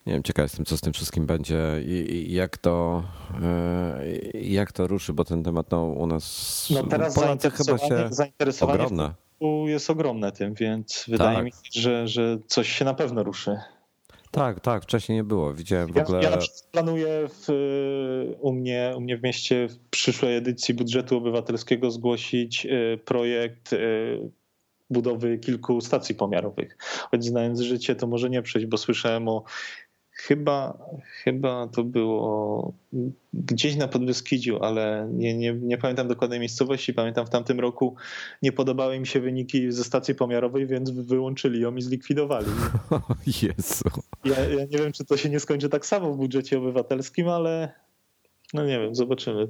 Nie 0.07 0.13
wiem, 0.13 0.23
ciekaw 0.23 0.45
jestem, 0.45 0.65
co 0.65 0.77
z 0.77 0.81
tym 0.81 0.93
wszystkim 0.93 1.27
będzie 1.27 1.61
i, 1.87 2.33
jak 2.33 2.59
to, 2.59 3.03
e, 3.43 4.07
jak 4.35 4.73
to 4.73 4.87
ruszy, 4.87 5.13
bo 5.13 5.25
ten 5.25 5.43
temat 5.43 5.71
no, 5.71 5.85
u 5.85 6.07
nas 6.07 6.67
no 6.71 6.83
teraz 6.83 7.15
Polacy 7.15 7.51
chyba 7.51 7.79
się 7.79 8.09
zainteresowanie 8.11 8.83
ogromne 8.83 9.15
jest 9.67 9.91
ogromne 9.91 10.33
tym, 10.33 10.55
więc 10.55 11.05
wydaje 11.09 11.37
tak. 11.37 11.45
mi 11.45 11.53
się, 11.53 11.81
że, 11.81 12.09
że 12.09 12.39
coś 12.47 12.69
się 12.69 12.85
na 12.85 12.95
pewno 12.95 13.23
ruszy. 13.23 13.59
Tak, 14.35 14.61
tak, 14.61 14.83
wcześniej 14.83 15.19
nie 15.19 15.25
było. 15.25 15.55
Widziałem 15.55 15.93
w 15.93 15.99
ogóle. 15.99 16.23
Ja, 16.23 16.31
ja 16.31 16.39
planuję 16.73 17.29
w, 17.29 17.49
u, 18.41 18.53
mnie, 18.53 18.95
u 18.97 19.01
mnie 19.01 19.17
w 19.17 19.23
mieście 19.23 19.69
w 19.69 19.79
przyszłej 19.79 20.37
edycji 20.37 20.75
budżetu 20.75 21.17
obywatelskiego 21.17 21.91
zgłosić 21.91 22.67
y, 22.67 22.99
projekt 23.05 23.73
y, 23.73 24.31
budowy 24.91 25.39
kilku 25.39 25.81
stacji 25.81 26.15
pomiarowych. 26.15 26.77
Choć 27.11 27.25
znając 27.25 27.61
życie, 27.61 27.95
to 27.95 28.07
może 28.07 28.31
nie 28.31 28.43
przejść, 28.43 28.67
bo 28.67 28.77
słyszałem 28.77 29.29
o 29.29 29.45
Chyba, 30.17 30.79
chyba 31.03 31.69
to 31.69 31.85
było 31.85 32.73
gdzieś 33.35 33.77
na 33.77 33.89
Podbeskidziu, 33.89 34.59
ale 34.63 35.09
nie, 35.13 35.39
nie, 35.39 35.53
nie 35.53 35.79
pamiętam 35.79 36.09
dokładnej 36.09 36.41
miejscowości. 36.41 36.95
Pamiętam 36.95 37.27
w 37.27 37.31
tamtym 37.31 37.61
roku 37.61 37.97
nie 38.43 38.53
podobały 38.53 39.01
mi 39.01 39.07
się 39.07 39.21
wyniki 39.21 39.73
ze 39.73 39.85
stacji 39.85 40.15
pomiarowej, 40.15 40.67
więc 40.67 40.91
wyłączyli 40.91 41.61
ją 41.61 41.77
i 41.77 41.83
zlikwidowali. 41.83 42.47
Jezu. 43.43 43.85
Ja, 44.25 44.41
ja 44.41 44.65
nie 44.65 44.79
wiem, 44.79 44.93
czy 44.93 45.05
to 45.05 45.17
się 45.17 45.31
nie 45.31 45.41
skończy 45.41 45.69
tak 45.69 45.87
samo 45.87 46.13
w 46.13 46.17
budżecie 46.17 46.59
obywatelskim, 46.59 47.29
ale 47.29 47.73
no 48.55 48.67
nie 48.67 48.79
wiem, 48.79 48.95
zobaczymy. 48.95 49.49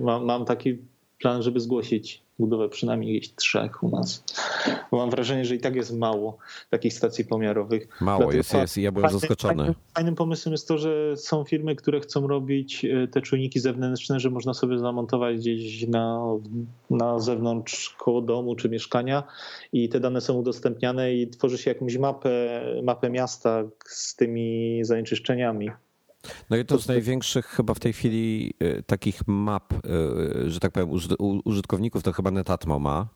Mam, 0.00 0.24
mam 0.24 0.44
taki 0.44 0.78
plan, 1.18 1.42
żeby 1.42 1.60
zgłosić 1.60 2.26
budowę 2.38 2.68
przynajmniej 2.68 3.14
jakichś 3.14 3.34
trzech 3.34 3.82
u 3.82 3.88
nas. 3.88 4.24
Bo 4.90 4.96
mam 4.96 5.10
wrażenie, 5.10 5.44
że 5.44 5.54
i 5.54 5.60
tak 5.60 5.76
jest 5.76 5.96
mało 5.96 6.38
takich 6.70 6.94
stacji 6.94 7.24
pomiarowych. 7.24 7.88
Mało 8.00 8.18
Dlatego 8.18 8.36
jest, 8.36 8.54
jest. 8.54 8.76
Ja 8.76 8.92
byłem 8.92 9.10
zaskoczony. 9.10 9.56
Fajnym, 9.56 9.74
fajnym, 9.94 10.14
pomysłem 10.14 10.52
jest 10.52 10.68
to, 10.68 10.78
że 10.78 11.16
są 11.16 11.44
firmy, 11.44 11.76
które 11.76 12.00
chcą 12.00 12.26
robić 12.26 12.84
e, 12.84 13.08
te 13.08 13.20
czujniki 13.20 13.60
zewnętrzne, 13.60 14.20
że 14.20 14.30
można 14.30 14.54
sobie 14.54 14.78
zamontować 14.78 15.36
gdzieś 15.36 15.88
na, 15.88 16.22
na 16.90 17.18
zewnątrz 17.18 17.90
koło 17.90 18.22
domu 18.22 18.56
czy 18.56 18.68
mieszkania 18.68 19.22
i 19.72 19.88
te 19.88 20.00
dane 20.00 20.20
są 20.20 20.34
udostępniane 20.34 21.14
i 21.14 21.28
tworzy 21.28 21.58
się 21.58 21.70
jakąś 21.70 21.96
mapę, 21.98 22.62
mapę 22.82 23.10
miasta 23.10 23.64
z 23.84 24.16
tymi 24.16 24.78
zanieczyszczeniami. 24.84 25.70
No 26.50 26.56
i 26.56 26.64
to 26.64 26.78
z 26.78 26.88
największych 26.88 27.46
chyba 27.46 27.74
w 27.74 27.80
tej 27.80 27.92
chwili 27.92 28.54
y, 28.62 28.82
takich 28.86 29.20
map, 29.26 29.72
y, 29.72 30.50
że 30.50 30.60
tak 30.60 30.72
powiem, 30.72 30.90
użytkowników 31.44 32.02
to 32.02 32.12
chyba 32.12 32.30
Netatmo 32.30 32.78
ma. 32.78 33.06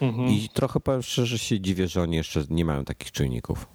Mhm. 0.00 0.28
I 0.28 0.48
trochę 0.52 0.80
powiem 0.80 1.02
szczerze, 1.02 1.38
się 1.38 1.60
dziwię, 1.60 1.88
że 1.88 2.02
oni 2.02 2.16
jeszcze 2.16 2.44
nie 2.50 2.64
mają 2.64 2.84
takich 2.84 3.12
czujników. 3.12 3.66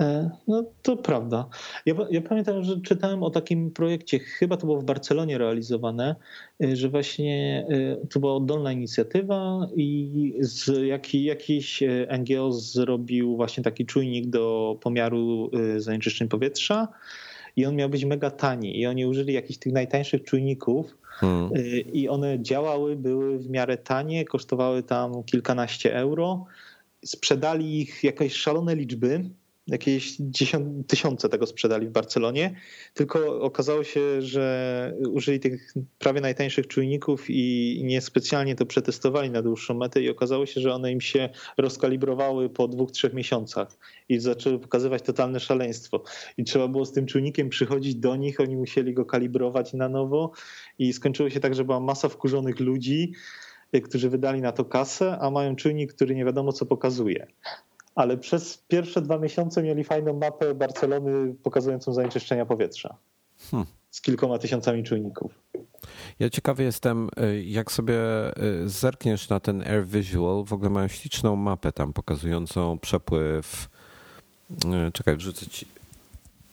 E, 0.00 0.30
no 0.48 0.64
to 0.82 0.96
prawda. 0.96 1.48
Ja, 1.86 1.94
ja, 2.10 2.20
pamiętam, 2.20 2.62
że 2.62 2.80
czytałem 2.80 3.22
o 3.22 3.30
takim 3.30 3.70
projekcie, 3.70 4.18
chyba 4.18 4.56
to 4.56 4.66
było 4.66 4.80
w 4.80 4.84
Barcelonie 4.84 5.38
realizowane, 5.38 6.16
że 6.72 6.88
właśnie 6.88 7.66
to 8.10 8.20
była 8.20 8.34
oddolna 8.34 8.72
inicjatywa 8.72 9.68
i 9.76 10.34
z, 10.40 10.86
jaki, 10.86 11.24
jakiś 11.24 11.82
NGO 12.18 12.52
zrobił 12.52 13.36
właśnie 13.36 13.62
taki 13.62 13.86
czujnik 13.86 14.30
do 14.30 14.76
pomiaru 14.80 15.50
zanieczyszczeń 15.76 16.28
powietrza 16.28 16.88
i 17.56 17.66
on 17.66 17.76
miał 17.76 17.88
być 17.88 18.04
mega 18.04 18.30
tani 18.30 18.80
i 18.80 18.86
oni 18.86 19.06
użyli 19.06 19.32
jakichś 19.32 19.58
tych 19.58 19.72
najtańszych 19.72 20.24
czujników 20.24 20.96
hmm. 21.02 21.56
Y, 21.56 21.80
i 21.80 22.08
one 22.08 22.42
działały, 22.42 22.96
były 22.96 23.38
w 23.38 23.50
miarę 23.50 23.78
tanie, 23.78 24.24
kosztowały 24.24 24.82
tam 24.82 25.24
kilkanaście 25.24 25.94
euro. 25.94 26.44
Sprzedali 27.04 27.80
ich 27.80 28.04
jakieś 28.04 28.34
szalone 28.34 28.76
liczby 28.76 29.30
jakieś 29.66 30.16
dziesiąt, 30.20 30.86
tysiące 30.86 31.28
tego 31.28 31.46
sprzedali 31.46 31.86
w 31.86 31.90
Barcelonie, 31.90 32.54
tylko 32.94 33.40
okazało 33.40 33.84
się, 33.84 34.22
że 34.22 34.94
użyli 35.10 35.40
tych 35.40 35.74
prawie 35.98 36.20
najtańszych 36.20 36.66
czujników 36.66 37.24
i 37.28 37.80
niespecjalnie 37.84 38.54
to 38.56 38.66
przetestowali 38.66 39.30
na 39.30 39.42
dłuższą 39.42 39.74
metę 39.74 40.02
i 40.02 40.10
okazało 40.10 40.46
się, 40.46 40.60
że 40.60 40.74
one 40.74 40.92
im 40.92 41.00
się 41.00 41.28
rozkalibrowały 41.58 42.50
po 42.50 42.68
dwóch, 42.68 42.90
trzech 42.90 43.12
miesiącach 43.12 43.78
i 44.08 44.18
zaczęły 44.18 44.58
pokazywać 44.58 45.02
totalne 45.02 45.40
szaleństwo. 45.40 46.02
I 46.38 46.44
trzeba 46.44 46.68
było 46.68 46.84
z 46.84 46.92
tym 46.92 47.06
czujnikiem 47.06 47.48
przychodzić 47.48 47.94
do 47.94 48.16
nich, 48.16 48.40
oni 48.40 48.56
musieli 48.56 48.94
go 48.94 49.04
kalibrować 49.04 49.72
na 49.72 49.88
nowo 49.88 50.32
i 50.78 50.92
skończyło 50.92 51.30
się 51.30 51.40
tak, 51.40 51.54
że 51.54 51.64
była 51.64 51.80
masa 51.80 52.08
wkurzonych 52.08 52.60
ludzi, 52.60 53.12
którzy 53.84 54.10
wydali 54.10 54.40
na 54.40 54.52
to 54.52 54.64
kasę, 54.64 55.18
a 55.20 55.30
mają 55.30 55.56
czujnik, 55.56 55.92
który 55.92 56.14
nie 56.14 56.24
wiadomo 56.24 56.52
co 56.52 56.66
pokazuje 56.66 57.26
ale 57.94 58.16
przez 58.16 58.58
pierwsze 58.68 59.02
dwa 59.02 59.18
miesiące 59.18 59.62
mieli 59.62 59.84
fajną 59.84 60.12
mapę 60.12 60.54
Barcelony 60.54 61.34
pokazującą 61.42 61.92
zanieczyszczenia 61.92 62.46
powietrza 62.46 62.96
hmm. 63.50 63.66
z 63.90 64.00
kilkoma 64.00 64.38
tysiącami 64.38 64.84
czujników. 64.84 65.32
Ja 66.18 66.30
ciekawy 66.30 66.62
jestem, 66.62 67.08
y, 67.22 67.42
jak 67.42 67.72
sobie 67.72 67.94
y, 68.64 68.68
zerkniesz 68.68 69.28
na 69.28 69.40
ten 69.40 69.62
Air 69.62 69.86
Visual, 69.86 70.44
w 70.44 70.52
ogóle 70.52 70.70
mają 70.70 70.88
śliczną 70.88 71.36
mapę 71.36 71.72
tam 71.72 71.92
pokazującą 71.92 72.78
przepływ. 72.78 73.68
Y, 74.88 74.92
czekaj, 74.92 75.16
wrzucę 75.16 75.46
ci, 75.46 75.66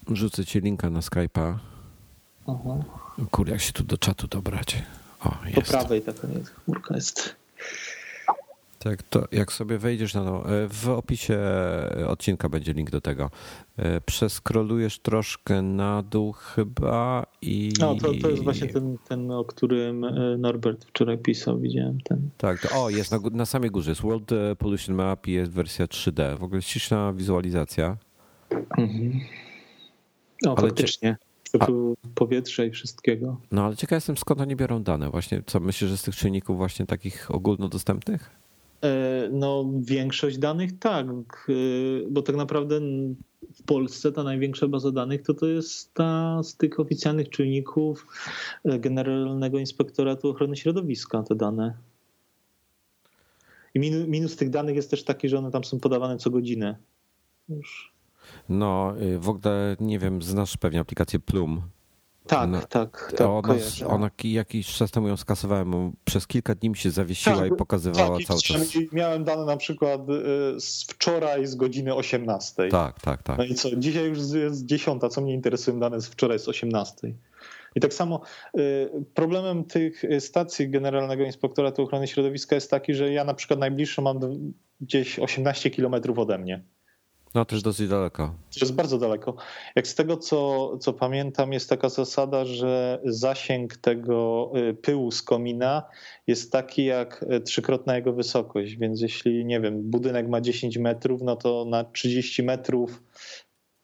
wrzucę 0.07 0.45
ci 0.45 0.59
linka 0.59 0.89
na 0.89 0.99
Skype'a. 0.99 1.57
Kur, 3.31 3.49
jak 3.49 3.61
się 3.61 3.73
tu 3.73 3.83
do 3.83 3.97
czatu 3.97 4.27
dobrać. 4.27 4.83
O, 5.23 5.37
jest. 5.45 5.55
Po 5.55 5.61
prawej 5.61 6.01
taka 6.01 6.27
chmurka 6.65 6.95
jest. 6.95 7.35
Tak, 8.80 9.03
to 9.03 9.27
jak 9.32 9.53
sobie 9.53 9.77
wejdziesz 9.77 10.13
na 10.13 10.23
to, 10.23 10.63
e, 10.63 10.67
w 10.67 10.89
opisie 10.89 11.39
odcinka 12.07 12.49
będzie 12.49 12.73
link 12.73 12.89
do 12.89 13.01
tego. 13.01 13.32
E, 13.77 14.01
przeskrolujesz 14.01 14.99
troszkę 14.99 15.61
na 15.61 16.03
dół 16.03 16.32
chyba 16.32 17.25
i... 17.41 17.73
No, 17.80 17.95
to, 17.95 18.11
to 18.21 18.30
jest 18.30 18.43
właśnie 18.43 18.67
ten, 18.67 18.97
ten, 19.09 19.32
o 19.32 19.45
którym 19.45 20.03
e, 20.03 20.38
Norbert 20.38 20.86
wczoraj 20.86 21.17
pisał, 21.17 21.59
widziałem 21.59 22.01
ten. 22.01 22.30
Tak, 22.38 22.61
to, 22.61 22.84
o, 22.84 22.89
jest 22.89 23.11
na, 23.11 23.19
na 23.32 23.45
samej 23.45 23.71
górze, 23.71 23.91
jest 23.91 24.01
World 24.01 24.32
Pollution 24.57 24.95
Map 24.95 25.27
i 25.27 25.32
jest 25.32 25.51
wersja 25.51 25.86
3D. 25.86 26.38
W 26.38 26.43
ogóle 26.43 26.61
śliczna 26.61 27.13
wizualizacja. 27.13 27.97
Mhm. 28.77 29.19
No, 30.43 30.55
ale 30.57 30.67
faktycznie. 30.67 31.17
A... 31.59 31.67
powietrza 32.15 32.65
i 32.65 32.71
wszystkiego. 32.71 33.38
No, 33.51 33.65
ale 33.65 33.75
ciekaw 33.75 33.97
jestem, 33.97 34.17
skąd 34.17 34.41
oni 34.41 34.55
biorą 34.55 34.84
dane. 34.84 35.09
Właśnie, 35.09 35.43
co 35.45 35.59
myślisz, 35.59 35.89
że 35.89 35.97
z 35.97 36.03
tych 36.03 36.15
czynników 36.15 36.57
właśnie 36.57 36.86
takich 36.86 37.32
ogólnodostępnych? 37.32 38.38
E, 38.84 39.30
no, 39.32 39.65
większość 39.80 40.38
danych 40.38 40.80
tak, 40.80 41.07
e, 41.49 41.53
bo 42.09 42.21
tak 42.21 42.36
naprawdę 42.36 42.80
w 43.53 43.63
Polsce 43.65 44.11
ta 44.11 44.23
największa 44.23 44.67
baza 44.67 44.91
danych 44.91 45.21
to, 45.21 45.34
to 45.34 45.45
jest 45.45 45.93
ta 45.93 46.43
z 46.43 46.55
tych 46.55 46.80
oficjalnych 46.80 47.30
czynników 47.30 48.07
e, 48.63 48.80
Generalnego 48.80 49.59
Inspektoratu 49.59 50.30
Ochrony 50.30 50.55
Środowiska, 50.55 51.23
te 51.23 51.36
dane. 51.36 51.73
I 53.75 53.80
minus, 53.80 54.07
minus 54.07 54.36
tych 54.36 54.49
danych 54.49 54.75
jest 54.75 54.89
też 54.89 55.03
taki, 55.03 55.30
że 55.30 55.38
one 55.38 55.51
tam 55.51 55.63
są 55.63 55.80
podawane 55.80 56.17
co 56.17 56.30
godzinę. 56.30 56.75
Już. 57.49 57.93
No, 58.49 58.93
y, 59.01 59.19
w 59.19 59.30
ogóle 59.30 59.75
nie 59.80 59.99
wiem, 59.99 60.21
znasz 60.21 60.57
pewnie 60.57 60.80
aplikację 60.80 61.19
Plum. 61.19 61.61
Tak, 62.30 62.49
no, 62.49 62.61
tak, 62.61 63.13
tak. 63.17 63.27
Ona, 63.27 63.55
ona 63.88 64.09
jakiś 64.23 64.67
czas 64.67 64.91
temu 64.91 65.07
ją 65.07 65.17
skasowałem, 65.17 65.91
przez 66.05 66.27
kilka 66.27 66.55
dni 66.55 66.69
mi 66.69 66.77
się 66.77 66.91
zawiesiła 66.91 67.36
tak, 67.36 67.51
i 67.51 67.55
pokazywała 67.55 68.17
tak, 68.17 68.27
cały 68.27 68.41
czas. 68.41 68.73
Miałem 68.91 69.23
dane 69.23 69.45
na 69.45 69.57
przykład 69.57 70.01
y, 70.01 70.59
z 70.59 70.84
wczoraj 70.84 71.47
z 71.47 71.55
godziny 71.55 71.95
18. 71.95 72.69
Tak, 72.69 73.01
tak, 73.01 73.23
tak. 73.23 73.38
No 73.38 73.43
i 73.43 73.55
co, 73.55 73.75
dzisiaj 73.75 74.05
już 74.07 74.17
jest 74.34 74.65
10, 74.65 75.01
co 75.11 75.21
mnie 75.21 75.34
interesują 75.34 75.80
dane 75.80 76.01
z 76.01 76.07
wczoraj 76.07 76.39
z 76.39 76.47
18. 76.47 77.13
I 77.75 77.80
tak 77.80 77.93
samo 77.93 78.21
y, 78.57 78.89
problemem 79.13 79.63
tych 79.63 80.03
stacji 80.19 80.69
Generalnego 80.69 81.23
Inspektoratu 81.23 81.84
Ochrony 81.84 82.07
Środowiska 82.07 82.55
jest 82.55 82.71
taki, 82.71 82.93
że 82.93 83.13
ja 83.13 83.23
na 83.23 83.34
przykład 83.34 83.59
najbliższą 83.59 84.01
mam 84.01 84.19
gdzieś 84.82 85.19
18 85.19 85.69
kilometrów 85.69 86.19
ode 86.19 86.38
mnie. 86.38 86.63
No 87.36 87.45
też 87.45 87.61
dosyć 87.61 87.89
daleko. 87.89 88.34
To 88.53 88.59
jest 88.65 88.73
bardzo 88.73 88.97
daleko. 88.97 89.36
Jak 89.75 89.88
z 89.88 89.95
tego, 89.95 90.17
co, 90.17 90.77
co 90.77 90.93
pamiętam, 90.93 91.53
jest 91.53 91.69
taka 91.69 91.89
zasada, 91.89 92.45
że 92.45 92.99
zasięg 93.05 93.77
tego 93.77 94.51
y, 94.69 94.73
pyłu 94.73 95.11
z 95.11 95.21
komina 95.21 95.84
jest 96.27 96.51
taki 96.51 96.86
jak 96.86 97.25
y, 97.34 97.41
trzykrotna 97.41 97.95
jego 97.95 98.13
wysokość, 98.13 98.75
więc 98.75 99.01
jeśli, 99.01 99.45
nie 99.45 99.61
wiem, 99.61 99.82
budynek 99.82 100.30
ma 100.30 100.41
10 100.41 100.77
metrów, 100.77 101.21
no 101.21 101.36
to 101.36 101.65
na 101.65 101.84
30 101.84 102.43
metrów 102.43 103.03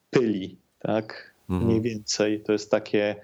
pyli, 0.09 0.57
tak? 0.79 1.35
Mhm. 1.49 1.69
Mniej 1.69 1.81
więcej. 1.81 2.41
To 2.41 2.51
jest 2.51 2.71
takie 2.71 3.15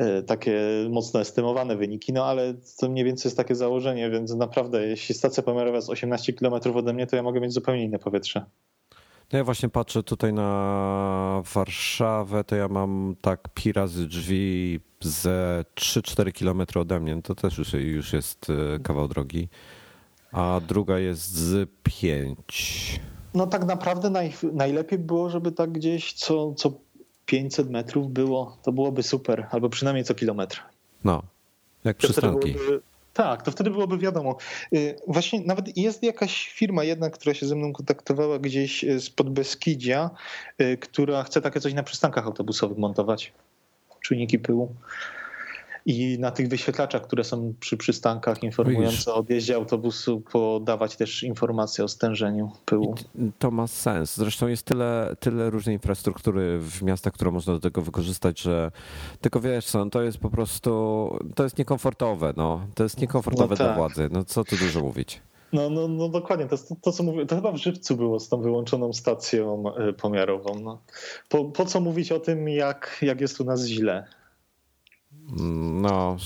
y, 0.00 0.22
takie 0.22 0.60
mocno 0.90 1.20
estymowane 1.20 1.76
wyniki, 1.76 2.12
no 2.12 2.24
ale 2.24 2.54
to 2.80 2.88
mniej 2.88 3.04
więcej 3.04 3.28
jest 3.28 3.36
takie 3.36 3.54
założenie, 3.54 4.10
więc 4.10 4.34
naprawdę 4.34 4.86
jeśli 4.86 5.14
stacja 5.14 5.42
pomiarowa 5.42 5.76
jest 5.76 5.90
18 5.90 6.32
km 6.32 6.54
ode 6.74 6.92
mnie, 6.92 7.06
to 7.06 7.16
ja 7.16 7.22
mogę 7.22 7.40
mieć 7.40 7.52
zupełnie 7.52 7.84
inne 7.84 7.98
powietrze. 7.98 8.44
No 9.32 9.38
ja 9.38 9.44
właśnie 9.44 9.68
patrzę 9.68 10.02
tutaj 10.02 10.32
na 10.32 11.42
Warszawę, 11.54 12.44
to 12.44 12.56
ja 12.56 12.68
mam 12.68 13.16
tak 13.20 13.48
pi 13.54 13.72
razy 13.72 14.06
drzwi 14.06 14.80
ze 15.00 15.64
3-4 15.74 16.32
km 16.32 16.80
ode 16.82 17.00
mnie, 17.00 17.16
no 17.16 17.22
to 17.22 17.34
też 17.34 17.58
już, 17.58 17.72
już 17.72 18.12
jest 18.12 18.46
e, 18.50 18.78
kawał 18.78 19.08
drogi, 19.08 19.48
a 20.32 20.60
druga 20.68 20.98
jest 20.98 21.32
z 21.32 21.70
5. 21.82 23.00
No 23.34 23.46
tak 23.46 23.64
naprawdę 23.64 24.10
naj, 24.10 24.32
najlepiej 24.52 24.98
było, 24.98 25.30
żeby 25.30 25.52
tak 25.52 25.72
gdzieś 25.72 26.12
co, 26.12 26.54
co 26.54 26.72
500 27.26 27.70
metrów 27.70 28.12
było, 28.12 28.56
to 28.62 28.72
byłoby 28.72 29.02
super, 29.02 29.46
albo 29.50 29.68
przynajmniej 29.68 30.04
co 30.04 30.14
kilometr. 30.14 30.62
No, 31.04 31.22
jak 31.84 31.96
przystanki. 31.96 32.52
Byłoby, 32.52 32.80
Tak, 33.12 33.42
to 33.42 33.50
wtedy 33.50 33.70
byłoby 33.70 33.98
wiadomo. 33.98 34.36
Y, 34.74 34.96
właśnie 35.06 35.40
nawet 35.40 35.76
jest 35.76 36.02
jakaś 36.02 36.48
firma 36.48 36.84
jedna, 36.84 37.10
która 37.10 37.34
się 37.34 37.46
ze 37.46 37.56
mną 37.56 37.72
kontaktowała 37.72 38.38
gdzieś 38.38 38.84
y, 38.84 39.00
spod 39.00 39.30
Beskidzia, 39.30 40.10
y, 40.60 40.76
która 40.76 41.22
chce 41.22 41.42
takie 41.42 41.60
coś 41.60 41.74
na 41.74 41.82
przystankach 41.82 42.26
autobusowych 42.26 42.78
montować. 42.78 43.32
Czujniki 44.00 44.38
pyłu 44.38 44.74
i 45.86 46.18
na 46.18 46.30
tych 46.30 46.48
wyświetlaczach, 46.48 47.02
które 47.02 47.24
są 47.24 47.54
przy 47.60 47.76
przystankach 47.76 48.42
informujące 48.42 49.12
o 49.12 49.16
odjeździe 49.16 49.54
autobusu, 49.54 50.20
podawać 50.20 50.96
też 50.96 51.22
informacje 51.22 51.84
o 51.84 51.88
stężeniu 51.88 52.50
pyłu. 52.64 52.94
I 53.14 53.30
to 53.38 53.50
ma 53.50 53.66
sens. 53.66 54.16
Zresztą 54.16 54.46
jest 54.46 54.62
tyle, 54.62 55.16
tyle 55.20 55.50
różnej 55.50 55.74
infrastruktury 55.74 56.58
w 56.58 56.82
miastach, 56.82 57.12
które 57.12 57.30
można 57.30 57.52
do 57.52 57.60
tego 57.60 57.82
wykorzystać, 57.82 58.40
że 58.40 58.70
tylko 59.20 59.40
wiesz 59.40 59.66
co, 59.66 59.84
no 59.84 59.90
to 59.90 60.02
jest 60.02 60.18
po 60.18 60.30
prostu, 60.30 60.70
to 61.34 61.44
jest 61.44 61.58
niekomfortowe, 61.58 62.32
no. 62.36 62.60
To 62.74 62.82
jest 62.82 63.00
niekomfortowe 63.00 63.54
no 63.54 63.56
tak. 63.56 63.66
dla 63.66 63.76
władzy. 63.76 64.08
No 64.12 64.24
co 64.24 64.44
tu 64.44 64.56
dużo 64.56 64.80
mówić. 64.80 65.20
No, 65.52 65.70
no, 65.70 65.88
no 65.88 66.08
dokładnie, 66.08 66.46
to, 66.46 66.58
to, 66.58 66.76
to 66.82 66.92
co 66.92 67.02
mówię, 67.02 67.26
to 67.26 67.36
chyba 67.36 67.52
w 67.52 67.56
Żywcu 67.56 67.96
było 67.96 68.20
z 68.20 68.28
tą 68.28 68.40
wyłączoną 68.40 68.92
stacją 68.92 69.64
e, 69.76 69.92
pomiarową. 69.92 70.60
No. 70.60 70.78
Po, 71.28 71.44
po 71.44 71.64
co 71.64 71.80
mówić 71.80 72.12
o 72.12 72.20
tym, 72.20 72.48
jak, 72.48 72.98
jak 73.02 73.20
jest 73.20 73.40
u 73.40 73.44
nas 73.44 73.66
źle? 73.66 74.06
No, 75.82 76.16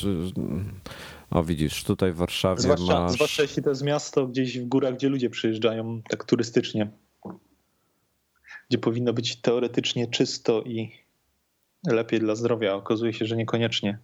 o 1.30 1.42
widzisz, 1.42 1.84
tutaj 1.84 2.12
w 2.12 2.16
Warszawie 2.16 2.62
zwłaszcza, 2.62 3.00
masz... 3.00 3.12
Zwłaszcza 3.12 3.42
jeśli 3.42 3.62
to 3.62 3.70
jest 3.70 3.82
miasto 3.82 4.26
gdzieś 4.26 4.58
w 4.58 4.64
górach, 4.64 4.94
gdzie 4.94 5.08
ludzie 5.08 5.30
przyjeżdżają 5.30 6.02
tak 6.08 6.24
turystycznie. 6.24 6.90
Gdzie 8.68 8.78
powinno 8.78 9.12
być 9.12 9.36
teoretycznie 9.36 10.06
czysto 10.06 10.62
i 10.62 10.92
lepiej 11.86 12.20
dla 12.20 12.34
zdrowia. 12.34 12.74
Okazuje 12.74 13.12
się, 13.12 13.26
że 13.26 13.36
niekoniecznie. 13.36 13.98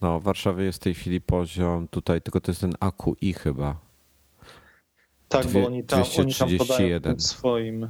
No, 0.00 0.20
w 0.20 0.22
Warszawie 0.22 0.64
jest 0.64 0.78
w 0.78 0.82
tej 0.82 0.94
chwili 0.94 1.20
poziom 1.20 1.88
tutaj, 1.88 2.22
tylko 2.22 2.40
to 2.40 2.50
jest 2.50 2.60
ten 2.60 2.72
AQI 2.80 3.32
chyba. 3.32 3.76
Tak, 5.28 5.46
Dwie, 5.46 5.60
bo 5.60 5.66
oni 5.66 5.84
tam, 5.84 6.02
oni 6.18 6.34
tam 6.34 6.48
podają 6.58 7.00
swoim 7.18 7.88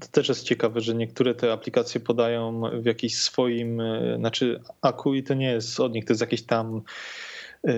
to 0.00 0.08
też 0.08 0.28
jest 0.28 0.44
ciekawe, 0.44 0.80
że 0.80 0.94
niektóre 0.94 1.34
te 1.34 1.52
aplikacje 1.52 2.00
podają 2.00 2.62
w 2.82 2.84
jakiś 2.84 3.18
swoim, 3.18 3.80
e, 3.80 4.16
znaczy 4.18 4.60
AKUI 4.82 5.22
to 5.22 5.34
nie 5.34 5.52
jest 5.52 5.80
od 5.80 5.92
nich, 5.92 6.04
to 6.04 6.12
jest 6.12 6.20
jakieś 6.20 6.42
tam 6.42 6.82
e, 7.64 7.72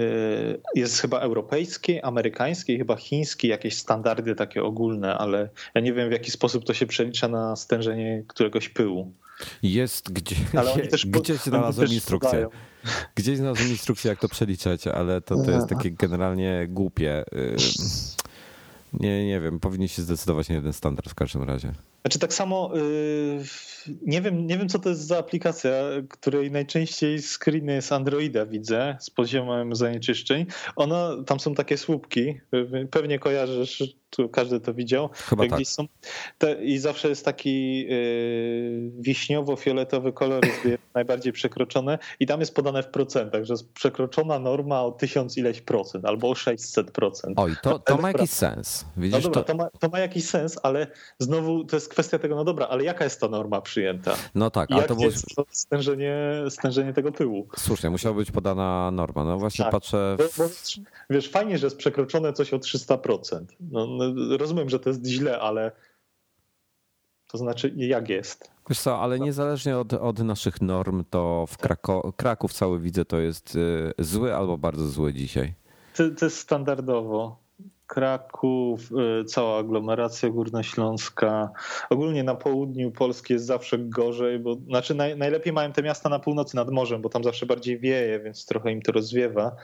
jest 0.75 1.01
chyba 1.01 1.21
europejskie, 1.21 2.05
amerykańskie, 2.05 2.79
chyba 2.79 2.97
chińskie, 2.97 3.49
jakieś 3.49 3.77
standardy 3.77 4.35
takie 4.35 4.63
ogólne, 4.63 5.19
ale 5.19 5.49
ja 5.75 5.81
nie 5.81 5.93
wiem 5.93 6.09
w 6.09 6.13
jaki 6.13 6.31
sposób 6.31 6.65
to 6.65 6.75
się 6.75 6.87
przelicza 6.87 7.29
na 7.29 7.57
stężenie 7.57 8.25
któregoś 8.29 8.69
pyłu. 8.69 9.13
Jest 9.63 10.13
gdzie, 10.13 10.37
ale 10.57 10.73
oni 10.73 10.89
też, 10.95 11.07
gdzieś 11.07 11.37
znalazłem 11.37 11.89
instrukcję. 11.89 12.31
Podają. 12.31 12.51
Gdzieś 13.15 13.37
znalazłem 13.39 13.69
instrukcję, 13.69 14.09
jak 14.09 14.21
to 14.21 14.29
przeliczać, 14.29 14.87
ale 14.87 15.21
to, 15.21 15.43
to 15.45 15.51
jest 15.51 15.69
takie 15.69 15.91
generalnie 15.91 16.67
głupie. 16.69 17.25
Nie, 19.01 19.27
nie 19.27 19.41
wiem, 19.41 19.61
powinni 19.61 19.89
się 19.89 20.03
zdecydować 20.03 20.49
na 20.49 20.55
jeden 20.55 20.73
standard 20.73 21.11
w 21.11 21.15
każdym 21.15 21.43
razie. 21.43 21.73
Znaczy 22.03 22.19
tak 22.19 22.35
samo 22.35 22.71
yy, 22.75 23.45
nie, 24.03 24.23
wiem, 24.23 24.47
nie 24.47 24.59
wiem, 24.59 24.69
co 24.69 24.79
to 24.79 24.89
jest 24.89 25.07
za 25.07 25.19
aplikacja, 25.19 25.73
której 26.09 26.51
najczęściej 26.51 27.23
screeny 27.23 27.83
z 27.83 27.93
Androida 27.93 28.47
widzę 28.47 28.97
z 29.01 29.11
poziomem 29.11 29.77
zanieczyszczeń. 29.77 30.47
Ona, 30.77 31.11
tam 31.27 31.41
są 31.41 31.55
takie 31.55 31.79
słupki, 31.79 32.41
pewnie 32.91 33.19
kojarzysz 33.19 33.97
tu 34.17 34.29
każdy 34.29 34.61
to 34.61 34.75
widział. 34.75 35.11
Chyba 35.13 35.49
tak. 35.49 35.61
Są 35.65 35.87
te, 36.39 36.65
I 36.65 36.79
zawsze 36.79 37.09
jest 37.09 37.25
taki 37.25 37.79
yy, 37.79 38.91
wiśniowo-fioletowy 39.01 40.13
kolor, 40.13 40.45
jest 40.65 40.83
najbardziej 40.95 41.33
przekroczone 41.33 41.99
i 42.21 42.27
tam 42.27 42.41
jest 42.41 42.55
podane 42.55 42.83
w 42.83 42.89
procentach, 42.89 43.45
że 43.45 43.53
jest 43.53 43.73
przekroczona 43.73 44.39
norma 44.39 44.83
o 44.83 44.93
tysiąc 44.93 45.37
ileś 45.37 45.61
procent 45.61 46.05
albo 46.05 46.31
o 46.31 46.35
600 46.35 46.91
procent. 46.91 47.39
Oj, 47.39 47.55
to, 47.63 47.79
to 47.79 47.97
ma 47.97 48.09
jakiś 48.09 48.31
sens. 48.31 48.85
Widzisz, 48.97 49.13
no 49.13 49.21
dobra, 49.21 49.43
to... 49.43 49.53
To, 49.53 49.55
ma, 49.55 49.71
to 49.81 49.89
ma 49.89 49.99
jakiś 49.99 50.25
sens, 50.25 50.59
ale 50.63 50.87
znowu 51.19 51.65
to 51.65 51.77
jest 51.77 51.89
kwestia 51.89 52.19
tego, 52.19 52.37
no 52.37 52.45
dobra, 52.45 52.67
ale 52.67 52.85
jaka 52.85 53.05
jest 53.05 53.21
ta 53.21 53.29
norma 53.29 53.61
przyjęta? 53.61 54.15
No 54.35 54.51
tak, 54.51 54.73
a 54.73 54.83
to 54.83 54.95
było... 54.95 55.07
jest 55.07 55.35
to 55.37 55.45
stężenie, 55.51 56.15
stężenie 56.49 56.93
tego 56.93 57.13
pyłu? 57.13 57.49
Słusznie, 57.57 57.91
musiała 57.91 58.15
być 58.15 58.31
podana 58.31 58.91
norma. 58.91 59.25
No 59.25 59.39
właśnie 59.39 59.65
tak. 59.65 59.73
patrzę... 59.73 60.17
W... 60.19 60.39
Bo, 60.39 60.45
bo, 60.45 60.51
wiesz, 61.11 61.29
fajnie, 61.29 61.59
że 61.59 61.67
jest 61.67 61.77
przekroczone 61.77 62.33
coś 62.33 62.55
o 62.55 62.59
300%. 62.59 63.45
No, 63.61 63.87
no 64.15 64.37
rozumiem, 64.37 64.69
że 64.69 64.81
to 64.81 64.91
jest 64.91 65.07
źle, 65.07 65.41
ale 65.41 65.73
to 67.35 67.39
znaczy 67.39 67.73
jak 67.77 68.09
jest? 68.09 68.51
Wiesz 68.69 68.81
co, 68.81 68.99
ale 68.99 69.19
niezależnie 69.19 69.79
od, 69.79 69.93
od 69.93 70.19
naszych 70.19 70.63
norm, 70.63 71.05
to 71.11 71.45
w 71.49 71.59
Krako 71.59 72.13
Kraków 72.17 72.53
cały 72.53 72.81
widzę 72.81 73.05
to 73.05 73.19
jest 73.19 73.57
y, 73.57 73.93
zły 73.99 74.35
albo 74.35 74.59
bardzo 74.59 74.89
zły 74.89 75.15
dzisiaj. 75.15 75.55
To, 75.97 76.11
to 76.19 76.27
jest 76.27 76.39
standardowo. 76.39 77.45
Kraków, 77.87 78.81
y, 79.21 79.25
cała 79.25 79.59
aglomeracja 79.59 80.31
górnośląska. 80.31 81.51
Ogólnie 81.91 82.25
na 82.25 82.35
południu 82.35 82.91
Polski 82.91 83.33
jest 83.33 83.47
zawsze 83.47 83.79
gorzej, 83.79 84.39
bo 84.39 84.55
znaczy 84.55 84.95
naj, 84.95 85.19
najlepiej 85.19 85.53
mają 85.53 85.73
te 85.73 85.83
miasta 85.83 86.09
na 86.09 86.19
północy 86.19 86.57
nad 86.57 86.71
morzem, 86.71 87.03
bo 87.03 87.09
tam 87.09 87.25
zawsze 87.25 87.47
bardziej 87.47 87.79
wieje, 87.79 88.21
więc 88.21 88.47
trochę 88.47 88.73
im 88.73 88.83
to 88.83 88.93
rozwiewa. 88.93 89.57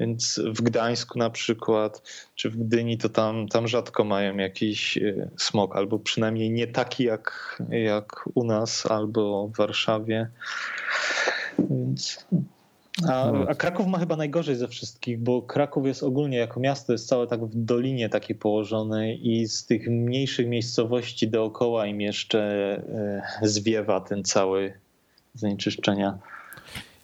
Więc 0.00 0.40
w 0.46 0.62
Gdańsku 0.62 1.18
na 1.18 1.30
przykład, 1.30 2.02
czy 2.34 2.50
w 2.50 2.56
Gdyni, 2.56 2.98
to 2.98 3.08
tam, 3.08 3.48
tam 3.48 3.68
rzadko 3.68 4.04
mają 4.04 4.36
jakiś 4.36 4.98
e, 4.98 5.30
smog, 5.36 5.76
albo 5.76 5.98
przynajmniej 5.98 6.50
nie 6.50 6.66
taki 6.66 7.04
jak, 7.04 7.58
jak 7.70 8.28
u 8.34 8.44
nas, 8.44 8.86
albo 8.86 9.48
w 9.48 9.56
Warszawie. 9.56 10.28
Więc 11.58 12.26
a, 13.08 13.32
no. 13.32 13.46
a, 13.48 13.54
Kraków 13.54 13.86
ma 13.86 13.98
chyba 13.98 14.16
najgorzej 14.16 14.56
ze 14.56 14.68
wszystkich, 14.68 15.18
bo 15.18 15.42
Kraków 15.42 15.86
jest 15.86 16.02
ogólnie 16.02 16.38
jako 16.38 16.60
miasto 16.60 16.92
jest 16.92 17.08
całe 17.08 17.26
tak 17.26 17.44
w 17.44 17.64
dolinie 17.64 18.08
takiej 18.08 18.36
położonej 18.36 19.30
i 19.30 19.48
z 19.48 19.66
tych 19.66 19.88
mniejszych 19.88 20.46
miejscowości 20.46 21.28
dookoła 21.28 21.86
im 21.86 22.00
jeszcze 22.00 22.40
e, 23.42 23.48
zwiewa 23.48 24.00
ten 24.00 24.24
cały 24.24 24.74
zanieczyszczenia. 25.34 26.18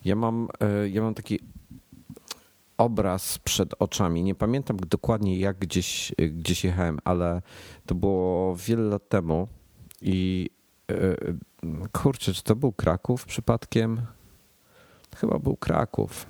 Ja 0.05 0.15
mam, 0.15 0.47
e, 0.59 0.89
ja 0.89 1.01
mam 1.01 1.13
taki 1.13 1.39
obraz 2.81 3.39
przed 3.39 3.73
oczami. 3.79 4.23
Nie 4.23 4.35
pamiętam 4.35 4.77
dokładnie 4.77 5.39
jak 5.39 5.57
gdzieś, 5.57 6.11
gdzieś 6.17 6.63
jechałem, 6.63 6.99
ale 7.03 7.41
to 7.85 7.95
było 7.95 8.55
wiele 8.55 8.83
lat 8.83 9.09
temu 9.09 9.47
i 10.01 10.49
e, 10.91 11.15
kurczę, 11.91 12.33
czy 12.33 12.43
to 12.43 12.55
był 12.55 12.71
Kraków 12.71 13.25
przypadkiem? 13.25 14.01
Chyba 15.15 15.39
był 15.39 15.57
Kraków. 15.57 16.25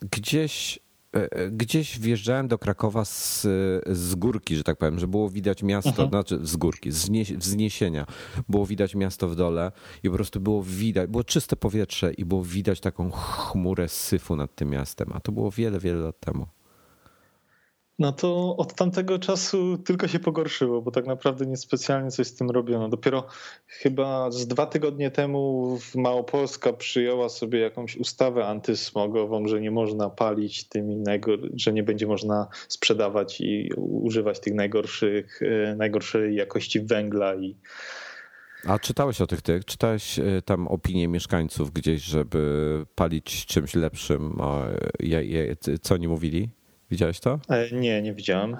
Gdzieś 0.00 0.78
gdzieś 1.50 1.98
wjeżdżałem 1.98 2.48
do 2.48 2.58
Krakowa 2.58 3.04
z, 3.04 3.42
z 3.86 4.14
górki, 4.14 4.56
że 4.56 4.64
tak 4.64 4.78
powiem, 4.78 4.98
że 4.98 5.08
było 5.08 5.30
widać 5.30 5.62
miasto, 5.62 5.90
mhm. 5.90 6.08
znaczy 6.08 6.38
z 6.42 6.56
górki, 6.56 6.92
z 6.92 7.10
wzniesienia. 7.36 8.06
Było 8.48 8.66
widać 8.66 8.94
miasto 8.94 9.28
w 9.28 9.36
dole 9.36 9.72
i 10.02 10.08
po 10.08 10.14
prostu 10.14 10.40
było 10.40 10.62
widać, 10.62 11.10
było 11.10 11.24
czyste 11.24 11.56
powietrze 11.56 12.12
i 12.12 12.24
było 12.24 12.42
widać 12.44 12.80
taką 12.80 13.10
chmurę 13.10 13.88
syfu 13.88 14.36
nad 14.36 14.54
tym 14.54 14.70
miastem, 14.70 15.10
a 15.12 15.20
to 15.20 15.32
było 15.32 15.50
wiele, 15.50 15.78
wiele 15.78 16.00
lat 16.00 16.20
temu 16.20 16.46
no 18.02 18.12
to 18.12 18.56
od 18.56 18.74
tamtego 18.74 19.18
czasu 19.18 19.78
tylko 19.78 20.08
się 20.08 20.18
pogorszyło, 20.18 20.82
bo 20.82 20.90
tak 20.90 21.06
naprawdę 21.06 21.46
niespecjalnie 21.46 22.10
coś 22.10 22.26
z 22.26 22.34
tym 22.34 22.50
robiono. 22.50 22.88
Dopiero 22.88 23.26
chyba 23.66 24.30
z 24.30 24.46
dwa 24.46 24.66
tygodnie 24.66 25.10
temu 25.10 25.78
Małopolska 25.94 26.72
przyjęła 26.72 27.28
sobie 27.28 27.58
jakąś 27.60 27.96
ustawę 27.96 28.46
antysmogową, 28.46 29.48
że 29.48 29.60
nie 29.60 29.70
można 29.70 30.10
palić 30.10 30.68
tymi, 30.68 31.04
że 31.54 31.72
nie 31.72 31.82
będzie 31.82 32.06
można 32.06 32.48
sprzedawać 32.68 33.40
i 33.40 33.70
używać 33.76 34.40
tych 34.40 34.54
najgorszych, 34.54 35.40
e, 35.42 35.76
najgorszej 35.76 36.34
jakości 36.34 36.80
węgla 36.80 37.34
i 37.34 37.56
a 38.66 38.78
czytałeś 38.78 39.20
o 39.20 39.26
tych 39.26 39.42
tych? 39.42 39.64
Czytałeś 39.64 40.18
e, 40.18 40.42
tam 40.44 40.68
opinie 40.68 41.08
mieszkańców 41.08 41.72
gdzieś, 41.72 42.02
żeby 42.02 42.84
palić 42.94 43.46
czymś 43.46 43.74
lepszym? 43.74 44.38
Co 45.82 45.94
oni 45.94 46.08
mówili? 46.08 46.48
Widziałeś 46.92 47.20
to? 47.20 47.38
E, 47.48 47.70
nie, 47.76 48.02
nie 48.02 48.14
widziałem. 48.14 48.56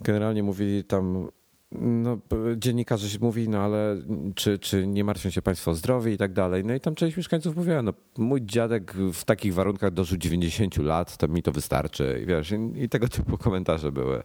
Generalnie 0.00 0.42
mówili 0.42 0.84
tam, 0.84 1.28
no, 1.72 2.18
dziennikarze 2.56 3.08
się 3.08 3.18
mówi, 3.20 3.48
no 3.48 3.58
ale 3.58 3.96
czy, 4.34 4.58
czy 4.58 4.86
nie 4.86 5.04
martwią 5.04 5.30
się 5.30 5.42
państwo 5.42 5.70
o 5.70 5.74
zdrowie 5.74 6.12
i 6.12 6.16
tak 6.16 6.32
dalej. 6.32 6.64
No 6.64 6.74
i 6.74 6.80
tam 6.80 6.94
część 6.94 7.16
mieszkańców 7.16 7.56
mówiła, 7.56 7.82
no 7.82 7.92
mój 8.18 8.42
dziadek 8.42 8.94
w 9.12 9.24
takich 9.24 9.54
warunkach 9.54 9.90
dożył 9.90 10.18
90 10.18 10.76
lat, 10.76 11.16
to 11.16 11.28
mi 11.28 11.42
to 11.42 11.52
wystarczy. 11.52 12.20
I 12.22 12.26
wiesz, 12.26 12.54
i 12.76 12.88
tego 12.88 13.08
typu 13.08 13.38
komentarze 13.38 13.92
były. 13.92 14.22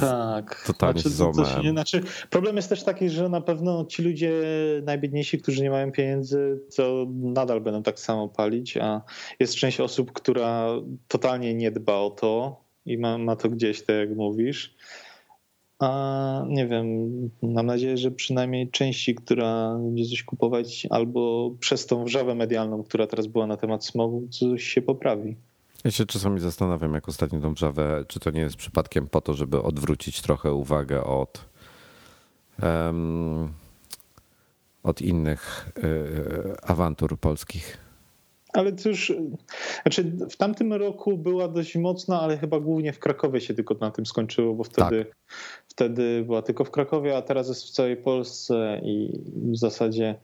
Tak. 0.00 0.64
Totalnie 0.66 1.00
znaczy, 1.00 1.70
znaczy, 1.70 2.02
problem 2.30 2.56
jest 2.56 2.68
też 2.68 2.82
taki, 2.84 3.10
że 3.10 3.28
na 3.28 3.40
pewno 3.40 3.84
ci 3.84 4.02
ludzie 4.02 4.32
najbiedniejsi, 4.82 5.38
którzy 5.38 5.62
nie 5.62 5.70
mają 5.70 5.92
pieniędzy, 5.92 6.60
to 6.76 7.06
nadal 7.10 7.60
będą 7.60 7.82
tak 7.82 8.00
samo 8.00 8.28
palić, 8.28 8.76
a 8.76 9.02
jest 9.40 9.54
część 9.54 9.80
osób, 9.80 10.12
która 10.12 10.68
totalnie 11.08 11.54
nie 11.54 11.70
dba 11.70 11.94
o 11.94 12.10
to 12.10 12.60
i 12.86 12.98
ma, 12.98 13.18
ma 13.18 13.36
to 13.36 13.48
gdzieś, 13.48 13.82
tak 13.82 13.96
jak 13.96 14.16
mówisz. 14.16 14.76
a 15.78 16.44
nie 16.48 16.66
wiem, 16.66 17.10
mam 17.42 17.66
nadzieję, 17.66 17.96
że 17.96 18.10
przynajmniej 18.10 18.70
części, 18.70 19.14
która 19.14 19.78
będzie 19.78 20.04
coś 20.04 20.22
kupować, 20.22 20.86
albo 20.90 21.50
przez 21.60 21.86
tą 21.86 22.04
wrzawę 22.04 22.34
medialną, 22.34 22.82
która 22.82 23.06
teraz 23.06 23.26
była 23.26 23.46
na 23.46 23.56
temat 23.56 23.84
smogu, 23.84 24.28
coś 24.28 24.64
się 24.64 24.82
poprawi. 24.82 25.36
Ja 25.86 25.92
się 25.92 26.06
czasami 26.06 26.40
zastanawiam, 26.40 26.94
jak 26.94 27.08
ostatnio 27.08 27.40
tą 27.40 27.54
wrzawę, 27.54 28.04
czy 28.08 28.20
to 28.20 28.30
nie 28.30 28.40
jest 28.40 28.56
przypadkiem 28.56 29.06
po 29.06 29.20
to, 29.20 29.34
żeby 29.34 29.62
odwrócić 29.62 30.22
trochę 30.22 30.52
uwagę 30.52 31.04
od, 31.04 31.44
um, 32.62 33.52
od 34.82 35.02
innych 35.02 35.70
y, 35.78 36.56
awantur 36.62 37.18
polskich. 37.18 37.78
Ale 38.52 38.72
już, 38.84 39.12
znaczy 39.82 40.12
w 40.30 40.36
tamtym 40.36 40.72
roku 40.72 41.18
była 41.18 41.48
dość 41.48 41.76
mocna, 41.76 42.20
ale 42.20 42.38
chyba 42.38 42.60
głównie 42.60 42.92
w 42.92 42.98
Krakowie 42.98 43.40
się 43.40 43.54
tylko 43.54 43.74
na 43.80 43.90
tym 43.90 44.06
skończyło, 44.06 44.54
bo 44.54 44.64
wtedy, 44.64 45.04
tak. 45.04 45.16
wtedy 45.68 46.22
była 46.26 46.42
tylko 46.42 46.64
w 46.64 46.70
Krakowie, 46.70 47.16
a 47.16 47.22
teraz 47.22 47.48
jest 47.48 47.64
w 47.64 47.70
całej 47.70 47.96
Polsce 47.96 48.80
i 48.84 49.20
w 49.52 49.56
zasadzie 49.56 50.14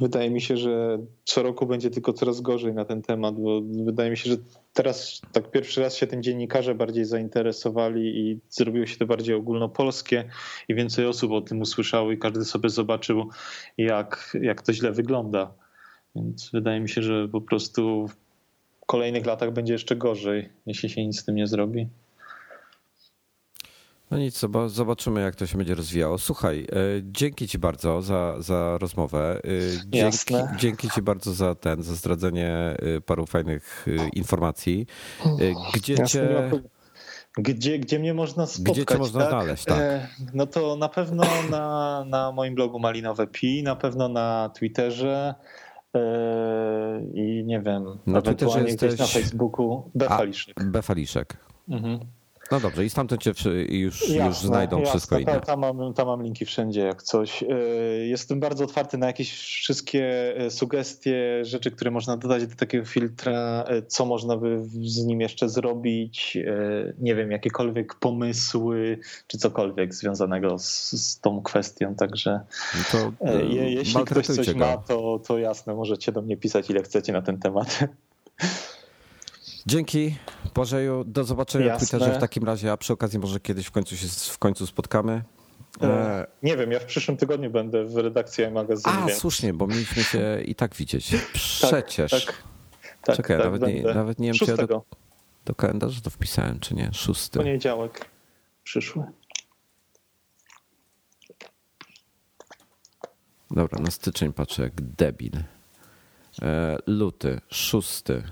wydaje 0.00 0.30
mi 0.30 0.40
się, 0.40 0.56
że 0.56 0.98
co 1.24 1.42
roku 1.42 1.66
będzie 1.66 1.90
tylko 1.90 2.12
coraz 2.12 2.40
gorzej 2.40 2.74
na 2.74 2.84
ten 2.84 3.02
temat, 3.02 3.40
bo 3.40 3.60
wydaje 3.84 4.10
mi 4.10 4.16
się, 4.16 4.30
że 4.30 4.36
teraz 4.72 5.22
tak 5.32 5.50
pierwszy 5.50 5.80
raz 5.80 5.96
się 5.96 6.06
tym 6.06 6.22
dziennikarze 6.22 6.74
bardziej 6.74 7.04
zainteresowali 7.04 8.18
i 8.18 8.40
zrobiło 8.50 8.86
się 8.86 8.96
to 8.96 9.06
bardziej 9.06 9.34
ogólnopolskie 9.34 10.24
i 10.68 10.74
więcej 10.74 11.06
osób 11.06 11.32
o 11.32 11.40
tym 11.40 11.60
usłyszało 11.60 12.12
i 12.12 12.18
każdy 12.18 12.44
sobie 12.44 12.68
zobaczył, 12.68 13.28
jak, 13.78 14.36
jak 14.42 14.62
to 14.62 14.72
źle 14.72 14.92
wygląda. 14.92 15.54
Więc 16.16 16.50
wydaje 16.52 16.80
mi 16.80 16.88
się, 16.88 17.02
że 17.02 17.28
po 17.28 17.40
prostu 17.40 18.08
w 18.08 18.86
kolejnych 18.86 19.26
latach 19.26 19.52
będzie 19.52 19.72
jeszcze 19.72 19.96
gorzej, 19.96 20.48
jeśli 20.66 20.88
się 20.88 21.06
nic 21.06 21.20
z 21.20 21.24
tym 21.24 21.34
nie 21.34 21.46
zrobi. 21.46 21.88
No 24.10 24.18
nic, 24.18 24.40
zobaczymy, 24.66 25.20
jak 25.20 25.36
to 25.36 25.46
się 25.46 25.58
będzie 25.58 25.74
rozwijało. 25.74 26.18
Słuchaj, 26.18 26.60
e, 26.60 26.66
dzięki 27.02 27.48
Ci 27.48 27.58
bardzo 27.58 28.02
za, 28.02 28.34
za 28.38 28.78
rozmowę. 28.78 29.40
E, 29.44 29.78
dzięki, 29.80 29.98
Jasne. 29.98 30.54
dzięki 30.58 30.90
Ci 30.90 31.02
bardzo 31.02 31.32
za 31.32 31.54
ten, 31.54 31.82
za 31.82 31.94
zdradzenie 31.94 32.48
e, 32.96 33.00
paru 33.00 33.26
fajnych 33.26 33.86
informacji. 34.12 34.86
Gdzie 35.74 35.92
Jasne. 35.92 36.06
Cię. 36.06 36.50
Gdzie, 37.38 37.78
gdzie 37.78 37.98
mnie 37.98 38.14
można 38.14 38.46
spotkać? 38.46 38.74
Gdzie 38.74 38.86
cię 38.86 38.98
można 38.98 39.20
tak? 39.20 39.30
znaleźć, 39.30 39.64
tak? 39.64 39.78
No 40.34 40.46
to 40.46 40.76
na 40.76 40.88
pewno 40.88 41.24
na, 41.50 42.04
na 42.04 42.32
moim 42.32 42.54
blogu 42.54 42.78
Malinowe 42.78 43.26
Pi, 43.26 43.62
na 43.62 43.76
pewno 43.76 44.08
na 44.08 44.50
Twitterze, 44.58 45.34
i 47.14 47.42
nie 47.46 47.60
wiem, 47.60 47.84
na 48.06 48.22
Twitterze 48.22 48.62
jesteś... 48.64 48.98
na 48.98 49.06
Facebooku 49.06 49.90
Befaliszek. 49.94 50.64
Befaliszek. 50.64 51.36
Mhm. 51.68 51.98
No 52.50 52.60
dobrze, 52.60 52.84
i 52.84 52.90
stamtąd 52.90 53.22
cię 53.22 53.32
już, 53.68 54.08
jasne, 54.08 54.26
już 54.26 54.36
znajdą 54.36 54.78
jasne, 54.78 54.90
wszystko 54.90 55.18
inne. 55.18 55.40
Tam 55.40 55.60
mam, 55.60 55.94
tam 55.94 56.06
mam 56.06 56.22
linki 56.22 56.44
wszędzie, 56.44 56.80
jak 56.80 57.02
coś. 57.02 57.42
Y, 57.42 57.46
jestem 58.06 58.40
bardzo 58.40 58.64
otwarty 58.64 58.98
na 58.98 59.06
jakieś 59.06 59.32
wszystkie 59.32 60.34
y, 60.46 60.50
sugestie, 60.50 61.44
rzeczy, 61.44 61.70
które 61.70 61.90
można 61.90 62.16
dodać 62.16 62.46
do 62.46 62.56
takiego 62.56 62.84
filtra, 62.84 63.64
y, 63.70 63.82
co 63.82 64.06
można 64.06 64.36
by 64.36 64.64
z 64.82 65.04
nim 65.04 65.20
jeszcze 65.20 65.48
zrobić, 65.48 66.38
nie 66.98 67.14
wiem, 67.14 67.30
jakiekolwiek 67.30 67.94
pomysły, 67.94 68.98
czy 69.26 69.38
cokolwiek 69.38 69.94
związanego 69.94 70.58
z, 70.58 70.92
z 70.92 71.20
tą 71.20 71.42
kwestią, 71.42 71.94
także 71.94 72.40
no 72.74 72.80
to, 72.92 73.26
je, 73.42 73.70
jeśli 73.74 74.04
ktoś 74.04 74.26
coś 74.26 74.52
go. 74.52 74.58
ma, 74.58 74.76
to, 74.76 75.20
to 75.26 75.38
jasne, 75.38 75.74
możecie 75.74 76.12
do 76.12 76.22
mnie 76.22 76.36
pisać 76.36 76.70
ile 76.70 76.82
chcecie 76.82 77.12
na 77.12 77.22
ten 77.22 77.38
temat. 77.38 77.78
Dzięki. 79.66 80.16
Bożeju, 80.54 81.04
do 81.04 81.24
zobaczenia 81.24 81.66
Jasne. 81.66 81.84
na 81.84 81.90
Twitterze 81.90 82.18
w 82.18 82.20
takim 82.20 82.44
razie, 82.44 82.72
a 82.72 82.76
przy 82.76 82.92
okazji 82.92 83.18
może 83.18 83.40
kiedyś 83.40 83.66
w 83.66 83.70
końcu 83.70 83.96
się 83.96 84.06
w 84.08 84.38
końcu 84.38 84.66
spotkamy. 84.66 85.22
E, 85.82 86.26
nie 86.42 86.56
wiem, 86.56 86.72
ja 86.72 86.80
w 86.80 86.84
przyszłym 86.84 87.16
tygodniu 87.16 87.50
będę 87.50 87.84
w 87.84 87.96
redakcji 87.96 88.50
magazynu. 88.50 88.94
A, 88.94 89.06
więc... 89.06 89.18
słusznie, 89.18 89.54
bo 89.54 89.66
mieliśmy 89.66 90.02
się 90.02 90.42
i 90.44 90.54
tak 90.54 90.74
widzieć. 90.74 91.10
Tak, 91.60 91.86
Przecież. 91.86 92.10
Tak, 92.10 92.24
tak, 92.24 92.42
tak 93.02 93.16
Czekaj, 93.16 93.36
tak, 93.36 93.46
nawet, 93.46 93.62
nie, 93.62 93.82
nawet 93.82 94.18
nie 94.18 94.28
wiem, 94.28 94.34
czy 94.34 94.50
ja 94.50 94.66
do, 94.66 94.82
do 95.44 95.54
kalendarza 95.54 96.00
to 96.00 96.10
wpisałem, 96.10 96.60
czy 96.60 96.74
nie. 96.74 96.90
Szósty. 96.92 97.38
Poniedziałek 97.38 98.04
przyszły. 98.64 99.04
Dobra, 103.50 103.78
na 103.80 103.90
styczeń 103.90 104.32
patrzę 104.32 104.62
jak 104.62 104.80
debil. 104.80 105.44
E, 106.42 106.76
luty, 106.86 107.40
szósty. 107.50 108.22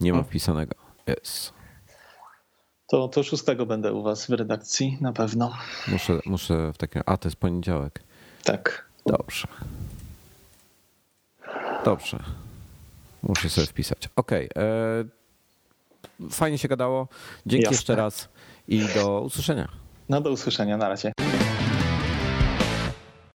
Nie 0.00 0.12
ma 0.12 0.22
wpisanego. 0.22 0.74
To, 2.90 3.08
to 3.08 3.22
szóstego 3.22 3.66
będę 3.66 3.92
u 3.92 4.02
was 4.02 4.26
w 4.26 4.30
redakcji 4.30 4.98
na 5.00 5.12
pewno. 5.12 5.52
Muszę, 5.88 6.20
muszę 6.26 6.72
w 6.72 6.78
takim. 6.78 7.02
A 7.06 7.16
to 7.16 7.28
jest 7.28 7.36
poniedziałek. 7.36 8.02
Tak. 8.44 8.90
Dobrze. 9.06 9.48
Dobrze. 11.84 12.18
Muszę 13.22 13.48
sobie 13.48 13.66
wpisać. 13.66 14.08
Okej. 14.16 14.48
Okay. 14.50 14.64
E, 14.64 16.30
fajnie 16.30 16.58
się 16.58 16.68
gadało. 16.68 17.08
Dzięki 17.46 17.62
Jasne. 17.62 17.76
jeszcze 17.76 17.96
raz 17.96 18.28
i 18.68 18.86
do 18.94 19.20
usłyszenia. 19.20 19.68
No 20.08 20.20
do 20.20 20.30
usłyszenia. 20.30 20.76
Na 20.76 20.88
razie. 20.88 21.12